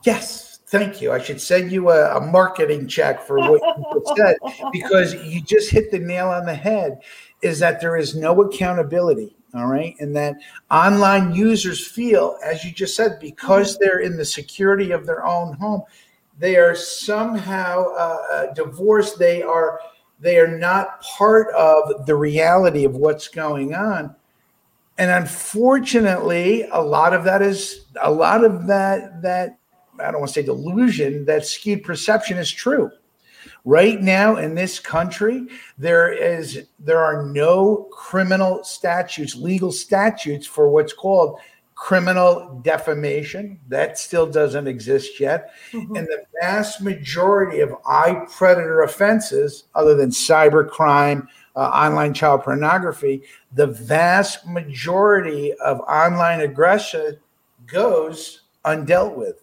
Yes, 0.06 0.51
Thank 0.72 1.02
you. 1.02 1.12
I 1.12 1.20
should 1.20 1.38
send 1.38 1.70
you 1.70 1.90
a, 1.90 2.16
a 2.16 2.20
marketing 2.32 2.88
check 2.88 3.20
for 3.26 3.38
what 3.38 3.60
you 3.60 4.02
said 4.16 4.36
because 4.72 5.12
you 5.12 5.42
just 5.42 5.70
hit 5.70 5.90
the 5.90 5.98
nail 5.98 6.30
on 6.30 6.46
the 6.46 6.54
head. 6.54 7.02
Is 7.42 7.58
that 7.58 7.78
there 7.82 7.98
is 7.98 8.16
no 8.16 8.40
accountability, 8.40 9.36
all 9.52 9.66
right, 9.66 9.94
and 10.00 10.16
that 10.16 10.36
online 10.70 11.34
users 11.34 11.86
feel, 11.86 12.38
as 12.42 12.64
you 12.64 12.72
just 12.72 12.96
said, 12.96 13.18
because 13.20 13.76
they're 13.76 13.98
in 13.98 14.16
the 14.16 14.24
security 14.24 14.92
of 14.92 15.04
their 15.04 15.26
own 15.26 15.52
home, 15.58 15.82
they 16.38 16.56
are 16.56 16.74
somehow 16.74 17.84
uh, 17.92 18.18
uh 18.32 18.54
divorced. 18.54 19.18
They 19.18 19.42
are 19.42 19.78
they 20.20 20.38
are 20.38 20.56
not 20.56 21.02
part 21.02 21.52
of 21.54 22.06
the 22.06 22.14
reality 22.14 22.86
of 22.86 22.96
what's 22.96 23.28
going 23.28 23.74
on 23.74 24.16
and 24.98 25.10
unfortunately 25.10 26.66
a 26.70 26.80
lot 26.80 27.12
of 27.12 27.24
that 27.24 27.42
is 27.42 27.86
a 28.02 28.10
lot 28.10 28.44
of 28.44 28.66
that 28.66 29.20
that 29.22 29.58
I 30.02 30.10
don't 30.10 30.20
want 30.20 30.28
to 30.28 30.40
say 30.40 30.46
delusion, 30.46 31.24
that 31.26 31.46
skewed 31.46 31.84
perception 31.84 32.38
is 32.38 32.50
true. 32.50 32.90
Right 33.64 34.00
now 34.00 34.36
in 34.36 34.54
this 34.54 34.80
country, 34.80 35.46
there 35.78 36.12
is 36.12 36.66
there 36.78 37.02
are 37.02 37.24
no 37.26 37.88
criminal 37.92 38.64
statutes, 38.64 39.36
legal 39.36 39.70
statutes 39.72 40.46
for 40.46 40.68
what's 40.68 40.92
called 40.92 41.38
criminal 41.74 42.60
defamation. 42.62 43.58
That 43.68 43.98
still 43.98 44.26
doesn't 44.26 44.68
exist 44.68 45.18
yet. 45.18 45.50
Mm-hmm. 45.72 45.96
And 45.96 46.06
the 46.06 46.24
vast 46.40 46.80
majority 46.80 47.60
of 47.60 47.70
iPredator 47.84 48.84
offenses, 48.84 49.64
other 49.74 49.94
than 49.94 50.10
cyber 50.10 50.68
crime, 50.68 51.28
uh, 51.56 51.60
online 51.60 52.14
child 52.14 52.42
pornography, 52.42 53.22
the 53.52 53.66
vast 53.66 54.46
majority 54.46 55.52
of 55.54 55.80
online 55.80 56.40
aggression 56.40 57.18
goes 57.66 58.42
undealt 58.64 59.16
with 59.16 59.41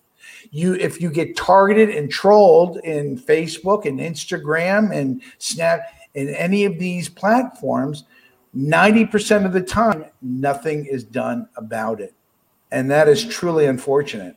you 0.52 0.74
if 0.76 1.02
you 1.02 1.10
get 1.10 1.36
targeted 1.36 1.89
and 1.89 2.10
trolled 2.10 2.78
in 2.78 3.18
Facebook 3.18 3.86
and 3.86 4.00
Instagram 4.00 4.95
and 4.95 5.22
Snap 5.38 5.82
and 6.16 6.30
any 6.30 6.66
of 6.66 6.80
these 6.80 7.08
platforms, 7.08 8.06
90% 8.56 9.45
of 9.45 9.54
the 9.54 9.62
time 9.62 10.06
nothing 10.22 10.86
is 10.86 11.04
done 11.04 11.47
about 11.56 12.02
it. 12.02 12.14
And 12.72 12.89
that 12.91 13.08
is 13.08 13.26
truly 13.26 13.66
unfortunate. 13.66 14.36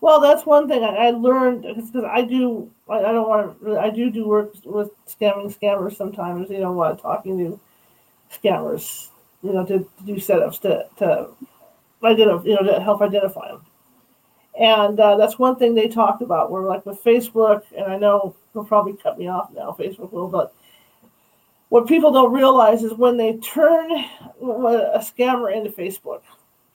Well, 0.00 0.20
that's 0.20 0.46
one 0.46 0.68
thing 0.68 0.84
I, 0.84 1.10
learned 1.10 1.62
because 1.62 2.04
I 2.04 2.22
do. 2.22 2.70
I, 2.88 3.00
don't 3.00 3.28
want 3.28 3.64
to. 3.64 3.78
I 3.78 3.90
do 3.90 4.10
do 4.10 4.28
work 4.28 4.52
with 4.64 4.90
scamming 5.06 5.54
scammers 5.58 5.96
sometimes. 5.96 6.48
You 6.50 6.60
know, 6.60 6.72
what 6.72 7.02
talking 7.02 7.38
to 7.38 7.60
scammers. 8.32 9.08
You 9.42 9.54
know, 9.54 9.66
to, 9.66 9.78
to 9.80 10.04
do 10.06 10.14
setups 10.14 10.60
to 10.60 10.86
to 10.98 11.30
identify. 12.04 12.44
You 12.44 12.54
know, 12.54 12.72
to 12.72 12.80
help 12.80 13.02
identify 13.02 13.48
them. 13.48 13.66
And 14.58 14.98
uh, 14.98 15.16
that's 15.16 15.38
one 15.38 15.56
thing 15.56 15.74
they 15.74 15.88
talked 15.88 16.20
about. 16.20 16.50
Where 16.50 16.62
like 16.62 16.84
with 16.84 17.02
Facebook, 17.02 17.62
and 17.76 17.92
I 17.92 17.96
know 17.96 18.34
they'll 18.52 18.64
probably 18.64 18.94
cut 18.94 19.18
me 19.18 19.28
off 19.28 19.50
now. 19.54 19.74
Facebook 19.78 20.12
will, 20.12 20.28
but 20.28 20.52
what 21.68 21.86
people 21.86 22.10
don't 22.10 22.32
realize 22.32 22.82
is 22.82 22.94
when 22.94 23.16
they 23.16 23.36
turn 23.36 23.92
a 23.92 24.98
scammer 24.98 25.54
into 25.54 25.70
Facebook, 25.70 26.22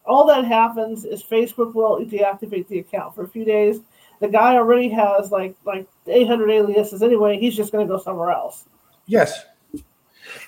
all 0.05 0.25
that 0.27 0.45
happens 0.45 1.03
is 1.03 1.23
Facebook 1.23 1.73
will 1.73 2.05
deactivate 2.05 2.67
the 2.67 2.79
account 2.79 3.15
for 3.15 3.23
a 3.23 3.27
few 3.27 3.43
days. 3.43 3.79
The 4.19 4.27
guy 4.27 4.55
already 4.55 4.89
has 4.89 5.31
like 5.31 5.55
like 5.65 5.87
800 6.07 6.49
aliases 6.49 7.01
anyway. 7.03 7.37
He's 7.37 7.55
just 7.55 7.71
going 7.71 7.85
to 7.85 7.93
go 7.93 7.99
somewhere 8.01 8.31
else. 8.31 8.65
Yes. 9.07 9.45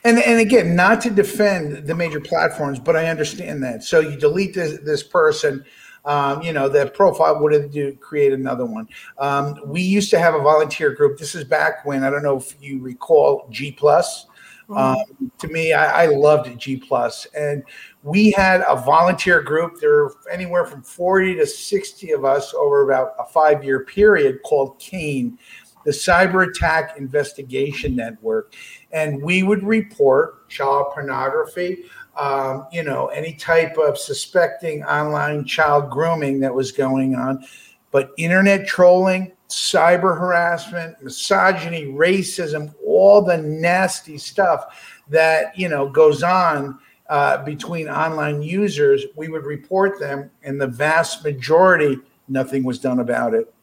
And, 0.03 0.19
and 0.19 0.39
again, 0.39 0.75
not 0.75 1.01
to 1.01 1.09
defend 1.09 1.87
the 1.87 1.95
major 1.95 2.21
platforms, 2.21 2.79
but 2.79 2.95
I 2.95 3.07
understand 3.07 3.61
that. 3.63 3.83
So 3.83 3.99
you 3.99 4.17
delete 4.17 4.53
this, 4.53 4.79
this 4.79 5.03
person, 5.03 5.65
um, 6.05 6.41
you 6.41 6.53
know, 6.53 6.69
the 6.69 6.87
profile 6.87 7.41
would 7.41 7.71
do 7.71 7.95
create 7.95 8.31
another 8.31 8.65
one. 8.65 8.87
Um, 9.17 9.59
we 9.65 9.81
used 9.81 10.09
to 10.11 10.19
have 10.19 10.35
a 10.35 10.39
volunteer 10.39 10.91
group. 10.91 11.17
This 11.17 11.35
is 11.35 11.43
back 11.43 11.85
when 11.85 12.03
I 12.03 12.09
don't 12.09 12.23
know 12.23 12.37
if 12.37 12.55
you 12.61 12.79
recall 12.79 13.47
G 13.49 13.71
plus. 13.71 14.27
Mm-hmm. 14.69 14.77
Um, 14.77 15.31
to 15.39 15.47
me, 15.47 15.73
I, 15.73 16.03
I, 16.03 16.05
loved 16.07 16.57
G 16.59 16.77
plus, 16.77 17.27
and 17.37 17.63
we 18.01 18.31
had 18.31 18.63
a 18.67 18.75
volunteer 18.75 19.43
group. 19.43 19.79
There 19.79 20.05
were 20.05 20.15
anywhere 20.31 20.65
from 20.65 20.81
forty 20.81 21.35
to 21.35 21.45
sixty 21.45 22.13
of 22.13 22.25
us 22.25 22.51
over 22.55 22.83
about 22.83 23.13
a 23.19 23.25
five 23.25 23.63
year 23.63 23.85
period 23.85 24.39
called 24.43 24.79
CAIN, 24.79 25.37
the 25.85 25.91
Cyber 25.91 26.49
Attack 26.49 26.97
Investigation 26.97 27.95
Network, 27.95 28.55
and 28.91 29.21
we 29.21 29.43
would 29.43 29.63
report 29.63 30.49
child 30.49 30.87
pornography 30.95 31.83
um, 32.17 32.67
you 32.71 32.83
know, 32.83 33.07
any 33.07 33.33
type 33.33 33.77
of 33.77 33.97
suspecting 33.97 34.83
online 34.83 35.45
child 35.45 35.89
grooming 35.89 36.39
that 36.39 36.53
was 36.53 36.71
going 36.71 37.15
on. 37.15 37.45
But 37.91 38.11
internet 38.17 38.67
trolling, 38.67 39.31
cyber 39.49 40.17
harassment, 40.17 41.01
misogyny, 41.01 41.85
racism, 41.85 42.73
all 42.85 43.21
the 43.21 43.37
nasty 43.37 44.17
stuff 44.17 45.01
that, 45.09 45.57
you 45.57 45.69
know, 45.69 45.89
goes 45.89 46.23
on 46.23 46.79
uh, 47.09 47.43
between 47.43 47.87
online 47.87 48.41
users, 48.41 49.05
we 49.15 49.27
would 49.27 49.45
report 49.45 49.99
them, 49.99 50.31
and 50.43 50.59
the 50.59 50.67
vast 50.67 51.23
majority, 51.23 51.99
nothing 52.27 52.63
was 52.63 52.79
done 52.79 52.99
about 52.99 53.33
it. 53.33 53.53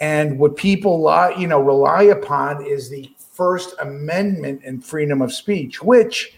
And 0.00 0.38
what 0.38 0.56
people, 0.56 1.32
you 1.36 1.48
know, 1.48 1.60
rely 1.60 2.04
upon 2.04 2.64
is 2.64 2.88
the 2.88 3.10
First 3.32 3.74
Amendment 3.80 4.62
and 4.64 4.84
freedom 4.84 5.20
of 5.20 5.32
speech, 5.32 5.82
which 5.82 6.37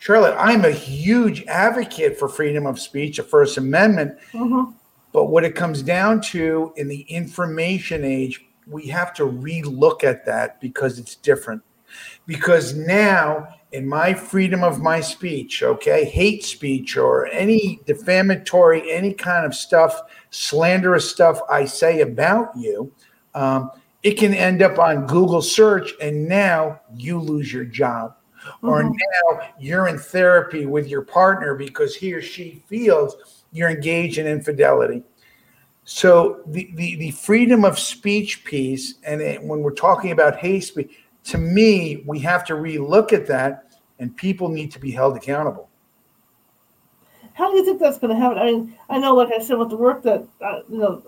Charlotte, 0.00 0.34
I'm 0.38 0.64
a 0.64 0.70
huge 0.70 1.44
advocate 1.44 2.18
for 2.18 2.26
freedom 2.26 2.66
of 2.66 2.80
speech, 2.80 3.18
a 3.18 3.22
First 3.22 3.58
Amendment. 3.58 4.18
Mm-hmm. 4.32 4.72
But 5.12 5.26
what 5.26 5.44
it 5.44 5.54
comes 5.54 5.82
down 5.82 6.22
to 6.22 6.72
in 6.76 6.88
the 6.88 7.02
information 7.02 8.02
age, 8.02 8.46
we 8.66 8.86
have 8.86 9.12
to 9.14 9.24
relook 9.24 10.02
at 10.02 10.24
that 10.24 10.58
because 10.58 10.98
it's 10.98 11.16
different. 11.16 11.60
Because 12.26 12.74
now, 12.74 13.46
in 13.72 13.86
my 13.86 14.14
freedom 14.14 14.64
of 14.64 14.80
my 14.80 15.02
speech, 15.02 15.62
okay, 15.62 16.06
hate 16.06 16.44
speech 16.44 16.96
or 16.96 17.26
any 17.26 17.80
defamatory, 17.84 18.90
any 18.90 19.12
kind 19.12 19.44
of 19.44 19.54
stuff, 19.54 20.00
slanderous 20.30 21.10
stuff 21.10 21.40
I 21.50 21.66
say 21.66 22.00
about 22.00 22.56
you, 22.56 22.90
um, 23.34 23.70
it 24.02 24.12
can 24.12 24.32
end 24.32 24.62
up 24.62 24.78
on 24.78 25.06
Google 25.06 25.42
search, 25.42 25.92
and 26.00 26.26
now 26.26 26.80
you 26.96 27.18
lose 27.18 27.52
your 27.52 27.66
job 27.66 28.14
mm-hmm. 28.44 28.68
or 28.68 28.82
now 28.84 29.48
you're 29.58 29.88
in 29.88 29.98
therapy 29.98 30.66
with 30.66 30.88
your 30.88 31.02
partner 31.02 31.54
because 31.54 31.94
he 31.94 32.12
or 32.12 32.22
she 32.22 32.62
feels 32.66 33.44
you're 33.52 33.70
engaged 33.70 34.18
in 34.18 34.26
infidelity. 34.26 35.02
So 35.84 36.42
the, 36.46 36.70
the, 36.74 36.96
the 36.96 37.10
freedom 37.10 37.64
of 37.64 37.78
speech 37.78 38.44
piece, 38.44 38.94
and 39.04 39.20
it, 39.20 39.42
when 39.42 39.60
we're 39.60 39.72
talking 39.72 40.12
about 40.12 40.36
hate 40.36 40.60
speech, 40.60 40.92
to 41.24 41.38
me, 41.38 42.04
we 42.06 42.20
have 42.20 42.44
to 42.46 42.54
relook 42.54 43.12
at 43.12 43.26
that, 43.26 43.72
and 43.98 44.16
people 44.16 44.48
need 44.48 44.70
to 44.72 44.78
be 44.78 44.92
held 44.92 45.16
accountable. 45.16 45.68
How 47.34 47.50
do 47.50 47.56
you 47.56 47.64
think 47.64 47.80
that's 47.80 47.98
going 47.98 48.14
to 48.14 48.20
happen? 48.20 48.38
I 48.38 48.44
mean, 48.44 48.78
I 48.88 48.98
know, 48.98 49.14
like 49.14 49.32
I 49.32 49.42
said, 49.42 49.58
with 49.58 49.70
the 49.70 49.76
work 49.76 50.02
that 50.02 50.24
uh, 50.40 50.60
you 50.68 50.78
know, 50.78 51.02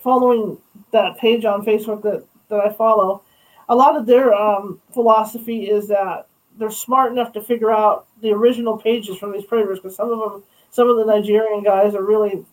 following 0.00 0.58
that 0.92 1.18
page 1.18 1.44
on 1.44 1.64
Facebook 1.64 2.02
that 2.02 2.24
that 2.48 2.60
I 2.60 2.72
follow, 2.72 3.22
a 3.68 3.74
lot 3.74 3.96
of 3.96 4.06
their 4.06 4.32
um, 4.32 4.80
philosophy 4.92 5.68
is 5.68 5.88
that 5.88 6.27
they're 6.58 6.70
smart 6.70 7.12
enough 7.12 7.32
to 7.32 7.40
figure 7.40 7.70
out 7.70 8.06
the 8.20 8.30
original 8.30 8.76
pages 8.76 9.16
from 9.16 9.32
these 9.32 9.44
predators 9.44 9.78
because 9.78 9.96
some 9.96 10.10
of 10.10 10.18
them 10.18 10.42
some 10.70 10.88
of 10.88 10.96
the 10.96 11.04
Nigerian 11.04 11.62
guys 11.62 11.94
are 11.94 12.04
really 12.04 12.44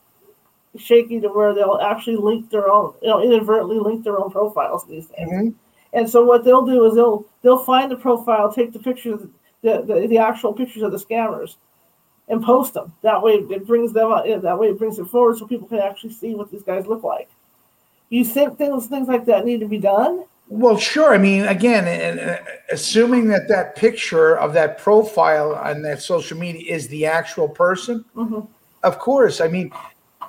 shaky 0.77 1.19
to 1.21 1.29
where 1.29 1.53
they'll 1.53 1.79
actually 1.81 2.15
link 2.15 2.49
their 2.49 2.69
own, 2.69 2.93
you 3.01 3.07
know, 3.07 3.21
inadvertently 3.21 3.79
link 3.79 4.03
their 4.03 4.19
own 4.19 4.31
profiles 4.31 4.85
these 4.87 5.07
days. 5.07 5.27
Mm-hmm. 5.27 5.49
And 5.93 6.09
so 6.09 6.23
what 6.25 6.43
they'll 6.43 6.65
do 6.65 6.85
is 6.85 6.95
they'll 6.95 7.25
they'll 7.41 7.63
find 7.63 7.89
the 7.89 7.95
profile, 7.95 8.51
take 8.51 8.73
the 8.73 8.79
pictures, 8.79 9.21
the, 9.61 9.81
the, 9.81 10.07
the 10.07 10.17
actual 10.17 10.53
pictures 10.53 10.83
of 10.83 10.91
the 10.91 10.97
scammers, 10.97 11.55
and 12.27 12.43
post 12.43 12.73
them. 12.73 12.93
That 13.01 13.21
way 13.21 13.33
it 13.33 13.65
brings 13.65 13.93
them 13.93 14.09
that 14.09 14.59
way 14.59 14.67
it 14.67 14.77
brings 14.77 14.99
it 14.99 15.05
forward 15.05 15.37
so 15.37 15.47
people 15.47 15.67
can 15.67 15.79
actually 15.79 16.13
see 16.13 16.35
what 16.35 16.51
these 16.51 16.63
guys 16.63 16.85
look 16.85 17.03
like. 17.03 17.29
You 18.09 18.23
think 18.25 18.57
things 18.57 18.87
things 18.87 19.07
like 19.07 19.25
that 19.25 19.45
need 19.45 19.61
to 19.61 19.67
be 19.67 19.79
done? 19.79 20.25
Well, 20.47 20.77
sure. 20.77 21.13
I 21.13 21.17
mean, 21.17 21.45
again, 21.45 21.87
and, 21.87 22.39
assuming 22.69 23.27
that 23.29 23.47
that 23.47 23.75
picture 23.75 24.37
of 24.37 24.53
that 24.53 24.77
profile 24.77 25.55
on 25.55 25.81
that 25.83 26.01
social 26.01 26.37
media 26.37 26.71
is 26.71 26.87
the 26.87 27.05
actual 27.05 27.49
person, 27.49 28.05
mm-hmm. 28.15 28.41
of 28.83 28.99
course. 28.99 29.41
I 29.41 29.47
mean, 29.47 29.71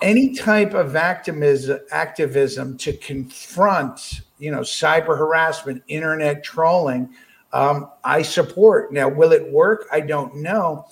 any 0.01 0.35
type 0.35 0.73
of 0.73 0.97
activism, 0.97 1.81
activism 1.91 2.79
to 2.79 2.95
confront, 2.95 4.23
you 4.39 4.51
know, 4.51 4.61
cyber 4.61 5.17
harassment, 5.19 5.83
internet 5.89 6.43
trolling, 6.43 7.11
um, 7.53 7.91
I 8.03 8.23
support. 8.23 8.93
Now, 8.93 9.09
will 9.09 9.33
it 9.33 9.51
work? 9.53 9.87
I 9.93 10.01
don't 10.01 10.37
know, 10.37 10.87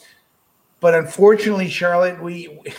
but 0.81 0.95
unfortunately, 0.95 1.69
Charlotte, 1.69 2.23
we. 2.23 2.61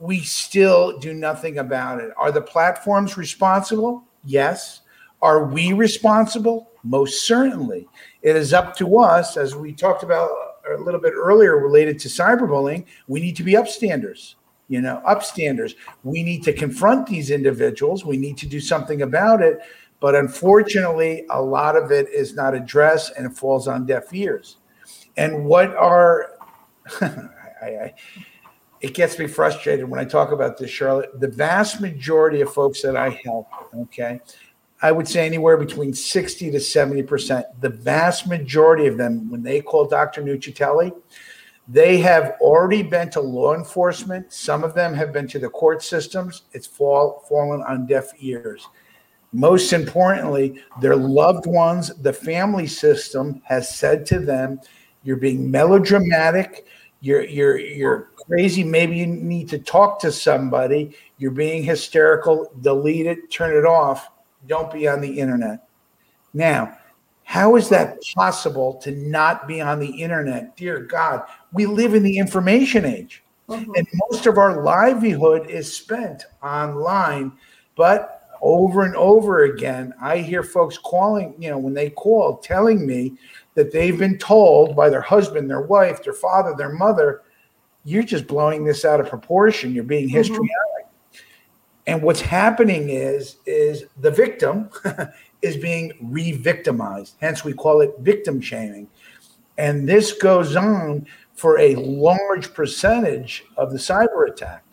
we 0.00 0.18
still 0.20 0.98
do 0.98 1.12
nothing 1.12 1.58
about 1.58 2.00
it. 2.00 2.10
Are 2.16 2.32
the 2.32 2.40
platforms 2.40 3.18
responsible? 3.18 4.02
Yes. 4.24 4.80
Are 5.22 5.44
we 5.44 5.72
responsible? 5.72 6.70
Most 6.82 7.26
certainly. 7.26 7.88
It 8.22 8.36
is 8.36 8.52
up 8.52 8.76
to 8.76 8.98
us, 8.98 9.36
as 9.36 9.54
we 9.54 9.72
talked 9.72 10.02
about 10.02 10.30
a 10.72 10.80
little 10.80 11.00
bit 11.00 11.14
earlier 11.14 11.58
related 11.58 11.98
to 12.00 12.08
cyberbullying, 12.08 12.86
we 13.08 13.20
need 13.20 13.36
to 13.36 13.42
be 13.42 13.54
upstanders, 13.54 14.36
you 14.68 14.80
know, 14.80 15.02
upstanders. 15.06 15.74
We 16.04 16.22
need 16.22 16.42
to 16.44 16.52
confront 16.52 17.06
these 17.06 17.30
individuals. 17.30 18.04
We 18.04 18.16
need 18.16 18.36
to 18.38 18.46
do 18.46 18.60
something 18.60 19.02
about 19.02 19.42
it. 19.42 19.60
But 20.00 20.14
unfortunately, 20.14 21.26
a 21.30 21.42
lot 21.42 21.76
of 21.76 21.90
it 21.92 22.08
is 22.08 22.34
not 22.34 22.54
addressed 22.54 23.12
and 23.16 23.26
it 23.26 23.36
falls 23.36 23.68
on 23.68 23.84
deaf 23.84 24.12
ears. 24.14 24.56
And 25.16 25.44
what 25.44 25.76
are, 25.76 26.32
I, 27.00 27.66
I, 27.66 27.94
it 28.80 28.94
gets 28.94 29.18
me 29.18 29.26
frustrated 29.26 29.86
when 29.86 30.00
I 30.00 30.04
talk 30.04 30.32
about 30.32 30.56
this, 30.56 30.70
Charlotte. 30.70 31.20
The 31.20 31.28
vast 31.28 31.82
majority 31.82 32.40
of 32.40 32.52
folks 32.52 32.80
that 32.80 32.96
I 32.96 33.10
help, 33.22 33.48
okay, 33.74 34.20
I 34.82 34.92
would 34.92 35.06
say 35.06 35.26
anywhere 35.26 35.58
between 35.58 35.92
60 35.92 36.50
to 36.50 36.58
70%. 36.58 37.44
The 37.60 37.68
vast 37.68 38.26
majority 38.26 38.86
of 38.86 38.96
them, 38.96 39.30
when 39.30 39.42
they 39.42 39.60
call 39.60 39.86
Dr. 39.86 40.22
Nuccitelli, 40.22 40.92
they 41.68 41.98
have 41.98 42.36
already 42.40 42.82
been 42.82 43.10
to 43.10 43.20
law 43.20 43.54
enforcement. 43.54 44.32
Some 44.32 44.64
of 44.64 44.74
them 44.74 44.94
have 44.94 45.12
been 45.12 45.28
to 45.28 45.38
the 45.38 45.50
court 45.50 45.82
systems. 45.82 46.42
It's 46.52 46.66
fall, 46.66 47.24
fallen 47.28 47.62
on 47.62 47.86
deaf 47.86 48.10
ears. 48.20 48.66
Most 49.32 49.72
importantly, 49.72 50.60
their 50.80 50.96
loved 50.96 51.46
ones, 51.46 51.94
the 52.00 52.12
family 52.12 52.66
system 52.66 53.42
has 53.44 53.72
said 53.72 54.04
to 54.06 54.18
them, 54.18 54.60
You're 55.04 55.16
being 55.16 55.50
melodramatic. 55.50 56.66
You're, 57.02 57.24
you're, 57.24 57.58
you're 57.58 58.10
crazy. 58.26 58.64
Maybe 58.64 58.96
you 58.96 59.06
need 59.06 59.48
to 59.50 59.58
talk 59.58 60.00
to 60.00 60.10
somebody. 60.10 60.96
You're 61.18 61.30
being 61.30 61.62
hysterical. 61.62 62.50
Delete 62.60 63.06
it, 63.06 63.30
turn 63.30 63.56
it 63.56 63.64
off 63.64 64.10
don't 64.46 64.72
be 64.72 64.88
on 64.88 65.00
the 65.00 65.18
internet. 65.18 65.68
Now, 66.32 66.76
how 67.24 67.56
is 67.56 67.68
that 67.68 68.02
possible 68.14 68.74
to 68.82 68.90
not 68.90 69.46
be 69.46 69.60
on 69.60 69.78
the 69.78 70.02
internet? 70.02 70.56
Dear 70.56 70.80
God, 70.80 71.24
we 71.52 71.66
live 71.66 71.94
in 71.94 72.02
the 72.02 72.18
information 72.18 72.84
age. 72.84 73.22
Mm-hmm. 73.48 73.72
And 73.74 73.86
most 74.08 74.26
of 74.26 74.38
our 74.38 74.62
livelihood 74.62 75.48
is 75.48 75.72
spent 75.72 76.24
online. 76.42 77.32
But 77.76 78.28
over 78.40 78.84
and 78.84 78.96
over 78.96 79.44
again, 79.44 79.92
I 80.00 80.18
hear 80.18 80.42
folks 80.42 80.78
calling, 80.78 81.34
you 81.38 81.50
know, 81.50 81.58
when 81.58 81.74
they 81.74 81.90
call, 81.90 82.38
telling 82.38 82.86
me 82.86 83.16
that 83.54 83.72
they've 83.72 83.98
been 83.98 84.18
told 84.18 84.74
by 84.74 84.88
their 84.88 85.00
husband, 85.00 85.50
their 85.50 85.62
wife, 85.62 86.02
their 86.02 86.12
father, 86.12 86.54
their 86.56 86.72
mother, 86.72 87.22
you're 87.84 88.02
just 88.02 88.26
blowing 88.26 88.64
this 88.64 88.84
out 88.84 89.00
of 89.00 89.08
proportion. 89.08 89.74
You're 89.74 89.84
being 89.84 90.08
histrionic. 90.08 90.50
Mm-hmm. 90.50 90.79
And 91.86 92.02
what's 92.02 92.20
happening 92.20 92.90
is 92.90 93.36
is 93.46 93.84
the 93.98 94.10
victim 94.10 94.70
is 95.42 95.56
being 95.56 95.92
re-victimized. 96.00 97.16
Hence, 97.20 97.44
we 97.44 97.52
call 97.52 97.80
it 97.80 97.94
victim 98.00 98.40
shaming. 98.40 98.88
And 99.58 99.88
this 99.88 100.12
goes 100.12 100.56
on 100.56 101.06
for 101.34 101.58
a 101.58 101.74
large 101.76 102.52
percentage 102.54 103.44
of 103.56 103.72
the 103.72 103.78
cyber 103.78 104.28
attack. 104.28 104.64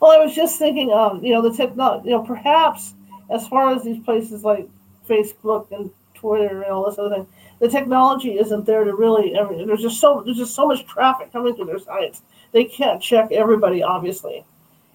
Well, 0.00 0.12
I 0.12 0.24
was 0.24 0.34
just 0.34 0.58
thinking, 0.58 0.90
um, 0.92 1.22
you 1.22 1.32
know, 1.32 1.42
the 1.42 1.56
technology, 1.56 2.08
you 2.08 2.16
know, 2.16 2.22
perhaps 2.22 2.94
as 3.30 3.46
far 3.46 3.74
as 3.74 3.84
these 3.84 4.02
places 4.02 4.44
like 4.44 4.68
Facebook 5.08 5.70
and 5.72 5.90
Twitter 6.14 6.62
and 6.62 6.72
all 6.72 6.88
this 6.88 6.98
other 6.98 7.14
thing, 7.14 7.26
the 7.60 7.68
technology 7.68 8.38
isn't 8.38 8.64
there 8.64 8.84
to 8.84 8.94
really. 8.94 9.38
I 9.38 9.48
mean, 9.48 9.66
there's 9.66 9.82
just 9.82 10.00
so 10.00 10.22
there's 10.24 10.38
just 10.38 10.54
so 10.54 10.66
much 10.66 10.86
traffic 10.86 11.32
coming 11.32 11.54
through 11.54 11.66
their 11.66 11.78
sites. 11.78 12.22
They 12.52 12.64
can't 12.64 13.02
check 13.02 13.30
everybody, 13.30 13.82
obviously. 13.82 14.44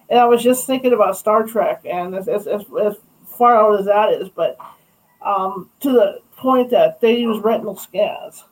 And 0.08 0.18
I 0.18 0.26
was 0.26 0.42
just 0.42 0.66
thinking 0.66 0.92
about 0.92 1.16
Star 1.16 1.44
Trek, 1.44 1.82
and 1.84 2.14
as, 2.14 2.28
as, 2.28 2.46
as, 2.46 2.62
as 2.80 2.96
far 3.26 3.56
out 3.56 3.80
as 3.80 3.86
that 3.86 4.12
is, 4.12 4.28
but 4.28 4.56
um, 5.22 5.68
to 5.80 5.90
the 5.90 6.20
point 6.36 6.70
that 6.70 7.00
they 7.00 7.18
use 7.18 7.42
retinal 7.42 7.76
scans. 7.76 8.44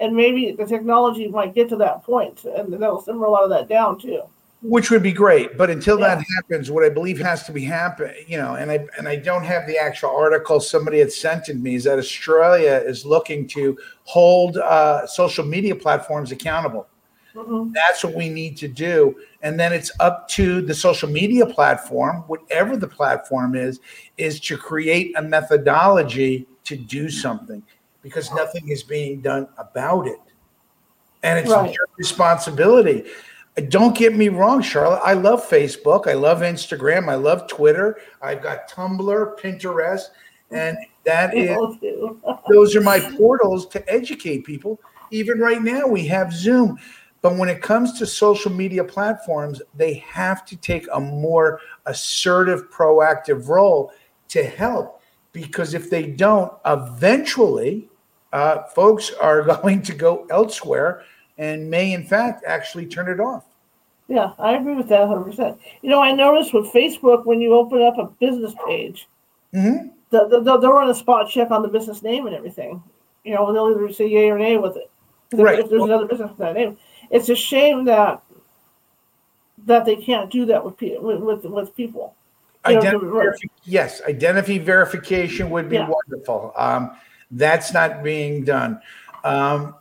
And 0.00 0.16
maybe 0.16 0.52
the 0.52 0.64
technology 0.64 1.28
might 1.28 1.54
get 1.54 1.68
to 1.68 1.76
that 1.76 2.02
point, 2.02 2.44
and 2.44 2.72
that'll 2.72 3.02
simmer 3.02 3.26
a 3.26 3.30
lot 3.30 3.44
of 3.44 3.50
that 3.50 3.68
down 3.68 4.00
too. 4.00 4.22
Which 4.62 4.90
would 4.90 5.02
be 5.02 5.12
great, 5.12 5.58
but 5.58 5.70
until 5.70 5.98
yeah. 5.98 6.14
that 6.14 6.24
happens, 6.36 6.70
what 6.70 6.84
I 6.84 6.88
believe 6.88 7.18
has 7.18 7.44
to 7.44 7.52
be 7.52 7.64
happen, 7.64 8.14
you 8.28 8.36
know, 8.36 8.54
and 8.54 8.70
I 8.70 8.86
and 8.96 9.08
I 9.08 9.16
don't 9.16 9.44
have 9.44 9.66
the 9.66 9.76
actual 9.76 10.10
article. 10.10 10.60
Somebody 10.60 11.00
had 11.00 11.12
sent 11.12 11.44
to 11.46 11.54
me 11.54 11.74
is 11.74 11.84
that 11.84 11.98
Australia 11.98 12.80
is 12.84 13.04
looking 13.04 13.48
to 13.48 13.76
hold 14.04 14.56
uh, 14.58 15.04
social 15.06 15.44
media 15.44 15.74
platforms 15.74 16.30
accountable. 16.30 16.86
Mm-hmm. 17.34 17.72
That's 17.72 18.04
what 18.04 18.14
we 18.14 18.28
need 18.28 18.56
to 18.58 18.68
do. 18.68 19.16
And 19.42 19.58
then 19.58 19.72
it's 19.72 19.90
up 20.00 20.28
to 20.30 20.60
the 20.60 20.74
social 20.74 21.08
media 21.08 21.46
platform, 21.46 22.24
whatever 22.26 22.76
the 22.76 22.88
platform 22.88 23.54
is, 23.54 23.80
is 24.18 24.40
to 24.40 24.56
create 24.56 25.14
a 25.16 25.22
methodology 25.22 26.46
to 26.64 26.76
do 26.76 27.10
something 27.10 27.62
because 28.02 28.32
nothing 28.34 28.68
is 28.68 28.82
being 28.82 29.20
done 29.20 29.48
about 29.58 30.06
it. 30.06 30.20
And 31.22 31.38
it's 31.38 31.50
right. 31.50 31.72
your 31.72 31.86
responsibility. 31.96 33.04
Don't 33.68 33.96
get 33.96 34.14
me 34.14 34.28
wrong, 34.28 34.62
Charlotte. 34.62 35.02
I 35.04 35.12
love 35.12 35.48
Facebook. 35.48 36.08
I 36.08 36.14
love 36.14 36.40
Instagram. 36.40 37.08
I 37.08 37.14
love 37.14 37.46
Twitter. 37.48 37.98
I've 38.20 38.42
got 38.42 38.68
Tumblr, 38.68 39.38
Pinterest, 39.38 40.06
and 40.50 40.76
that 41.04 41.36
is 41.36 41.56
those 42.48 42.74
are 42.74 42.80
my 42.80 42.98
portals 43.16 43.66
to 43.68 43.92
educate 43.92 44.44
people. 44.44 44.80
Even 45.10 45.38
right 45.38 45.62
now, 45.62 45.86
we 45.86 46.06
have 46.06 46.32
Zoom. 46.32 46.78
But 47.22 47.36
when 47.36 47.48
it 47.48 47.62
comes 47.62 47.96
to 47.98 48.06
social 48.06 48.50
media 48.50 48.82
platforms, 48.82 49.62
they 49.74 49.94
have 49.94 50.44
to 50.46 50.56
take 50.56 50.86
a 50.92 51.00
more 51.00 51.60
assertive, 51.86 52.68
proactive 52.70 53.48
role 53.48 53.92
to 54.28 54.42
help. 54.42 55.00
Because 55.32 55.72
if 55.72 55.88
they 55.88 56.04
don't, 56.04 56.52
eventually, 56.66 57.88
uh, 58.32 58.64
folks 58.64 59.12
are 59.20 59.42
going 59.62 59.82
to 59.82 59.94
go 59.94 60.26
elsewhere 60.30 61.04
and 61.38 61.70
may, 61.70 61.92
in 61.92 62.04
fact, 62.04 62.44
actually 62.46 62.86
turn 62.86 63.08
it 63.08 63.20
off. 63.20 63.44
Yeah, 64.08 64.32
I 64.38 64.54
agree 64.54 64.74
with 64.74 64.88
that 64.88 65.02
100%. 65.02 65.58
You 65.80 65.90
know, 65.90 66.02
I 66.02 66.12
noticed 66.12 66.52
with 66.52 66.66
Facebook, 66.66 67.24
when 67.24 67.40
you 67.40 67.54
open 67.54 67.80
up 67.82 67.96
a 67.98 68.06
business 68.18 68.52
page, 68.66 69.08
mm-hmm. 69.54 69.88
the, 70.10 70.28
the, 70.28 70.40
they'll 70.40 70.72
run 70.72 70.90
a 70.90 70.94
spot 70.94 71.30
check 71.30 71.52
on 71.52 71.62
the 71.62 71.68
business 71.68 72.02
name 72.02 72.26
and 72.26 72.34
everything. 72.34 72.82
You 73.24 73.34
know, 73.34 73.52
they'll 73.52 73.70
either 73.70 73.92
say 73.92 74.08
yay 74.08 74.28
or 74.28 74.38
nay 74.38 74.58
with 74.58 74.76
it. 74.76 74.90
Right. 75.32 75.60
If 75.60 75.70
there's 75.70 75.80
well, 75.80 75.88
another 75.88 76.06
business 76.06 76.30
with 76.30 76.38
that 76.38 76.54
name 76.54 76.76
it's 77.12 77.28
a 77.28 77.36
shame 77.36 77.84
that 77.84 78.20
that 79.66 79.84
they 79.84 79.94
can't 79.94 80.30
do 80.30 80.46
that 80.46 80.64
with 80.64 80.80
with 80.80 81.44
with, 81.44 81.76
people. 81.76 82.16
Identity 82.64 83.06
verifi- 83.06 83.50
yes, 83.64 84.00
identity 84.08 84.58
verification 84.58 85.50
would 85.50 85.68
be 85.68 85.76
yeah. 85.76 85.88
wonderful. 85.88 86.52
Um, 86.56 86.96
that's 87.30 87.72
not 87.72 88.02
being 88.02 88.44
done. 88.44 88.80
Um, 89.24 89.76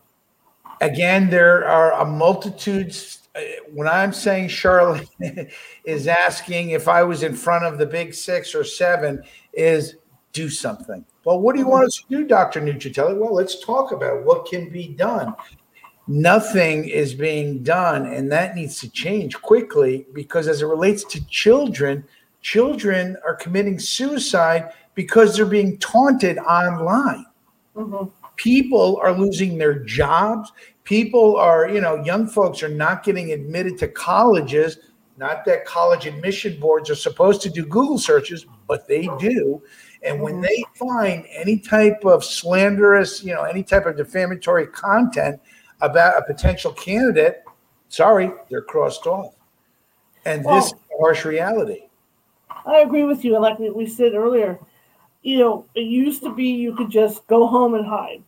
again, 0.82 1.29
there 1.29 1.67
are 1.67 1.93
a 1.93 2.05
multitudes. 2.05 3.29
Uh, 3.34 3.41
when 3.71 3.88
I'm 3.88 4.11
saying 4.11 4.49
Charlotte 4.49 5.07
is 5.86 6.07
asking 6.07 6.71
if 6.71 6.88
I 6.88 7.01
was 7.03 7.23
in 7.23 7.34
front 7.34 7.65
of 7.65 7.77
the 7.77 7.86
big 7.86 8.13
six 8.13 8.53
or 8.53 8.63
seven, 8.63 9.23
is 9.53 9.95
do 10.34 10.49
something. 10.49 11.05
Well, 11.23 11.39
what 11.39 11.55
do 11.55 11.61
you 11.61 11.67
want 11.67 11.86
us 11.86 11.97
to 11.97 12.17
do, 12.17 12.27
Dr. 12.27 12.61
Nuccitelli? 12.61 13.17
Well, 13.17 13.34
let's 13.34 13.63
talk 13.63 13.91
about 13.91 14.23
what 14.25 14.47
can 14.47 14.69
be 14.69 14.88
done 14.88 15.36
nothing 16.08 16.88
is 16.88 17.14
being 17.14 17.62
done 17.64 18.06
and 18.08 18.32
that 18.32 18.56
needs 18.56 18.80
to 18.80 18.89
change 18.89 19.39
quickly 19.41 20.06
because 20.14 20.47
as 20.47 20.62
it 20.62 20.66
relates 20.66 21.04
to 21.04 21.26
children 21.28 22.04
children 22.41 23.16
are 23.26 23.36
committing 23.36 23.78
suicide 23.78 24.72
because 24.95 25.36
they're 25.36 25.45
being 25.45 25.78
taunted 25.78 26.38
online 26.39 27.26
mm-hmm. 27.76 28.10
people 28.36 28.99
are 29.02 29.14
losing 29.14 29.58
their 29.58 29.80
jobs. 29.84 30.52
People 30.84 31.38
are, 31.38 31.70
you 31.70 31.82
know, 31.82 32.04
young 32.04 32.28
folks 32.28 32.64
are 32.64 32.70
not 32.70 33.04
getting 33.04 33.32
admitted 33.32 33.78
to 33.80 33.88
colleges. 33.88 34.78
Not 35.18 35.45
that 35.45 35.66
college 35.66 36.08
admission 36.08 36.60
boards 36.60 36.89
are 36.89 36.95
supposed 36.95 37.41
to 37.43 37.49
do 37.49 37.66
Google 37.66 37.99
searches, 37.99 38.45
but 38.68 38.88
they 38.88 39.08
do. 39.20 39.62
And 40.04 40.20
when 40.20 40.38
Mhm. 40.38 40.41
they 40.41 40.64
find 40.74 41.26
any 41.32 41.60
type 41.60 42.04
of 42.06 42.24
slanderous, 42.24 43.24
you 43.24 43.34
know, 43.34 43.43
any 43.43 43.62
type 43.62 43.86
of 43.86 43.95
defamatory 43.97 44.66
content 44.68 45.39
about 45.82 46.17
a 46.17 46.25
potential 46.25 46.71
candidate, 46.73 47.43
sorry, 47.89 48.32
they're 48.49 48.61
crossed 48.61 49.07
off. 49.07 49.36
And 50.25 50.45
this 50.45 50.67
is 50.67 50.73
a 50.73 50.99
harsh 50.99 51.25
reality. 51.25 51.84
I 52.65 52.79
agree 52.79 53.03
with 53.03 53.25
you. 53.25 53.34
And 53.36 53.41
like 53.41 53.57
we, 53.57 53.88
said 53.88 54.13
earlier, 54.13 54.59
you 55.23 55.39
know, 55.39 55.65
it 55.75 55.82
used 55.82 56.21
to 56.23 56.34
be 56.34 56.45
you 56.45 56.75
could 56.75 56.89
just 56.91 57.25
go 57.27 57.47
home 57.47 57.73
and 57.73 57.86
hide 57.86 58.23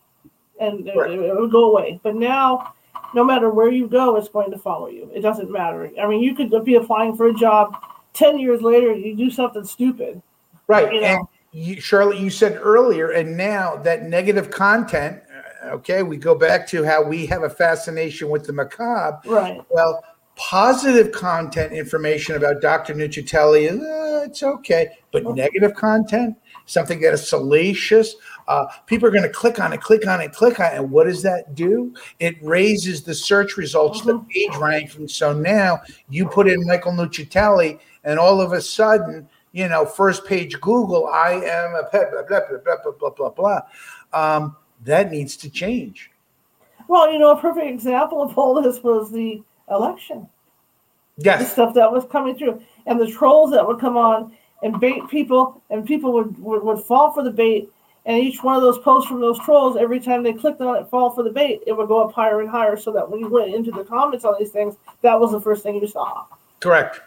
and 0.60 0.88
it, 0.88 0.96
Right. 0.96 1.12
it 1.12 1.36
would 1.36 1.52
go 1.52 1.70
away. 1.70 2.00
But 2.04 2.16
now, 2.16 2.74
no 3.14 3.24
matter 3.24 3.50
where 3.50 3.70
you 3.70 3.88
go, 3.88 4.16
it's 4.16 4.30
going 4.30 4.52
to 4.52 4.58
follow 4.58 4.88
you. 4.88 5.10
It 5.14 5.22
doesn't 5.22 5.52
matter. 5.52 5.92
I 6.02 6.08
mean, 6.08 6.22
you 6.22 6.34
could 6.36 6.52
be 6.66 6.76
applying 6.76 7.16
for 7.16 7.28
a 7.28 7.34
job 7.34 7.76
10 8.14 8.40
years 8.40 8.62
later, 8.62 8.94
you 8.94 9.16
do 9.16 9.30
something 9.30 9.64
stupid. 9.64 10.22
Right. 10.68 10.92
You 10.94 11.02
know. 11.02 11.08
And 11.08 11.28
you, 11.52 11.80
Charlotte, 11.82 12.18
you 12.18 12.30
said 12.30 12.60
earlier, 12.62 13.12
and 13.12 13.36
now 13.38 13.76
that 13.78 14.04
negative 14.04 14.50
content, 14.50 15.22
okay, 15.66 16.04
we 16.04 16.18
go 16.18 16.36
back 16.36 16.68
to 16.68 16.84
how 16.84 17.04
we 17.04 17.26
have 17.28 17.44
a 17.44 17.50
fascination 17.50 18.30
with 18.30 18.46
the 18.46 18.54
macabre. 18.54 19.20
Right. 19.26 19.62
Well, 19.70 20.04
positive 20.36 21.12
content 21.12 21.74
information 21.74 22.36
about 22.36 22.62
Dr. 22.62 22.94
Nuccitelli, 22.94 23.70
uh, 23.70 24.24
it's 24.24 24.42
okay. 24.42 24.90
But 25.12 25.26
negative 25.36 25.76
content, 25.76 26.38
something 26.66 27.00
that 27.02 27.14
is 27.14 27.28
salacious, 27.28 28.16
uh, 28.48 28.66
people 28.88 29.08
are 29.08 29.12
going 29.12 29.24
to 29.24 29.30
click 29.30 29.60
on 29.60 29.74
it, 29.74 29.82
click 29.82 30.08
on 30.08 30.22
it, 30.22 30.34
click 30.34 30.60
on 30.60 30.74
it. 30.74 30.78
And 30.78 30.92
what 30.92 31.06
does 31.06 31.22
that 31.24 31.56
do? 31.56 31.94
It 32.20 32.36
raises 32.42 33.04
the 33.04 33.14
search 33.14 33.58
results, 33.58 34.02
the 34.02 34.20
page 34.30 34.56
ranking. 34.58 35.08
So 35.08 35.34
now 35.34 35.82
you 36.10 36.28
put 36.28 36.48
in 36.48 36.66
Michael 36.66 36.94
Nuccitelli, 36.94 37.80
and 38.04 38.20
all 38.20 38.42
of 38.42 38.54
a 38.54 38.62
sudden, 38.62 39.30
you 39.52 39.68
know, 39.70 39.86
first 39.86 40.26
page 40.26 40.60
Google, 40.60 41.08
I 41.08 41.34
am 41.34 41.76
a 41.76 41.84
pet, 41.84 42.12
blah, 42.12 42.24
blah, 42.24 42.40
blah, 42.50 42.58
blah, 42.58 42.76
blah, 42.84 43.10
blah, 43.10 43.10
blah, 43.10 43.30
blah. 43.30 43.62
Um, 44.12 44.56
that 44.84 45.12
needs 45.12 45.38
to 45.38 45.50
change. 45.50 46.12
Well, 46.88 47.12
you 47.12 47.20
know, 47.20 47.32
a 47.32 47.40
perfect 47.40 47.68
example 47.68 48.22
of 48.22 48.38
all 48.38 48.62
this 48.62 48.84
was 48.84 49.12
the 49.12 49.42
election. 49.70 50.28
the 51.18 51.26
Yes. 51.26 51.52
stuff 51.54 51.74
that 51.76 51.92
was 51.92 52.06
coming 52.12 52.36
through 52.36 52.62
and 52.86 53.00
the 53.00 53.08
trolls 53.08 53.52
that 53.52 53.66
would 53.66 53.80
come 53.80 53.96
on 53.98 54.36
and 54.64 54.80
bait 54.80 55.08
people 55.10 55.62
and 55.70 55.86
people 55.86 56.12
would, 56.14 56.38
would, 56.40 56.64
would 56.64 56.80
fall 56.84 57.12
for 57.12 57.24
the 57.24 57.32
bait 57.32 57.70
and 58.06 58.18
each 58.18 58.44
one 58.44 58.56
of 58.56 58.62
those 58.62 58.80
posts 58.80 59.08
from 59.08 59.22
those 59.22 59.40
trolls 59.40 59.78
every 59.78 60.00
time 60.00 60.24
they 60.24 60.34
clicked 60.34 60.60
on 60.60 60.76
it 60.76 60.90
fall 60.90 61.12
for 61.12 61.24
the 61.24 61.30
bait 61.30 61.62
it 61.68 61.72
would 61.74 61.88
go 61.88 62.02
up 62.02 62.14
higher 62.14 62.42
and 62.42 62.50
higher 62.50 62.76
so 62.76 62.92
that 62.92 63.10
when 63.10 63.20
you 63.20 63.30
went 63.30 63.54
into 63.54 63.72
the 63.72 63.84
comments 63.84 64.26
on 64.26 64.36
these 64.40 64.50
things 64.52 64.76
that 65.02 65.18
was 65.20 65.32
the 65.32 65.40
first 65.40 65.64
thing 65.64 65.76
you 65.76 65.88
saw 65.88 66.26
Correct. 66.60 67.02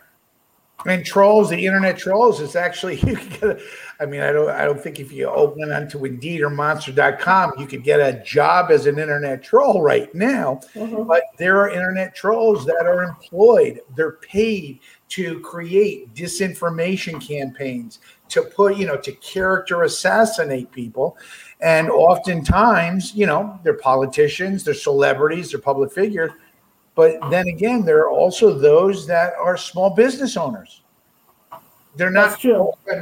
And 0.85 1.05
trolls, 1.05 1.49
the 1.49 1.67
internet 1.67 1.97
trolls, 1.97 2.41
is 2.41 2.55
actually 2.55 2.97
you 3.07 3.17
can 3.17 3.29
get. 3.31 3.43
A, 3.43 3.61
I 3.99 4.05
mean, 4.05 4.21
I 4.21 4.31
don't. 4.31 4.51
I 4.51 4.65
don't 4.65 4.81
think 4.81 5.01
if 5.01 5.11
you 5.11 5.27
open 5.27 5.73
onto 5.73 6.05
Indeed 6.05 6.43
or 6.43 6.51
Monster.com, 6.51 7.55
you 7.59 7.67
could 7.67 7.83
get 7.83 7.99
a 7.99 8.23
job 8.23 8.71
as 8.71 8.87
an 8.87 8.99
internet 8.99 9.43
troll 9.43 9.81
right 9.81 10.15
now. 10.15 10.61
Mhm. 10.75 11.07
But 11.09 11.23
there 11.39 11.59
are 11.61 11.71
internet 11.71 12.15
trolls 12.15 12.67
that 12.67 12.87
are 12.87 13.03
employed. 13.05 13.81
They're 13.97 14.13
paid 14.13 14.81
to 15.09 15.41
create 15.41 16.13
disinformation 16.15 17.27
campaigns, 17.27 18.01
to 18.29 18.43
put, 18.43 18.77
you 18.77 18.87
know, 18.87 18.97
to 18.97 19.13
character 19.13 19.85
assassinate 19.85 20.71
people. 20.73 21.17
And 21.61 21.89
oftentimes, 21.89 23.15
you 23.15 23.27
know, 23.27 23.59
they're 23.63 23.75
politicians, 23.79 24.65
they're 24.65 24.75
celebrities, 24.75 25.53
they're 25.53 25.61
public 25.61 25.93
figures. 25.93 26.33
But 26.97 27.21
then 27.31 27.47
again, 27.47 27.85
there 27.85 28.01
are 28.01 28.11
also 28.11 28.59
those 28.59 29.07
that 29.07 29.35
are 29.35 29.57
small 29.57 29.91
business 29.91 30.37
owners. 30.37 30.83
They're 31.95 32.11
not 32.11 32.43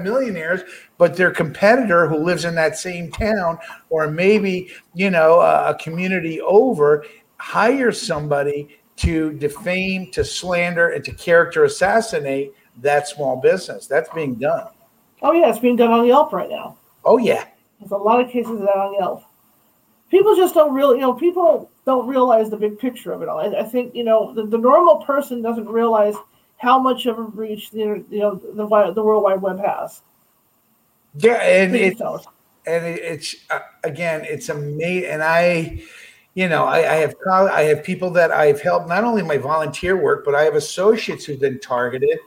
millionaires, 0.03 0.61
but 0.99 1.17
their 1.17 1.31
competitor 1.31 2.07
who 2.07 2.19
lives 2.19 2.45
in 2.45 2.55
that 2.57 2.77
same 2.77 3.11
town, 3.11 3.59
or 3.91 4.11
maybe 4.11 4.71
you 4.95 5.11
know 5.11 5.41
a, 5.41 5.71
a 5.71 5.79
community 5.79 6.41
over, 6.43 7.05
hires 7.39 8.01
somebody 8.01 8.79
to 8.97 9.33
defame, 9.33 10.11
to 10.13 10.25
slander, 10.25 10.91
and 10.91 11.05
to 11.05 11.13
character 11.13 11.65
assassinate 11.65 12.53
that 12.83 13.09
small 13.09 13.41
business. 13.41 13.87
That's 13.87 14.09
being 14.15 14.35
done. 14.35 14.69
oh 15.23 15.33
yeah 15.33 15.51
it's 15.51 15.59
being 15.59 15.77
done 15.77 15.91
on 15.91 16.07
yelp 16.07 16.33
right 16.33 16.51
now 16.51 16.77
Oh 17.05 17.19
yeah, 17.19 17.45
there's 17.81 17.91
a 17.93 17.97
lot 17.97 18.21
of 18.21 18.31
cases 18.31 18.61
that 18.61 18.77
on 18.77 18.95
yelp 18.95 19.23
people 20.11 20.37
just 20.37 20.55
don't 20.55 20.75
really 20.75 20.97
you 20.97 21.03
know 21.03 21.15
people 21.15 21.71
don't 21.85 22.07
realize 22.07 22.51
the 22.51 22.57
big 22.57 22.79
picture 22.79 23.13
of 23.13 23.23
it 23.23 23.29
all. 23.29 23.39
I, 23.39 23.61
I 23.61 23.65
think 23.65 23.95
you 23.95 24.05
know 24.05 24.33
the, 24.33 24.47
the 24.47 24.59
normal 24.59 24.97
person 25.05 25.43
doesn't 25.43 25.69
realize 25.69 26.15
how 26.57 26.79
much 26.79 27.07
of 27.07 27.19
a 27.19 27.23
reach 27.23 27.71
the 27.71 28.05
you 28.11 28.21
know 28.21 28.35
the, 28.35 28.93
the 28.93 29.03
world 29.03 29.25
wide 29.25 29.43
web 29.43 29.59
has. 29.61 30.03
Yeah, 31.17 31.35
and 31.35 31.73
Please 31.73 32.01
it, 32.01 32.27
and 32.67 32.85
it, 32.85 33.01
it's 33.01 33.37
uh, 33.51 33.61
again, 33.85 34.25
it's 34.25 34.49
amazing. 34.49 35.11
And 35.11 35.23
I, 35.23 35.83
you 36.35 36.49
know, 36.49 36.65
I, 36.65 36.79
I 36.79 36.97
have 36.97 37.15
I 37.29 37.63
have 37.63 37.85
people 37.85 38.11
that 38.13 38.33
I've 38.33 38.61
helped 38.61 38.89
not 38.89 39.05
only 39.05 39.23
my 39.23 39.37
volunteer 39.37 39.97
work, 39.97 40.25
but 40.25 40.35
I 40.35 40.43
have 40.43 40.55
associates 40.55 41.25
who've 41.25 41.41
been 41.41 41.61
targeted, 41.61 42.19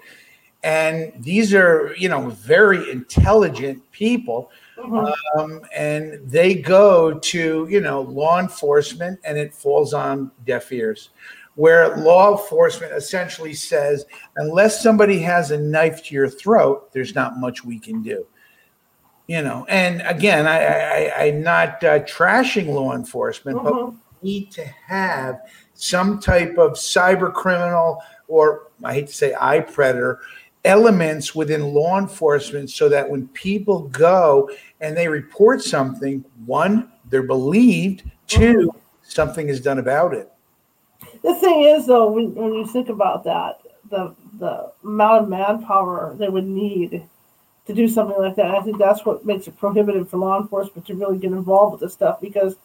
and 0.63 1.11
these 1.17 1.53
are 1.53 1.93
you 1.97 2.09
know 2.09 2.29
very 2.29 2.89
intelligent 2.91 3.89
people, 3.91 4.51
Mhm. 4.77 5.13
um, 5.37 5.61
and 5.75 6.19
they 6.29 6.53
go 6.55 7.17
to 7.19 7.67
you 7.69 7.81
know 7.81 8.01
law 8.01 8.39
enforcement, 8.39 9.19
and 9.23 9.37
it 9.37 9.53
falls 9.53 9.93
on 9.93 10.31
deaf 10.45 10.71
ears. 10.71 11.09
Where 11.55 11.97
law 11.97 12.33
enforcement 12.39 12.93
essentially 12.93 13.53
says, 13.55 14.05
unless 14.35 14.83
somebody 14.83 15.17
has 15.19 15.49
a 15.49 15.57
knife 15.57 16.03
to 16.05 16.13
your 16.13 16.29
throat, 16.29 16.91
there's 16.93 17.15
not 17.15 17.37
much 17.37 17.65
we 17.65 17.79
can 17.79 18.01
do 18.03 18.25
you 19.29 19.41
know 19.41 19.65
and 19.67 20.01
again 20.03 20.47
i, 20.47 21.09
I 21.09 21.23
i'm 21.25 21.41
not 21.43 21.83
uh, 21.83 21.99
trashing 22.05 22.67
law 22.67 22.93
enforcement 22.95 23.61
but 23.61 23.73
Mhm. 23.73 23.97
we 24.21 24.29
need 24.29 24.51
to 24.51 24.63
have 24.87 25.41
some 25.73 26.19
type 26.21 26.57
of 26.57 26.73
cyber 26.75 27.33
criminal 27.33 28.01
or 28.29 28.67
i 28.85 28.93
hate 28.93 29.07
to 29.07 29.13
say 29.13 29.33
iPredator 29.33 30.19
elements 30.65 31.33
within 31.35 31.73
law 31.73 31.97
enforcement 31.97 32.69
so 32.69 32.89
that 32.89 33.09
when 33.09 33.27
people 33.29 33.87
go 33.89 34.49
and 34.81 34.97
they 34.97 35.07
report 35.07 35.61
something 35.61 36.23
one 36.45 36.91
they're 37.09 37.23
believed 37.23 38.03
two 38.27 38.53
mm-hmm. 38.53 38.79
something 39.03 39.47
is 39.49 39.61
done 39.61 39.79
about 39.79 40.13
it 40.13 40.31
The 41.23 41.35
thing 41.35 41.61
is, 41.63 41.85
though, 41.85 42.11
when, 42.11 42.33
when 42.35 42.53
you 42.53 42.65
think 42.67 42.89
about 42.89 43.23
that, 43.23 43.59
the 43.89 44.15
the 44.39 44.71
amount 44.83 45.23
of 45.23 45.29
manpower 45.29 46.15
they 46.19 46.29
would 46.29 46.45
need 46.45 47.07
to 47.65 47.73
do 47.73 47.87
something 47.87 48.17
like 48.17 48.35
that, 48.35 48.51
I 48.51 48.61
think 48.61 48.77
that's 48.77 49.05
what 49.05 49.25
makes 49.25 49.47
it 49.47 49.57
prohibitive 49.57 50.09
for 50.09 50.17
law 50.17 50.39
enforcement 50.39 50.85
to 50.87 50.95
really 50.95 51.17
get 51.17 51.31
involved 51.31 51.73
with 51.73 51.81
this 51.81 51.93
stuff 51.93 52.21
because, 52.21 52.55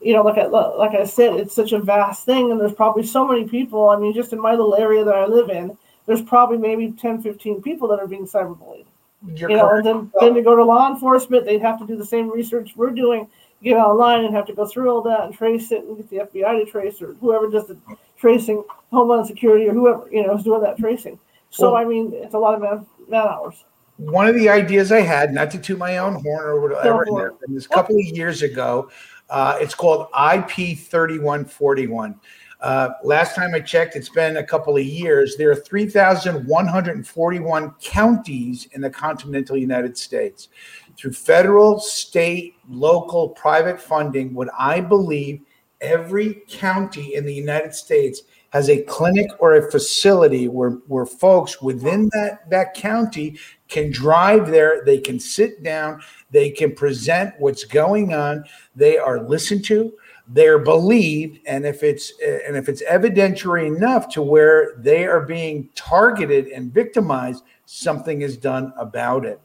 you 0.00 0.12
know, 0.14 0.22
like 0.22 0.38
I 0.38 0.46
like 0.46 0.94
I 0.94 1.04
said, 1.04 1.34
it's 1.34 1.54
such 1.54 1.72
a 1.72 1.78
vast 1.78 2.24
thing, 2.24 2.50
and 2.50 2.60
there's 2.60 2.74
probably 2.74 3.04
so 3.04 3.26
many 3.26 3.46
people. 3.48 3.88
I 3.88 3.96
mean, 3.98 4.14
just 4.14 4.32
in 4.32 4.40
my 4.40 4.52
little 4.52 4.76
area 4.76 5.04
that 5.04 5.14
I 5.14 5.26
live 5.26 5.50
in, 5.50 5.76
there's 6.14 6.28
probably 6.28 6.58
maybe 6.58 6.92
10, 6.92 7.22
15 7.22 7.62
people 7.62 7.88
that 7.88 8.00
are 8.00 8.06
being 8.06 8.26
cyberbullied. 8.26 8.86
You're 9.34 9.50
you 9.50 9.56
know, 9.56 9.68
correct. 9.68 9.86
and 9.86 10.00
then, 10.00 10.12
then 10.20 10.34
to 10.34 10.42
go 10.42 10.56
to 10.56 10.64
law 10.64 10.90
enforcement, 10.92 11.44
they'd 11.44 11.62
have 11.62 11.78
to 11.78 11.86
do 11.86 11.96
the 11.96 12.04
same 12.04 12.30
research 12.30 12.72
we're 12.76 12.90
doing, 12.90 13.28
get 13.62 13.76
online 13.76 14.24
and 14.24 14.34
have 14.34 14.46
to 14.46 14.52
go 14.52 14.66
through 14.66 14.90
all 14.90 15.00
that 15.02 15.20
and 15.22 15.34
trace 15.34 15.70
it 15.70 15.84
and 15.84 15.96
get 15.96 16.10
the 16.10 16.16
FBI 16.40 16.64
to 16.64 16.70
trace 16.70 17.00
or 17.00 17.14
whoever 17.14 17.48
does 17.48 17.68
the 17.68 17.78
tracing, 18.16 18.64
Homeland 18.90 19.26
Security 19.26 19.68
or 19.68 19.72
whoever, 19.74 20.08
you 20.10 20.26
know, 20.26 20.36
is 20.36 20.42
doing 20.42 20.60
that 20.62 20.76
tracing. 20.76 21.18
So, 21.50 21.72
Well- 21.72 21.76
I 21.76 21.84
mean, 21.84 22.12
it's 22.14 22.34
a 22.34 22.38
lot 22.38 22.54
of 22.54 22.60
man, 22.62 22.86
man 23.08 23.28
hours. 23.28 23.64
one 23.96 24.26
of 24.26 24.34
the 24.34 24.48
ideas 24.48 24.90
I 24.90 25.02
had, 25.02 25.32
not 25.32 25.50
to 25.52 25.58
toot 25.58 25.78
my 25.78 25.98
own 25.98 26.14
horn 26.14 26.44
or 26.44 26.60
whatever, 26.60 27.06
for 27.06 27.34
and 27.46 27.56
this 27.56 27.66
a 27.66 27.68
couple 27.68 27.94
of 27.94 28.02
years 28.02 28.42
ago, 28.42 28.90
uh, 29.30 29.56
it's 29.60 29.74
called 29.74 30.08
IP 30.14 30.76
thirty 30.76 31.18
one 31.20 31.44
forty 31.44 31.86
one. 31.86 32.18
Uh, 32.62 32.90
last 33.02 33.34
time 33.34 33.54
I 33.54 33.60
checked, 33.60 33.96
it's 33.96 34.08
been 34.08 34.36
a 34.36 34.44
couple 34.44 34.76
of 34.76 34.84
years. 34.84 35.36
There 35.36 35.50
are 35.50 35.56
3,141 35.56 37.74
counties 37.82 38.68
in 38.70 38.80
the 38.80 38.88
continental 38.88 39.56
United 39.56 39.98
States. 39.98 40.48
Through 40.96 41.14
federal, 41.14 41.80
state, 41.80 42.54
local, 42.68 43.30
private 43.30 43.80
funding, 43.80 44.32
what 44.32 44.48
I 44.56 44.80
believe 44.80 45.40
every 45.80 46.42
county 46.48 47.16
in 47.16 47.26
the 47.26 47.34
United 47.34 47.74
States 47.74 48.22
has 48.50 48.68
a 48.68 48.82
clinic 48.82 49.28
or 49.40 49.56
a 49.56 49.68
facility 49.70 50.46
where, 50.46 50.72
where 50.86 51.06
folks 51.06 51.60
within 51.62 52.08
that, 52.12 52.48
that 52.50 52.74
county 52.74 53.38
can 53.68 53.90
drive 53.90 54.48
there, 54.48 54.84
they 54.84 54.98
can 54.98 55.18
sit 55.18 55.64
down, 55.64 56.00
they 56.30 56.50
can 56.50 56.72
present 56.74 57.34
what's 57.38 57.64
going 57.64 58.14
on, 58.14 58.44
they 58.76 58.98
are 58.98 59.22
listened 59.22 59.64
to, 59.64 59.92
they're 60.32 60.58
believed, 60.58 61.40
and 61.46 61.66
if 61.66 61.82
it's 61.82 62.12
and 62.20 62.56
if 62.56 62.68
it's 62.68 62.82
evidentiary 62.84 63.66
enough 63.66 64.08
to 64.10 64.22
where 64.22 64.74
they 64.78 65.04
are 65.04 65.20
being 65.20 65.68
targeted 65.74 66.48
and 66.48 66.72
victimized, 66.72 67.44
something 67.66 68.22
is 68.22 68.36
done 68.36 68.72
about 68.78 69.24
it. 69.24 69.40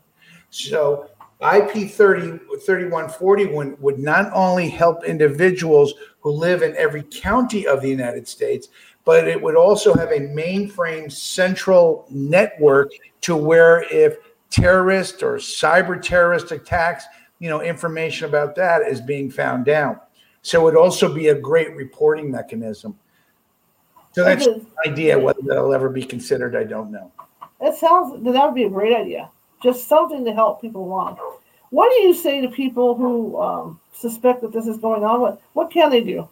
So 0.49 1.09
IP 1.41 1.91
30, 1.91 2.39
3141 2.65 3.77
would 3.79 3.99
not 3.99 4.31
only 4.33 4.69
help 4.69 5.03
individuals 5.03 5.93
who 6.19 6.31
live 6.31 6.63
in 6.63 6.75
every 6.75 7.03
county 7.03 7.67
of 7.67 7.81
the 7.81 7.89
United 7.89 8.27
States, 8.27 8.69
but 9.05 9.27
it 9.27 9.41
would 9.41 9.55
also 9.55 9.93
have 9.93 10.11
a 10.11 10.19
mainframe 10.19 11.11
central 11.11 12.05
network 12.09 12.91
to 13.21 13.35
where 13.35 13.83
if 13.93 14.17
terrorist 14.49 15.21
or 15.21 15.35
cyber 15.35 16.01
terrorist 16.01 16.51
attacks, 16.51 17.05
you 17.39 17.49
know, 17.49 17.61
information 17.61 18.27
about 18.27 18.55
that 18.55 18.81
is 18.81 18.99
being 19.01 19.29
found 19.29 19.69
out. 19.69 20.06
So 20.47 20.61
it 20.61 20.63
would 20.63 20.77
also 20.77 21.13
be 21.13 21.27
a 21.27 21.35
great 21.35 21.75
reporting 21.75 22.31
mechanism. 22.31 22.97
So 24.13 24.23
that's 24.23 24.45
an 24.45 24.65
idea. 24.85 25.19
Whether 25.19 25.41
that'll 25.43 25.73
ever 25.73 25.89
be 25.89 26.03
considered, 26.03 26.55
I 26.55 26.63
don't 26.63 26.89
know. 26.89 27.11
It 27.59 27.75
sounds 27.75 28.23
that 28.23 28.45
would 28.45 28.55
be 28.55 28.63
a 28.63 28.69
great 28.69 28.95
idea. 28.95 29.29
Just 29.61 29.89
something 29.89 30.23
to 30.23 30.33
help 30.33 30.61
people 30.61 30.85
along. 30.85 31.17
What 31.71 31.91
do 31.93 32.01
you 32.01 32.13
say 32.13 32.39
to 32.39 32.47
people 32.47 32.95
who 32.95 33.37
um, 33.41 33.81
suspect 33.91 34.39
that 34.39 34.53
this 34.53 34.67
is 34.67 34.77
going 34.77 35.03
on? 35.03 35.19
What 35.19 35.41
what 35.51 35.69
can 35.69 35.89
they 35.89 36.01
do? 36.01 36.29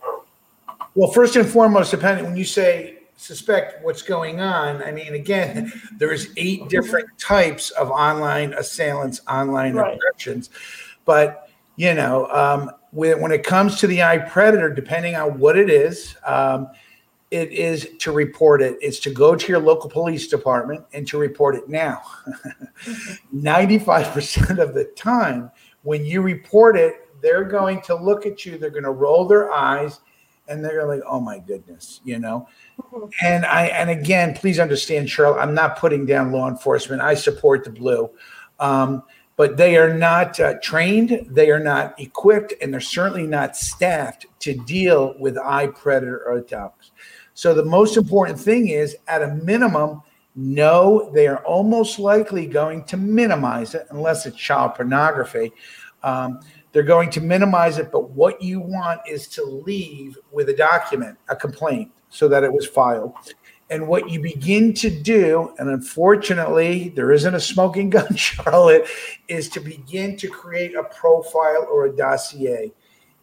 Well, 0.93 1.11
first 1.11 1.35
and 1.35 1.45
foremost, 1.45 1.91
depending 1.91 2.23
when 2.23 2.37
you 2.37 2.45
say 2.45 2.99
suspect 3.17 3.83
what's 3.83 4.01
going 4.01 4.39
on, 4.39 4.81
I 4.81 4.93
mean, 4.93 5.13
again, 5.13 5.73
there's 5.97 6.29
eight 6.37 6.69
different 6.69 7.09
types 7.19 7.71
of 7.71 7.91
online 7.91 8.53
assailants, 8.53 9.19
online 9.27 9.73
right. 9.73 9.97
aggressions, 9.97 10.51
but 11.03 11.49
you 11.75 11.93
know, 11.93 12.27
um, 12.27 12.71
when, 12.95 13.19
when 13.19 13.31
it 13.31 13.43
comes 13.43 13.77
to 13.81 13.87
the 13.87 13.99
iPredator, 13.99 14.73
depending 14.73 15.15
on 15.15 15.37
what 15.37 15.57
it 15.57 15.69
is, 15.69 16.15
um, 16.25 16.69
it 17.29 17.51
is 17.51 17.89
to 17.99 18.11
report 18.11 18.61
it. 18.61 18.77
It's 18.81 18.99
to 18.99 19.09
go 19.09 19.35
to 19.35 19.47
your 19.47 19.59
local 19.59 19.89
police 19.89 20.29
department 20.29 20.85
and 20.93 21.05
to 21.09 21.17
report 21.17 21.55
it 21.55 21.67
now. 21.67 22.01
95% 23.35 24.59
of 24.59 24.73
the 24.73 24.85
time, 24.95 25.51
when 25.83 26.05
you 26.05 26.21
report 26.21 26.77
it, 26.77 27.09
they're 27.21 27.43
going 27.43 27.81
to 27.81 27.95
look 27.95 28.25
at 28.25 28.45
you, 28.45 28.57
they're 28.57 28.69
going 28.69 28.83
to 28.83 28.91
roll 28.91 29.27
their 29.27 29.51
eyes, 29.51 29.99
and 30.47 30.63
they're 30.63 30.87
like, 30.87 31.01
oh 31.05 31.19
my 31.19 31.39
goodness, 31.39 31.99
you 32.05 32.19
know? 32.19 32.47
And 33.21 33.45
I, 33.45 33.65
and 33.67 33.89
again, 33.89 34.35
please 34.35 34.59
understand, 34.59 35.09
Cheryl, 35.09 35.37
I'm 35.37 35.53
not 35.53 35.77
putting 35.77 36.05
down 36.05 36.31
law 36.31 36.47
enforcement. 36.47 37.01
I 37.01 37.15
support 37.15 37.65
the 37.65 37.71
blue. 37.71 38.09
Um, 38.59 39.03
but 39.37 39.57
they 39.57 39.77
are 39.77 39.93
not 39.93 40.39
uh, 40.39 40.53
trained, 40.61 41.27
they 41.29 41.51
are 41.51 41.59
not 41.59 41.99
equipped, 41.99 42.53
and 42.61 42.73
they're 42.73 42.79
certainly 42.79 43.27
not 43.27 43.55
staffed 43.55 44.25
to 44.39 44.53
deal 44.53 45.13
with 45.19 45.35
iPredator 45.35 46.37
attacks. 46.37 46.91
So 47.33 47.53
the 47.53 47.65
most 47.65 47.97
important 47.97 48.39
thing 48.39 48.69
is, 48.69 48.95
at 49.07 49.21
a 49.21 49.35
minimum, 49.35 50.01
no, 50.35 51.11
they 51.13 51.27
are 51.27 51.43
almost 51.45 51.99
likely 51.99 52.45
going 52.45 52.83
to 52.85 52.97
minimize 52.97 53.75
it 53.75 53.87
unless 53.89 54.25
it's 54.25 54.37
child 54.37 54.75
pornography. 54.75 55.51
Um, 56.03 56.39
they're 56.71 56.83
going 56.83 57.09
to 57.11 57.21
minimize 57.21 57.77
it, 57.77 57.91
but 57.91 58.11
what 58.11 58.41
you 58.41 58.59
want 58.59 59.01
is 59.07 59.27
to 59.29 59.43
leave 59.43 60.17
with 60.31 60.49
a 60.49 60.55
document, 60.55 61.17
a 61.29 61.35
complaint, 61.35 61.91
so 62.09 62.27
that 62.27 62.43
it 62.43 62.51
was 62.51 62.67
filed. 62.67 63.13
And 63.69 63.87
what 63.87 64.09
you 64.09 64.19
begin 64.19 64.73
to 64.75 64.89
do, 64.89 65.53
and 65.57 65.69
unfortunately, 65.69 66.89
there 66.95 67.11
isn't 67.11 67.33
a 67.33 67.39
smoking 67.39 67.89
gun, 67.95 68.15
Charlotte, 68.15 68.87
is 69.27 69.49
to 69.49 69.59
begin 69.59 70.17
to 70.17 70.27
create 70.27 70.75
a 70.75 70.83
profile 70.83 71.67
or 71.71 71.85
a 71.85 71.95
dossier 71.95 72.71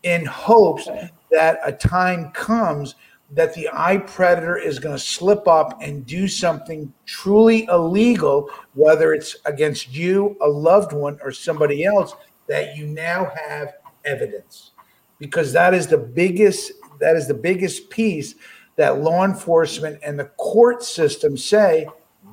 in 0.03 0.25
hopes 0.25 0.89
that 1.31 1.61
a 1.65 1.73
time 1.73 2.33
comes 2.33 2.97
that 3.31 3.55
the 3.55 3.69
iPredator 3.73 4.63
is 4.63 4.79
going 4.79 4.95
to 4.95 5.03
slip 5.03 5.49
up 5.49 5.81
and 5.81 6.05
do 6.05 6.29
something 6.29 6.93
truly 7.07 7.65
illegal, 7.65 8.51
whether 8.75 9.15
it's 9.15 9.37
against 9.47 9.95
you, 9.95 10.37
a 10.43 10.49
loved 10.49 10.93
one, 10.93 11.19
or 11.23 11.33
somebody 11.33 11.85
else, 11.85 12.15
that 12.47 12.77
you 12.77 12.87
now 12.87 13.31
have 13.49 13.75
evidence. 14.05 14.73
Because 15.19 15.53
that 15.53 15.73
is 15.73 15.87
the 15.87 15.97
biggest, 15.97 16.73
that 17.01 17.17
is 17.17 17.27
the 17.27 17.35
biggest 17.35 17.89
piece 17.89 18.35
that 18.77 19.01
law 19.01 19.25
enforcement 19.25 20.01
and 20.05 20.19
the 20.19 20.25
court 20.25 20.83
system 20.83 21.37
say, 21.37 21.87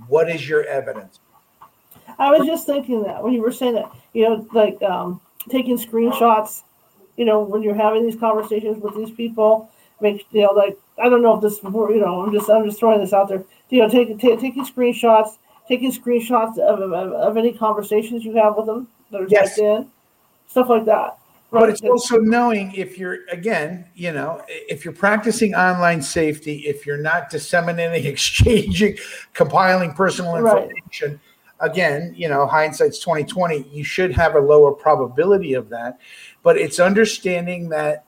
what 0.08 0.30
is 0.30 0.48
your 0.48 0.64
evidence? 0.64 1.20
I 2.18 2.32
was 2.32 2.46
just 2.46 2.66
thinking 2.66 3.04
that 3.04 3.24
when 3.24 3.34
you 3.34 3.42
were 3.42 3.52
saying 3.52 3.76
that, 3.76 3.92
you 4.14 4.28
know, 4.28 4.48
like 4.54 4.82
um, 4.84 5.22
taking 5.50 5.78
screenshots, 5.78 6.64
you 7.18 7.26
know, 7.26 7.42
when 7.42 7.62
you're 7.62 7.76
having 7.76 8.06
these 8.06 8.20
conversations 8.20 8.82
with 8.82 8.96
these 8.96 9.12
people, 9.12 9.70
make 10.02 10.26
you 10.32 10.42
know, 10.42 10.52
like 10.52 10.78
I 10.98 11.10
don't 11.10 11.22
know 11.22 11.36
if 11.36 11.42
this 11.42 11.62
you 11.64 12.02
know, 12.02 12.22
I'm 12.22 12.34
just 12.34 12.50
I'm 12.50 12.66
just 12.66 12.80
throwing 12.80 13.00
this 13.00 13.14
out 13.14 13.30
there. 13.30 13.44
You 13.70 13.80
know, 13.80 13.90
taking 13.90 14.18
take 14.18 14.40
taking 14.40 14.66
screenshots, 14.66 15.38
taking 15.68 15.92
screenshots 15.92 16.58
of, 16.58 16.82
of, 16.82 16.94
of, 16.94 17.38
any 17.38 17.54
conversations 17.54 18.26
you 18.26 18.36
have 18.36 18.56
with 18.58 18.66
them 18.66 18.88
that 19.12 19.22
are 19.22 19.28
yes. 19.30 19.56
typed 19.56 19.60
in, 19.60 19.92
stuff 20.48 20.70
like 20.70 20.86
that. 20.86 21.18
Right. 21.52 21.62
But 21.62 21.70
it's 21.70 21.82
also 21.82 22.18
knowing 22.18 22.74
if 22.76 22.98
you're 22.98 23.26
again, 23.32 23.86
you 23.96 24.12
know, 24.12 24.44
if 24.48 24.86
you're 24.86 24.94
practicing 24.94 25.56
online 25.56 26.02
safety, 26.02 26.60
if 26.68 26.86
you're 26.86 27.02
not 27.02 27.32
disseminating, 27.32 28.06
exchanging, 28.12 28.98
compiling 29.34 29.94
personal 29.94 30.36
information, 30.36 31.20
right. 31.60 31.72
again, 31.72 32.14
you 32.16 32.30
know, 32.30 32.46
hindsight's 32.46 33.00
2020, 33.00 33.68
you 33.72 33.84
should 33.84 34.12
have 34.14 34.36
a 34.36 34.40
lower 34.40 34.72
probability 34.72 35.56
of 35.56 35.70
that. 35.70 36.00
But 36.44 36.58
it's 36.58 36.80
understanding 36.80 37.68
that 37.70 38.06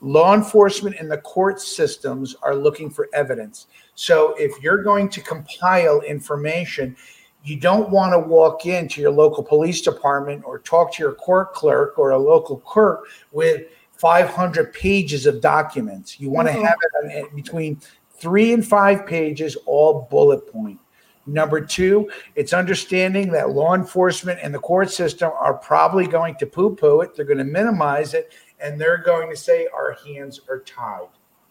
law 0.00 0.34
enforcement 0.34 0.96
and 0.98 1.08
the 1.08 1.18
court 1.18 1.60
systems 1.60 2.34
are 2.42 2.56
looking 2.56 2.90
for 2.90 3.08
evidence. 3.14 3.68
So 3.94 4.34
if 4.38 4.60
you're 4.60 4.82
going 4.82 5.08
to 5.10 5.20
compile 5.20 6.00
information, 6.00 6.96
you 7.44 7.56
don't 7.56 7.90
want 7.90 8.12
to 8.12 8.18
walk 8.18 8.66
into 8.66 9.00
your 9.00 9.10
local 9.10 9.42
police 9.42 9.80
department 9.80 10.44
or 10.44 10.58
talk 10.60 10.94
to 10.94 11.02
your 11.02 11.12
court 11.12 11.52
clerk 11.54 11.98
or 11.98 12.10
a 12.10 12.18
local 12.18 12.58
clerk 12.58 13.06
with 13.32 13.66
500 13.92 14.72
pages 14.72 15.26
of 15.26 15.40
documents. 15.40 16.20
You 16.20 16.30
want 16.30 16.48
mm-hmm. 16.48 16.60
to 16.60 16.66
have 16.66 16.76
it 17.04 17.34
between 17.34 17.80
three 18.10 18.52
and 18.52 18.66
five 18.66 19.06
pages, 19.06 19.56
all 19.66 20.06
bullet 20.10 20.50
point. 20.52 20.78
Number 21.26 21.60
two, 21.60 22.10
it's 22.34 22.52
understanding 22.52 23.30
that 23.32 23.50
law 23.50 23.74
enforcement 23.74 24.40
and 24.42 24.52
the 24.52 24.58
court 24.58 24.90
system 24.90 25.30
are 25.38 25.54
probably 25.54 26.06
going 26.06 26.34
to 26.36 26.46
poo 26.46 26.74
poo 26.74 27.00
it. 27.02 27.14
They're 27.14 27.24
going 27.24 27.38
to 27.38 27.44
minimize 27.44 28.14
it 28.14 28.32
and 28.60 28.80
they're 28.80 28.98
going 28.98 29.30
to 29.30 29.36
say 29.36 29.68
our 29.72 29.96
hands 30.04 30.40
are 30.48 30.60
tied. 30.60 31.08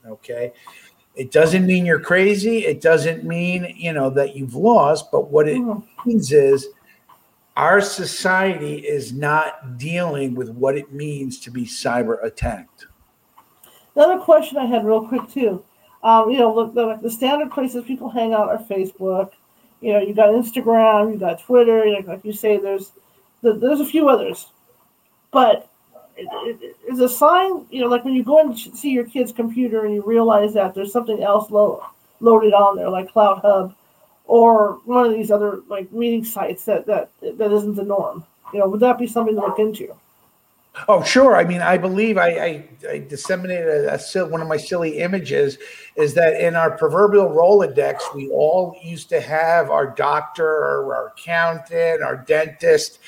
Okay. 0.08 0.52
It 1.16 1.32
doesn't 1.32 1.66
mean 1.66 1.86
you're 1.86 1.99
crazy. 1.99 2.59
It 2.59 2.82
doesn't 2.82 3.24
mean, 3.24 3.74
you 3.78 3.93
know, 3.93 4.09
that 4.12 4.36
you've 4.36 4.55
lost. 4.55 5.12
But 5.12 5.30
what 5.30 5.47
it 5.47 5.57
mm-hmm. 5.57 6.09
means 6.09 6.32
is 6.32 6.68
our 7.57 7.82
society 7.82 8.78
is 8.78 9.12
not 9.12 9.78
dealing 9.78 10.36
with 10.36 10.49
what 10.49 10.78
it 10.78 10.93
means 10.93 11.39
to 11.41 11.51
be 11.51 11.66
cyber 11.66 12.24
attacked. 12.24 12.88
Another 13.95 14.20
question 14.20 14.57
I 14.57 14.66
had, 14.66 14.86
real 14.86 15.05
quick, 15.05 15.30
too. 15.30 15.64
Um, 16.03 16.32
you 16.32 16.39
know, 16.39 16.53
look, 16.53 16.74
the, 16.74 16.97
the 17.01 17.12
standard 17.12 17.51
places 17.51 17.84
people 17.86 18.09
hang 18.09 18.34
out 18.34 18.47
are 18.49 18.57
Facebook. 18.57 19.32
You 19.82 19.93
know, 19.93 19.99
you 19.99 20.14
got 20.14 20.30
Instagram, 20.30 21.12
you 21.12 21.20
got 21.20 21.41
Twitter. 21.41 21.86
Like, 21.91 22.07
like 22.07 22.26
you 22.26 22.34
say, 22.34 22.57
there's 22.57 22.91
there's 23.41 23.80
a 23.80 23.86
few 23.86 24.09
others, 24.09 24.47
but 25.32 25.70
is 26.92 27.00
a 27.00 27.10
sign, 27.10 27.66
you 27.70 27.82
know, 27.82 27.88
like 27.88 28.04
when 28.04 28.14
you 28.14 28.24
go 28.24 28.39
and 28.39 28.58
see 28.58 28.92
your 28.92 29.06
kid's 29.06 29.32
computer 29.32 29.86
and 29.86 29.96
you 29.96 30.04
realize 30.04 30.54
that 30.54 30.74
there's 30.76 30.92
something 30.92 31.24
else 31.24 31.50
lo- 31.50 31.86
loaded 32.20 32.54
on 32.54 32.76
there, 32.76 32.89
like 32.89 33.12
Cloud 33.12 33.39
Hub, 33.39 33.76
or 34.26 34.80
one 34.86 35.06
of 35.06 35.14
these 35.14 35.32
other 35.32 35.62
like 35.68 35.92
meeting 35.92 36.24
sites 36.24 36.66
that 36.66 36.86
that 36.86 37.10
that 37.22 37.52
isn't 37.52 37.76
the 37.76 37.84
norm. 37.84 38.26
You 38.54 38.60
know, 38.60 38.70
would 38.70 38.82
that 38.82 39.00
be 39.00 39.08
something 39.08 39.36
to 39.36 39.42
look 39.42 39.60
into? 39.60 39.96
Oh, 40.88 41.04
sure. 41.04 41.36
I 41.36 41.44
mean, 41.44 41.62
I 41.62 41.78
believe 41.78 42.18
I, 42.18 42.30
I, 42.30 42.70
I 42.89 43.00
disseminated 43.00 43.86
a, 43.86 44.00
a, 44.16 44.26
one 44.26 44.42
of 44.42 44.48
my 44.48 44.56
silly 44.56 45.00
images 45.00 45.58
is 45.98 46.14
that 46.14 46.39
in 46.39 46.56
our 46.56 46.72
proverbial 46.78 47.28
Rolodex, 47.28 48.16
we 48.16 48.30
all 48.30 48.78
used 48.82 49.10
to 49.10 49.20
have 49.20 49.70
our 49.70 49.88
doctor, 49.88 50.48
or 50.48 50.96
our 50.96 51.08
accountant, 51.08 52.02
our 52.02 52.16
dentist, 52.16 53.00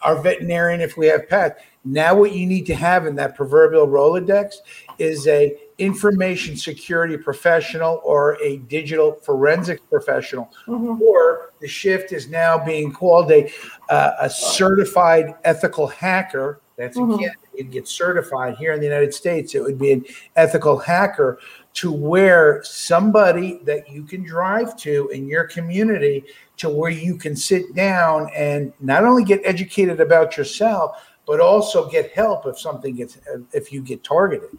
our 0.00 0.20
veterinarian 0.20 0.80
if 0.80 0.96
we 0.96 1.08
have 1.08 1.28
pets. 1.28 1.60
Now, 1.84 2.14
what 2.14 2.32
you 2.32 2.46
need 2.46 2.66
to 2.66 2.74
have 2.74 3.06
in 3.06 3.14
that 3.16 3.34
proverbial 3.34 3.86
Rolodex 3.86 4.56
is 4.98 5.26
a 5.26 5.56
information 5.78 6.54
security 6.56 7.16
professional 7.16 8.02
or 8.04 8.36
a 8.42 8.58
digital 8.58 9.12
forensics 9.12 9.80
professional, 9.88 10.52
mm-hmm. 10.66 11.00
or 11.00 11.54
the 11.60 11.68
shift 11.68 12.12
is 12.12 12.28
now 12.28 12.62
being 12.62 12.92
called 12.92 13.32
a 13.32 13.50
uh, 13.88 14.12
a 14.20 14.28
certified 14.28 15.34
ethical 15.44 15.86
hacker. 15.86 16.60
That's 16.76 16.98
mm-hmm. 16.98 17.12
again, 17.12 17.32
it 17.54 17.70
gets 17.70 17.90
certified 17.90 18.56
here 18.56 18.72
in 18.72 18.80
the 18.80 18.86
United 18.86 19.14
States. 19.14 19.54
It 19.54 19.62
would 19.62 19.78
be 19.78 19.92
an 19.92 20.04
ethical 20.36 20.76
hacker 20.76 21.38
to 21.72 21.90
where 21.90 22.62
somebody 22.62 23.60
that 23.64 23.90
you 23.90 24.02
can 24.02 24.22
drive 24.22 24.76
to 24.78 25.08
in 25.08 25.26
your 25.26 25.44
community 25.44 26.24
to 26.58 26.68
where 26.68 26.90
you 26.90 27.16
can 27.16 27.34
sit 27.34 27.74
down 27.74 28.28
and 28.34 28.72
not 28.80 29.04
only 29.04 29.24
get 29.24 29.40
educated 29.44 29.98
about 29.98 30.36
yourself 30.36 31.09
but 31.30 31.38
also 31.38 31.88
get 31.88 32.10
help 32.10 32.44
if 32.46 32.58
something 32.58 32.96
gets 32.96 33.16
if 33.52 33.72
you 33.72 33.80
get 33.80 34.02
targeted. 34.02 34.50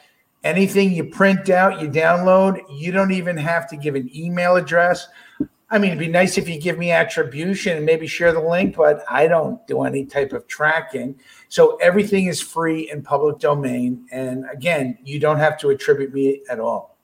Anything 0.46 0.94
you 0.94 1.06
print 1.06 1.50
out, 1.50 1.82
you 1.82 1.90
download, 1.90 2.62
you 2.70 2.92
don't 2.92 3.12
even 3.12 3.36
have 3.36 3.68
to 3.70 3.78
give 3.78 3.96
an 3.96 4.10
email 4.16 4.56
address. 4.56 5.08
I 5.70 5.80
mean, 5.80 5.92
it'd 5.92 6.00
be 6.00 6.08
nice 6.08 6.38
if 6.38 6.48
you 6.48 6.62
give 6.62 6.78
me 6.78 6.92
attribution 6.92 7.76
and 7.76 7.86
maybe 7.86 8.06
share 8.06 8.32
the 8.32 8.40
link, 8.40 8.76
but 8.76 9.04
I 9.10 9.28
don't 9.28 9.66
do 9.66 9.82
any 9.82 10.06
type 10.06 10.32
of 10.32 10.48
tracking. 10.48 11.20
So 11.50 11.78
everything 11.78 12.26
is 12.26 12.42
free 12.42 12.90
and 12.90 13.04
public 13.04 13.40
domain. 13.40 14.08
And 14.12 14.46
again, 14.52 14.98
you 15.04 15.20
don't 15.20 15.38
have 15.38 15.58
to 15.60 15.70
attribute 15.70 16.14
me 16.14 16.42
at 16.50 16.60
all. 16.60 16.98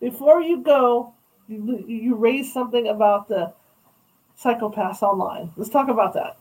Before 0.00 0.40
you 0.40 0.62
go, 0.62 1.14
you, 1.48 1.84
you 1.86 2.14
raised 2.14 2.52
something 2.52 2.88
about 2.88 3.28
the 3.28 3.52
psychopaths 4.42 5.02
online. 5.02 5.52
Let's 5.56 5.70
talk 5.70 5.88
about 5.88 6.14
that. 6.14 6.38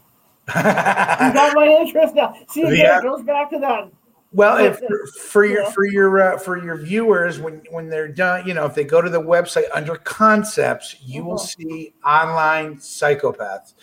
you 0.47 0.53
got 1.33 1.55
my 1.55 1.67
interest 1.67 2.15
now. 2.15 2.35
See, 2.49 2.63
again, 2.63 2.99
it 2.99 3.03
goes 3.03 3.23
back 3.23 3.49
to 3.51 3.59
that 3.59 3.91
well, 4.33 4.57
if 4.57 4.79
for 5.09 5.43
your 5.43 5.65
for 5.71 5.85
your 5.85 6.21
uh, 6.21 6.37
for 6.37 6.63
your 6.63 6.77
viewers, 6.77 7.39
when 7.39 7.61
when 7.69 7.89
they're 7.89 8.07
done, 8.07 8.47
you 8.47 8.53
know, 8.53 8.65
if 8.65 8.73
they 8.73 8.85
go 8.85 9.01
to 9.01 9.09
the 9.09 9.21
website 9.21 9.65
under 9.73 9.97
concepts, 9.97 10.95
you 11.01 11.25
will 11.25 11.35
uh-huh. 11.35 11.45
see 11.45 11.93
online 12.05 12.77
psychopaths. 12.77 13.73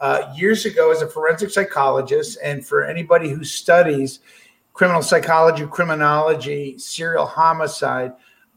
Uh, 0.00 0.32
years 0.36 0.66
ago, 0.66 0.92
as 0.92 1.02
a 1.02 1.08
forensic 1.08 1.50
psychologist, 1.50 2.38
and 2.42 2.66
for 2.66 2.84
anybody 2.84 3.30
who 3.30 3.42
studies 3.44 4.20
criminal 4.74 5.00
psychology, 5.00 5.66
criminology, 5.66 6.76
serial 6.76 7.24
homicide, 7.24 8.12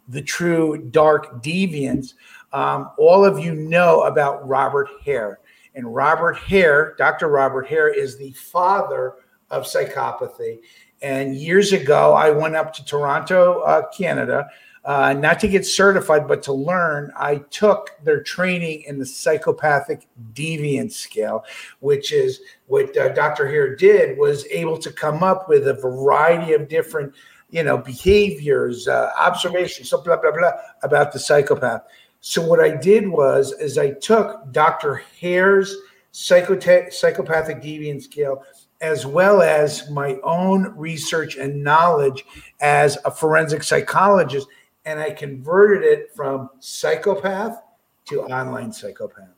the 0.10 0.22
true 0.22 0.78
dark 0.92 1.42
deviants, 1.42 2.16
um, 2.52 2.90
all 2.98 3.24
of 3.24 3.40
you 3.40 3.54
know 3.56 4.02
about 4.02 4.46
Robert 4.46 4.90
Hare. 5.06 5.40
And 5.76 5.96
Robert 5.96 6.38
Hare, 6.38 6.96
Dr. 6.98 7.30
Robert 7.30 7.68
Hare, 7.68 7.88
is 7.88 8.18
the 8.18 8.34
father 8.34 9.14
of 9.50 9.64
psychopathy. 9.64 10.60
And 11.02 11.36
years 11.36 11.72
ago, 11.72 12.14
I 12.14 12.32
went 12.32 12.56
up 12.56 12.74
to 12.74 12.86
Toronto, 12.86 13.62
uh, 13.62 13.88
Canada, 13.90 14.50
uh, 14.90 15.14
not 15.14 15.40
to 15.40 15.48
get 15.48 15.68
certified, 15.68 16.28
but 16.28 16.42
to 16.42 16.52
learn. 16.52 17.12
I 17.16 17.36
took 17.52 17.92
their 18.04 18.24
training 18.24 18.86
in 18.88 18.98
the 18.98 19.06
psychopathic 19.06 20.08
deviance 20.34 20.94
scale, 20.94 21.46
which 21.80 22.12
is 22.12 22.42
what 22.66 22.98
uh, 22.98 23.10
Dr. 23.10 23.48
Hare 23.48 23.76
did, 23.76 24.18
was 24.18 24.48
able 24.48 24.80
to 24.80 24.92
come 24.92 25.22
up 25.22 25.48
with 25.48 25.68
a 25.68 25.76
variety 25.76 26.54
of 26.54 26.68
different, 26.68 27.14
you 27.52 27.62
know, 27.62 27.78
behaviors, 27.78 28.88
uh, 28.88 29.12
observations, 29.16 29.92
so 29.92 30.02
blah 30.02 30.18
blah 30.18 30.32
blah 30.32 30.54
about 30.82 31.14
the 31.14 31.20
psychopath. 31.20 31.84
So 32.20 32.44
what 32.44 32.60
I 32.60 32.76
did 32.76 33.08
was, 33.08 33.52
is 33.60 33.78
I 33.78 33.92
took 33.92 34.52
Dr. 34.52 35.04
Hare's 35.20 35.76
psychopathic 36.12 37.62
deviance 37.62 38.06
scale 38.06 38.44
as 38.82 39.06
well 39.06 39.42
as 39.42 39.90
my 39.90 40.18
own 40.24 40.74
research 40.78 41.36
and 41.36 41.64
knowledge 41.64 42.26
as 42.62 42.98
a 43.06 43.12
forensic 43.12 43.64
psychologist. 43.64 44.48
And 44.86 45.00
I 45.00 45.12
converted 45.12 45.84
it 45.84 46.16
from 46.16 46.50
psychopath 46.60 47.62
to 48.06 48.24
online 48.24 48.72
psychopath. 48.72 49.30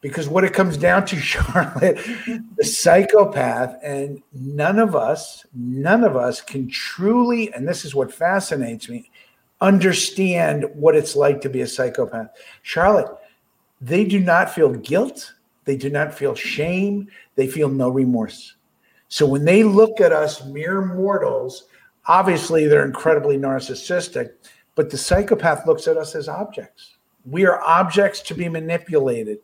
Because 0.00 0.28
what 0.28 0.44
it 0.44 0.54
comes 0.54 0.76
down 0.76 1.04
to, 1.06 1.16
Charlotte, 1.20 1.98
the 2.56 2.64
psychopath, 2.64 3.76
and 3.82 4.22
none 4.32 4.78
of 4.78 4.96
us, 4.96 5.44
none 5.54 6.04
of 6.04 6.16
us 6.16 6.40
can 6.40 6.68
truly, 6.68 7.52
and 7.52 7.68
this 7.68 7.84
is 7.84 7.94
what 7.94 8.12
fascinates 8.12 8.88
me, 8.88 9.10
understand 9.60 10.64
what 10.74 10.96
it's 10.96 11.14
like 11.14 11.40
to 11.42 11.50
be 11.50 11.60
a 11.60 11.66
psychopath. 11.66 12.30
Charlotte, 12.62 13.10
they 13.80 14.04
do 14.04 14.20
not 14.20 14.50
feel 14.50 14.72
guilt. 14.72 15.34
They 15.64 15.76
do 15.76 15.90
not 15.90 16.14
feel 16.14 16.34
shame. 16.34 17.08
They 17.36 17.46
feel 17.46 17.68
no 17.68 17.90
remorse. 17.90 18.54
So 19.08 19.26
when 19.26 19.44
they 19.44 19.62
look 19.62 20.00
at 20.00 20.12
us 20.12 20.44
mere 20.46 20.82
mortals, 20.82 21.64
obviously 22.06 22.66
they're 22.66 22.84
incredibly 22.84 23.36
narcissistic, 23.36 24.32
but 24.80 24.88
the 24.88 24.96
psychopath 24.96 25.66
looks 25.66 25.86
at 25.86 25.98
us 25.98 26.14
as 26.14 26.26
objects. 26.26 26.96
We 27.26 27.44
are 27.44 27.60
objects 27.60 28.22
to 28.22 28.34
be 28.34 28.48
manipulated. 28.48 29.40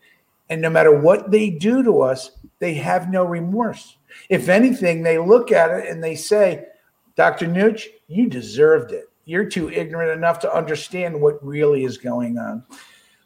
And 0.49 0.63
no 0.63 0.71
matter 0.71 0.99
what 0.99 1.31
they 1.31 1.51
do 1.51 1.83
to 1.83 2.01
us, 2.01 2.31
they 2.59 2.73
have 2.73 3.11
no 3.11 3.23
remorse. 3.23 3.99
If 4.31 4.49
anything, 4.49 5.03
they 5.03 5.19
look 5.19 5.53
at 5.53 5.71
it 5.79 5.91
and 5.91 6.03
they 6.03 6.15
say, 6.15 6.65
Dr. 7.17 7.49
Nooch, 7.49 7.83
you 8.09 8.31
deserved 8.31 8.93
it. 8.93 9.11
You're 9.27 9.45
too 9.45 9.69
ignorant 9.69 10.11
enough 10.11 10.39
to 10.39 10.57
understand 10.57 11.21
what 11.21 11.45
really 11.45 11.85
is 11.85 11.99
going 11.99 12.39
on. 12.39 12.65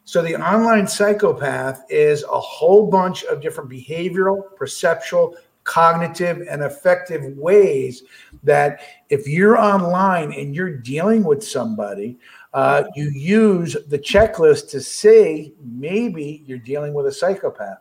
So, 0.03 0.21
the 0.21 0.35
online 0.35 0.89
psychopath 0.89 1.85
is 1.89 2.25
a 2.25 2.41
whole 2.41 2.91
bunch 2.91 3.23
of 3.23 3.41
different 3.41 3.71
behavioral, 3.71 4.57
perceptual, 4.57 5.37
cognitive 5.71 6.45
and 6.51 6.63
effective 6.63 7.23
ways 7.37 8.03
that 8.43 8.81
if 9.09 9.29
you're 9.29 9.57
online 9.57 10.33
and 10.33 10.53
you're 10.53 10.77
dealing 10.77 11.23
with 11.23 11.45
somebody, 11.45 12.19
uh, 12.55 12.83
you 12.97 13.09
use 13.11 13.77
the 13.87 13.99
checklist 13.99 14.69
to 14.69 14.81
say 14.81 15.53
maybe 15.63 16.43
you're 16.45 16.59
dealing 16.59 16.93
with 16.93 17.07
a 17.07 17.13
psychopath. 17.13 17.79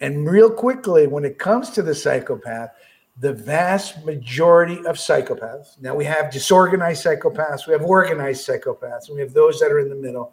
And 0.00 0.26
real 0.26 0.50
quickly, 0.50 1.06
when 1.06 1.26
it 1.26 1.38
comes 1.38 1.68
to 1.70 1.82
the 1.82 1.94
psychopath, 1.94 2.70
the 3.18 3.34
vast 3.34 4.02
majority 4.06 4.78
of 4.86 4.96
psychopaths, 4.96 5.78
now 5.82 5.94
we 5.94 6.06
have 6.06 6.32
disorganized 6.32 7.04
psychopaths, 7.04 7.66
we 7.66 7.74
have 7.74 7.82
organized 7.82 8.48
psychopaths, 8.48 9.08
and 9.08 9.16
we 9.16 9.20
have 9.20 9.34
those 9.34 9.60
that 9.60 9.70
are 9.70 9.80
in 9.80 9.90
the 9.90 9.94
middle 9.94 10.32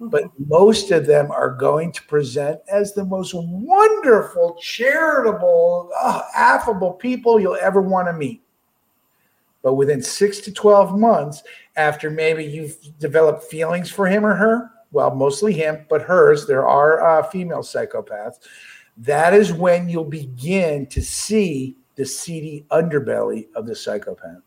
but 0.00 0.24
most 0.46 0.90
of 0.90 1.06
them 1.06 1.30
are 1.30 1.50
going 1.50 1.92
to 1.92 2.02
present 2.04 2.60
as 2.70 2.92
the 2.92 3.04
most 3.04 3.34
wonderful, 3.34 4.56
charitable, 4.60 5.90
uh, 6.00 6.22
affable 6.36 6.92
people 6.92 7.40
you'll 7.40 7.56
ever 7.60 7.82
want 7.82 8.06
to 8.06 8.12
meet. 8.12 8.42
But 9.62 9.74
within 9.74 10.00
six 10.00 10.40
to 10.40 10.52
12 10.52 10.98
months, 10.98 11.42
after 11.76 12.10
maybe 12.10 12.44
you've 12.44 12.76
developed 12.98 13.44
feelings 13.44 13.90
for 13.90 14.06
him 14.06 14.24
or 14.24 14.34
her, 14.34 14.70
well, 14.92 15.14
mostly 15.14 15.52
him, 15.52 15.84
but 15.90 16.02
hers, 16.02 16.46
there 16.46 16.66
are 16.66 17.20
uh, 17.20 17.22
female 17.24 17.60
psychopaths. 17.60 18.36
That 18.96 19.34
is 19.34 19.52
when 19.52 19.88
you'll 19.88 20.04
begin 20.04 20.86
to 20.86 21.02
see 21.02 21.76
the 21.96 22.06
seedy 22.06 22.64
underbelly 22.70 23.48
of 23.54 23.66
the 23.66 23.74
psychopath. 23.74 24.42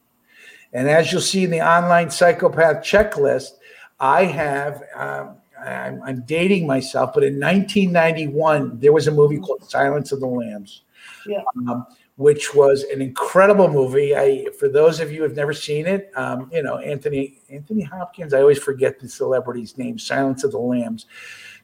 And 0.73 0.89
as 0.89 1.11
you'll 1.11 1.21
see 1.21 1.43
in 1.43 1.51
the 1.51 1.61
online 1.61 2.09
psychopath 2.09 2.77
checklist, 2.77 3.51
I 3.99 4.23
have 4.23 4.83
um, 4.95 5.40
I'm, 5.65 6.01
I'm, 6.03 6.21
dating 6.25 6.67
myself, 6.67 7.11
but 7.13 7.23
in 7.23 7.39
1991, 7.39 8.79
there 8.79 8.93
was 8.93 9.07
a 9.07 9.11
movie 9.11 9.37
called 9.37 9.69
Silence 9.69 10.11
of 10.11 10.19
the 10.19 10.27
Lambs, 10.27 10.83
yeah. 11.25 11.41
um, 11.67 11.85
which 12.15 12.53
was 12.53 12.83
an 12.83 13.01
incredible 13.01 13.67
movie. 13.67 14.15
I, 14.15 14.47
for 14.59 14.69
those 14.69 14.99
of 14.99 15.11
you 15.11 15.17
who 15.17 15.23
have 15.23 15.35
never 15.35 15.53
seen 15.53 15.85
it, 15.85 16.11
um, 16.15 16.49
you 16.51 16.63
know 16.63 16.77
Anthony 16.77 17.39
Anthony 17.49 17.83
Hopkins. 17.83 18.33
I 18.33 18.41
always 18.41 18.59
forget 18.59 18.99
the 18.99 19.07
celebrity's 19.07 19.77
name. 19.77 19.99
Silence 19.99 20.43
of 20.43 20.51
the 20.51 20.59
Lambs. 20.59 21.05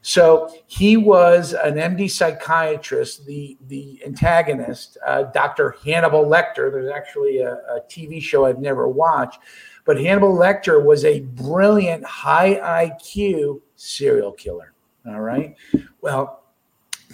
So 0.00 0.54
he 0.66 0.96
was 0.96 1.54
an 1.54 1.74
MD 1.74 2.10
psychiatrist. 2.10 3.26
The 3.26 3.58
the 3.66 4.00
antagonist, 4.06 4.96
uh, 5.06 5.24
Dr. 5.24 5.76
Hannibal 5.84 6.24
Lecter. 6.24 6.70
There's 6.70 6.90
actually 6.90 7.38
a, 7.38 7.54
a 7.54 7.80
TV 7.88 8.22
show 8.22 8.46
I've 8.46 8.60
never 8.60 8.88
watched, 8.88 9.40
but 9.84 10.00
Hannibal 10.00 10.36
Lecter 10.36 10.82
was 10.82 11.04
a 11.04 11.20
brilliant, 11.20 12.04
high 12.04 12.90
IQ 13.00 13.60
serial 13.78 14.32
killer. 14.32 14.74
All 15.06 15.20
right. 15.20 15.54
Well, 16.00 16.44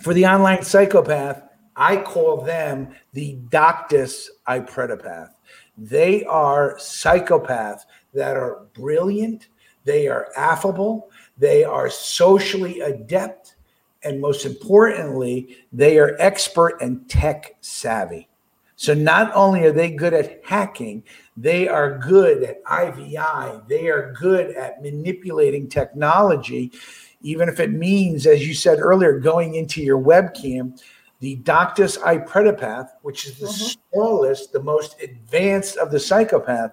for 0.03 0.15
the 0.15 0.27
online 0.27 0.63
psychopath, 0.63 1.43
I 1.77 1.97
call 1.99 2.41
them 2.41 2.95
the 3.13 3.39
Doctus 3.51 4.31
Ipredopath. 4.49 5.31
They 5.77 6.25
are 6.25 6.77
psychopaths 6.77 7.83
that 8.15 8.37
are 8.37 8.67
brilliant, 8.75 9.49
they 9.85 10.09
are 10.09 10.29
affable, 10.37 11.11
they 11.37 11.65
are 11.65 11.91
socially 11.91 12.81
adept, 12.81 13.57
and 14.03 14.21
most 14.21 14.47
importantly, 14.47 15.59
they 15.73 15.99
are 15.99 16.17
expert 16.19 16.81
and 16.81 17.09
tech 17.09 17.57
savvy. 17.61 18.29
So 18.77 18.93
not 18.93 19.31
only 19.35 19.65
are 19.65 19.73
they 19.73 19.91
good 19.91 20.15
at 20.15 20.45
hacking, 20.45 21.05
they 21.37 21.69
are 21.69 21.99
good 21.99 22.43
at 22.43 22.63
IVI, 22.71 23.61
they 23.69 23.89
are 23.89 24.13
good 24.13 24.55
at 24.57 24.83
manipulating 24.83 25.69
technology, 25.69 26.73
even 27.21 27.49
if 27.49 27.61
it 27.61 27.71
means, 27.71 28.27
as 28.27 28.47
you 28.47 28.53
said 28.53 28.81
earlier, 28.81 29.19
going 29.19 29.55
into 29.55 29.83
your 29.83 30.01
webcam 30.01 30.79
the 31.25 31.37
Doctus 31.37 31.97
Ipredopath, 31.97 32.91
which 33.01 33.27
is 33.27 33.39
the 33.39 33.47
mm-hmm. 33.47 33.81
smallest, 33.95 34.53
the 34.53 34.63
most 34.63 35.01
advanced 35.01 35.79
of 35.79 35.91
the 35.91 35.99
psychopath, 35.99 36.73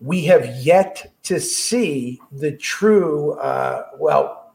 we 0.00 0.24
have 0.24 0.56
yet 0.56 1.12
to 1.22 1.38
see 1.38 2.20
the 2.32 2.50
true. 2.56 3.34
Uh, 3.34 3.84
well, 3.96 4.54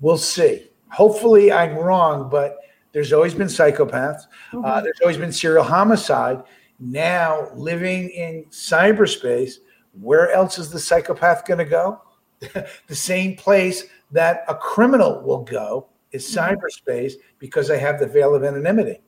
we'll 0.00 0.18
see. 0.18 0.68
Hopefully, 0.88 1.52
I'm 1.52 1.76
wrong, 1.76 2.28
but 2.28 2.56
there's 2.96 3.12
always 3.12 3.34
been 3.34 3.46
psychopaths. 3.46 4.22
Uh, 4.24 4.56
mm-hmm. 4.56 4.64
Uh, 4.64 4.80
there's 4.80 5.00
always 5.02 5.18
been 5.18 5.30
serial 5.30 5.62
homicide. 5.62 6.42
Now, 6.80 7.50
living 7.54 8.08
in 8.08 8.46
cyberspace, 8.48 9.58
where 10.00 10.32
else 10.32 10.58
is 10.58 10.70
the 10.70 10.78
psychopath 10.78 11.44
going 11.44 11.58
to 11.58 11.66
go? 11.66 12.00
the 12.86 12.94
same 12.94 13.36
place 13.36 13.84
that 14.12 14.44
a 14.48 14.54
criminal 14.54 15.20
will 15.20 15.44
go 15.44 15.88
is 16.12 16.24
mm-hmm. 16.24 16.54
cyberspace 16.54 17.16
because 17.38 17.70
I 17.70 17.76
have 17.76 18.00
the 18.00 18.06
veil 18.06 18.34
of 18.34 18.44
anonymity. 18.44 19.02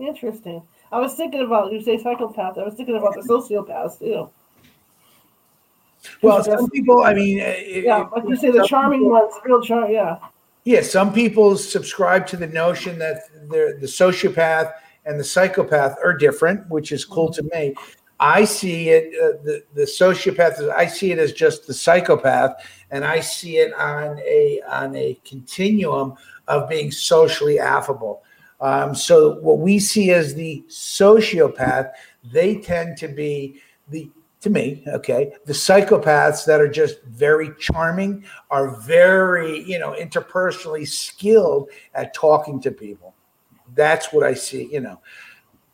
Interesting. 0.00 0.60
I 0.90 0.98
was 0.98 1.14
thinking 1.14 1.46
about 1.46 1.70
you 1.70 1.80
say 1.80 2.02
psychopath. 2.02 2.58
I 2.58 2.64
was 2.64 2.74
thinking 2.74 2.96
about 2.96 3.14
the 3.14 3.20
sociopaths 3.20 4.00
too. 4.00 4.28
Well, 6.20 6.42
some 6.42 6.68
people. 6.70 7.04
I 7.04 7.14
mean, 7.14 7.38
yeah, 7.38 8.08
like 8.12 8.24
you 8.28 8.34
say, 8.34 8.50
the 8.50 8.66
charming 8.66 9.02
people, 9.02 9.12
ones, 9.12 9.34
real 9.44 9.62
charm. 9.62 9.92
Yeah. 9.92 10.18
Yeah, 10.64 10.82
some 10.82 11.12
people 11.12 11.56
subscribe 11.56 12.26
to 12.28 12.36
the 12.36 12.46
notion 12.46 12.98
that 12.98 13.22
the 13.48 13.78
sociopath 13.82 14.72
and 15.04 15.18
the 15.18 15.24
psychopath 15.24 15.96
are 16.04 16.12
different, 16.12 16.68
which 16.68 16.92
is 16.92 17.04
cool 17.04 17.32
to 17.32 17.42
me. 17.54 17.74
I 18.20 18.44
see 18.44 18.90
it 18.90 19.14
uh, 19.14 19.42
the 19.44 19.62
the 19.74 19.82
sociopath. 19.82 20.72
I 20.74 20.86
see 20.86 21.12
it 21.12 21.18
as 21.18 21.32
just 21.32 21.66
the 21.66 21.74
psychopath, 21.74 22.52
and 22.90 23.04
I 23.04 23.20
see 23.20 23.58
it 23.58 23.72
on 23.74 24.18
a 24.18 24.60
on 24.68 24.94
a 24.96 25.18
continuum 25.24 26.14
of 26.48 26.68
being 26.68 26.90
socially 26.90 27.60
affable. 27.60 28.22
Um, 28.60 28.94
so 28.94 29.38
what 29.38 29.58
we 29.58 29.78
see 29.78 30.10
as 30.10 30.34
the 30.34 30.64
sociopath, 30.68 31.92
they 32.24 32.56
tend 32.56 32.96
to 32.98 33.08
be 33.08 33.60
the 33.88 34.10
to 34.40 34.50
me, 34.50 34.84
okay, 34.86 35.32
the 35.46 35.52
psychopaths 35.52 36.44
that 36.46 36.60
are 36.60 36.68
just 36.68 37.02
very 37.04 37.50
charming 37.58 38.24
are 38.50 38.80
very, 38.82 39.62
you 39.64 39.78
know, 39.78 39.92
interpersonally 39.98 40.86
skilled 40.86 41.70
at 41.94 42.14
talking 42.14 42.60
to 42.60 42.70
people. 42.70 43.14
That's 43.74 44.12
what 44.12 44.24
I 44.24 44.34
see, 44.34 44.68
you 44.72 44.80
know. 44.80 45.00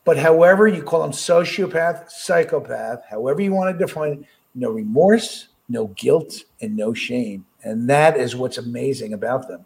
But 0.05 0.19
however 0.19 0.67
you 0.67 0.83
call 0.83 1.03
them 1.03 1.13
sociopath, 1.13 2.11
psychopath, 2.11 3.05
however 3.09 3.43
you 3.43 3.53
want 3.53 3.79
to 3.79 3.87
define 3.87 4.13
it, 4.13 4.25
no 4.55 4.71
remorse, 4.71 5.49
no 5.69 5.89
guilt, 5.89 6.45
and 6.61 6.77
no 6.77 6.95
shame. 6.95 7.47
And 7.63 7.89
that 7.89 8.17
is 8.17 8.37
what's 8.37 8.59
amazing 8.59 9.15
about 9.15 9.49
them. 9.49 9.65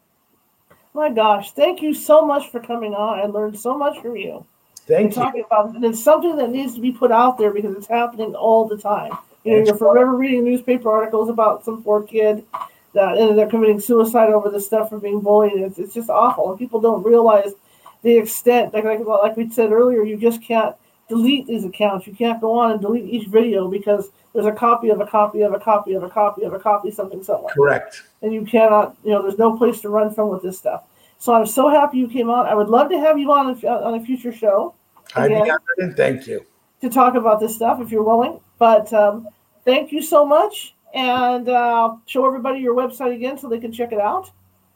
My 0.94 1.10
gosh, 1.10 1.52
thank 1.52 1.82
you 1.82 1.94
so 1.94 2.24
much 2.24 2.50
for 2.50 2.60
coming 2.60 2.94
on. 2.94 3.18
I 3.18 3.24
learned 3.24 3.58
so 3.58 3.76
much 3.76 4.00
from 4.00 4.16
you. 4.16 4.44
Thank 4.89 5.05
and 5.05 5.16
you. 5.16 5.23
Talking 5.23 5.44
about 5.44 5.74
and 5.74 5.85
it's 5.85 6.02
something 6.02 6.36
that 6.36 6.51
needs 6.51 6.74
to 6.74 6.81
be 6.81 6.93
put 6.93 7.12
out 7.12 7.39
there 7.39 7.52
because 7.52 7.77
it's 7.77 7.86
happening 7.86 8.35
all 8.35 8.66
the 8.66 8.78
time. 8.78 9.12
You 9.44 9.52
know, 9.59 9.66
you're 9.66 9.77
forever 9.77 10.16
reading 10.16 10.44
newspaper 10.44 10.90
articles 10.90 11.28
about 11.28 11.65
some 11.65 11.82
poor 11.82 12.02
kid 12.02 12.44
that 12.94 13.19
and 13.19 13.39
they're 13.39 13.48
committing 13.48 13.81
suicide 13.81 14.31
over 14.31 14.51
this 14.51 14.66
stuff 14.66 14.89
from 14.89 15.01
being 15.01 15.20
bullied. 15.20 15.52
It's, 15.55 15.78
it's 15.78 15.94
just 15.94 16.10
awful, 16.10 16.51
and 16.51 16.59
people 16.59 16.81
don't 16.81 17.05
realize 17.05 17.52
the 18.02 18.16
extent. 18.16 18.73
Like 18.73 18.85
like 18.85 19.01
like 19.01 19.36
we 19.36 19.51
said 19.51 19.73
earlier, 19.73 20.02
you 20.02 20.16
just 20.16 20.43
can't 20.43 20.74
delete 21.09 21.47
these 21.47 21.65
accounts. 21.65 22.06
You 22.06 22.15
can't 22.15 22.40
go 22.40 22.59
on 22.59 22.73
and 22.73 22.81
delete 22.81 23.05
each 23.05 23.28
video 23.28 23.69
because 23.69 24.09
there's 24.32 24.47
a 24.47 24.52
copy 24.52 24.89
of 24.90 25.01
a 25.01 25.06
copy 25.06 25.43
of 25.43 25.52
a 25.52 25.60
copy 25.60 25.94
of 25.94 26.02
a 26.02 26.10
copy 26.10 26.44
of 26.44 26.52
a 26.52 26.59
copy 26.59 26.90
something 26.90 27.23
somewhere. 27.23 27.52
Correct. 27.55 28.02
And 28.23 28.32
you 28.32 28.44
cannot, 28.44 28.97
you 29.05 29.10
know, 29.10 29.23
there's 29.23 29.39
no 29.39 29.56
place 29.56 29.81
to 29.81 29.89
run 29.89 30.15
from 30.15 30.28
with 30.28 30.43
this 30.43 30.59
stuff. 30.59 30.85
So 31.19 31.35
I'm 31.35 31.47
so 31.47 31.69
happy 31.69 31.98
you 31.98 32.09
came 32.09 32.31
on. 32.31 32.47
I 32.47 32.55
would 32.55 32.69
love 32.69 32.90
to 32.90 32.98
have 32.98 33.19
you 33.19 33.32
on 33.32 33.51
a, 33.51 33.69
on 33.69 33.94
a 33.94 34.05
future 34.05 34.32
show. 34.32 34.74
I'd 35.14 35.28
be 35.28 35.35
honored 35.35 35.97
thank 35.97 36.26
you. 36.26 36.44
To 36.80 36.90
talk 36.90 37.14
about 37.14 37.40
this 37.40 37.55
stuff 37.55 37.80
if 37.80 37.90
you're 37.90 38.05
willing. 38.05 38.40
But 38.59 38.93
um, 38.93 39.28
thank 39.64 39.93
you 39.93 40.02
so 40.02 40.26
much. 40.26 40.74
And 40.94 41.48
uh, 41.48 41.97
show 42.06 42.26
everybody 42.26 42.60
your 42.60 42.74
website 42.74 43.14
again 43.14 43.39
so 43.39 43.48
they 43.48 43.60
can 43.60 43.72
check 43.72 43.93
it 43.93 44.01
out. 44.01 44.30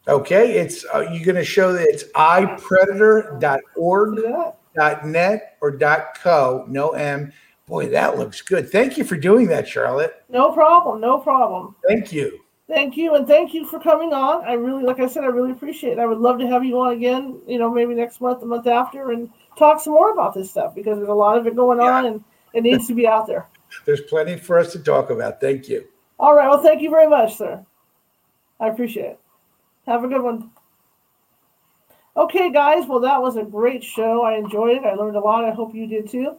Okay, 0.09 0.59
it's 0.59 0.85
uh, 0.93 1.07
you're 1.13 1.25
going 1.25 1.37
to 1.37 1.45
show 1.45 1.73
that 1.73 1.87
it's 1.89 2.03
ipredator.org, 2.15 5.05
.net, 5.05 5.57
or 5.61 5.79
.co, 6.17 6.65
no 6.69 6.91
M. 6.91 7.33
Boy, 7.69 7.89
that 7.89 8.19
looks 8.19 8.43
good. 8.43 8.69
Thank 8.69 8.99
you 8.99 9.05
for 9.05 9.17
doing 9.17 9.47
that, 9.47 9.69
Charlotte. 9.69 10.25
No 10.29 10.51
problem. 10.53 11.01
No 11.01 11.19
problem. 11.19 11.77
Thank 11.87 12.13
you. 12.13 12.41
Thank 12.67 12.97
you, 12.97 13.15
and 13.15 13.25
thank 13.27 13.55
you 13.55 13.67
for 13.67 13.79
coming 13.79 14.13
on. 14.13 14.45
I 14.45 14.55
really, 14.55 14.83
like 14.83 14.99
I 14.99 15.07
said, 15.07 15.25
I 15.25 15.29
really 15.29 15.53
appreciate 15.53 15.93
it. 15.93 15.99
I 15.99 16.07
would 16.07 16.19
love 16.19 16.39
to 16.39 16.47
have 16.47 16.65
you 16.65 16.81
on 16.81 16.95
again. 16.95 17.41
You 17.47 17.59
know, 17.59 17.71
maybe 17.71 17.95
next 17.95 18.21
month, 18.21 18.41
the 18.41 18.47
month 18.47 18.67
after, 18.67 19.13
and 19.13 19.31
talk 19.57 19.81
some 19.81 19.95
more 19.95 20.13
about 20.13 20.35
this 20.35 20.51
stuff 20.51 20.75
because 20.75 20.99
there's 20.99 21.09
a 21.09 21.15
lot 21.15 21.39
of 21.39 21.47
it 21.47 21.57
going 21.57 21.79
yeah. 21.79 21.93
on, 21.93 22.07
and 22.07 22.25
it 22.53 22.63
needs 22.63 22.87
to 22.87 22.95
be 22.95 23.07
out 23.07 23.27
there. 23.27 23.49
There's 23.87 24.03
plenty 24.03 24.37
for 24.37 24.59
us 24.59 24.71
to 24.73 24.79
talk 24.79 25.09
about. 25.09 25.41
Thank 25.41 25.67
you. 25.67 25.87
All 26.19 26.35
right. 26.35 26.47
Well, 26.47 26.63
thank 26.63 26.83
you 26.83 26.91
very 26.91 27.09
much, 27.09 27.37
sir. 27.39 27.65
I 28.61 28.69
appreciate 28.69 29.07
it. 29.07 29.21
Have 29.87 30.05
a 30.05 30.09
good 30.09 30.23
one. 30.23 30.51
Okay, 32.17 32.53
guys. 32.53 32.87
Well, 32.87 33.01
that 33.01 33.21
was 33.21 33.37
a 33.37 33.43
great 33.43 33.83
show. 33.83 34.23
I 34.23 34.35
enjoyed 34.35 34.77
it. 34.77 34.85
I 34.85 34.93
learned 34.93 35.17
a 35.17 35.21
lot. 35.21 35.45
I 35.45 35.51
hope 35.51 35.75
you 35.75 35.87
did 35.87 36.09
too. 36.09 36.37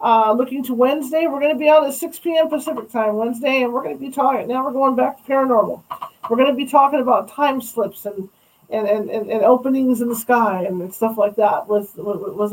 Uh, 0.00 0.32
looking 0.32 0.62
to 0.64 0.74
Wednesday, 0.74 1.26
we're 1.26 1.40
going 1.40 1.54
to 1.54 1.58
be 1.58 1.70
on 1.70 1.86
at 1.86 1.94
6 1.94 2.18
p.m. 2.18 2.50
Pacific 2.50 2.90
time 2.90 3.16
Wednesday, 3.16 3.62
and 3.62 3.72
we're 3.72 3.82
going 3.82 3.96
to 3.96 4.04
be 4.04 4.10
talking. 4.10 4.46
Now 4.46 4.64
we're 4.64 4.72
going 4.72 4.94
back 4.94 5.16
to 5.16 5.22
paranormal. 5.32 5.82
We're 6.28 6.36
going 6.36 6.50
to 6.50 6.54
be 6.54 6.66
talking 6.66 7.00
about 7.00 7.30
time 7.30 7.62
slips 7.62 8.04
and 8.04 8.28
and, 8.70 8.86
and, 8.86 9.10
and, 9.10 9.30
and 9.30 9.42
openings 9.44 10.00
in 10.00 10.08
the 10.08 10.16
sky 10.16 10.64
and 10.64 10.92
stuff 10.92 11.18
like 11.18 11.36
that 11.36 11.68
with 11.68 11.94
with 11.96 12.52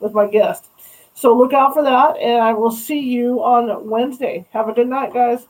with 0.00 0.12
my 0.12 0.26
guest. 0.26 0.66
So 1.14 1.36
look 1.36 1.52
out 1.52 1.74
for 1.74 1.82
that, 1.82 2.16
and 2.18 2.42
I 2.42 2.52
will 2.52 2.70
see 2.70 2.98
you 2.98 3.42
on 3.42 3.88
Wednesday. 3.88 4.46
Have 4.52 4.68
a 4.68 4.72
good 4.72 4.88
night, 4.88 5.12
guys. 5.12 5.46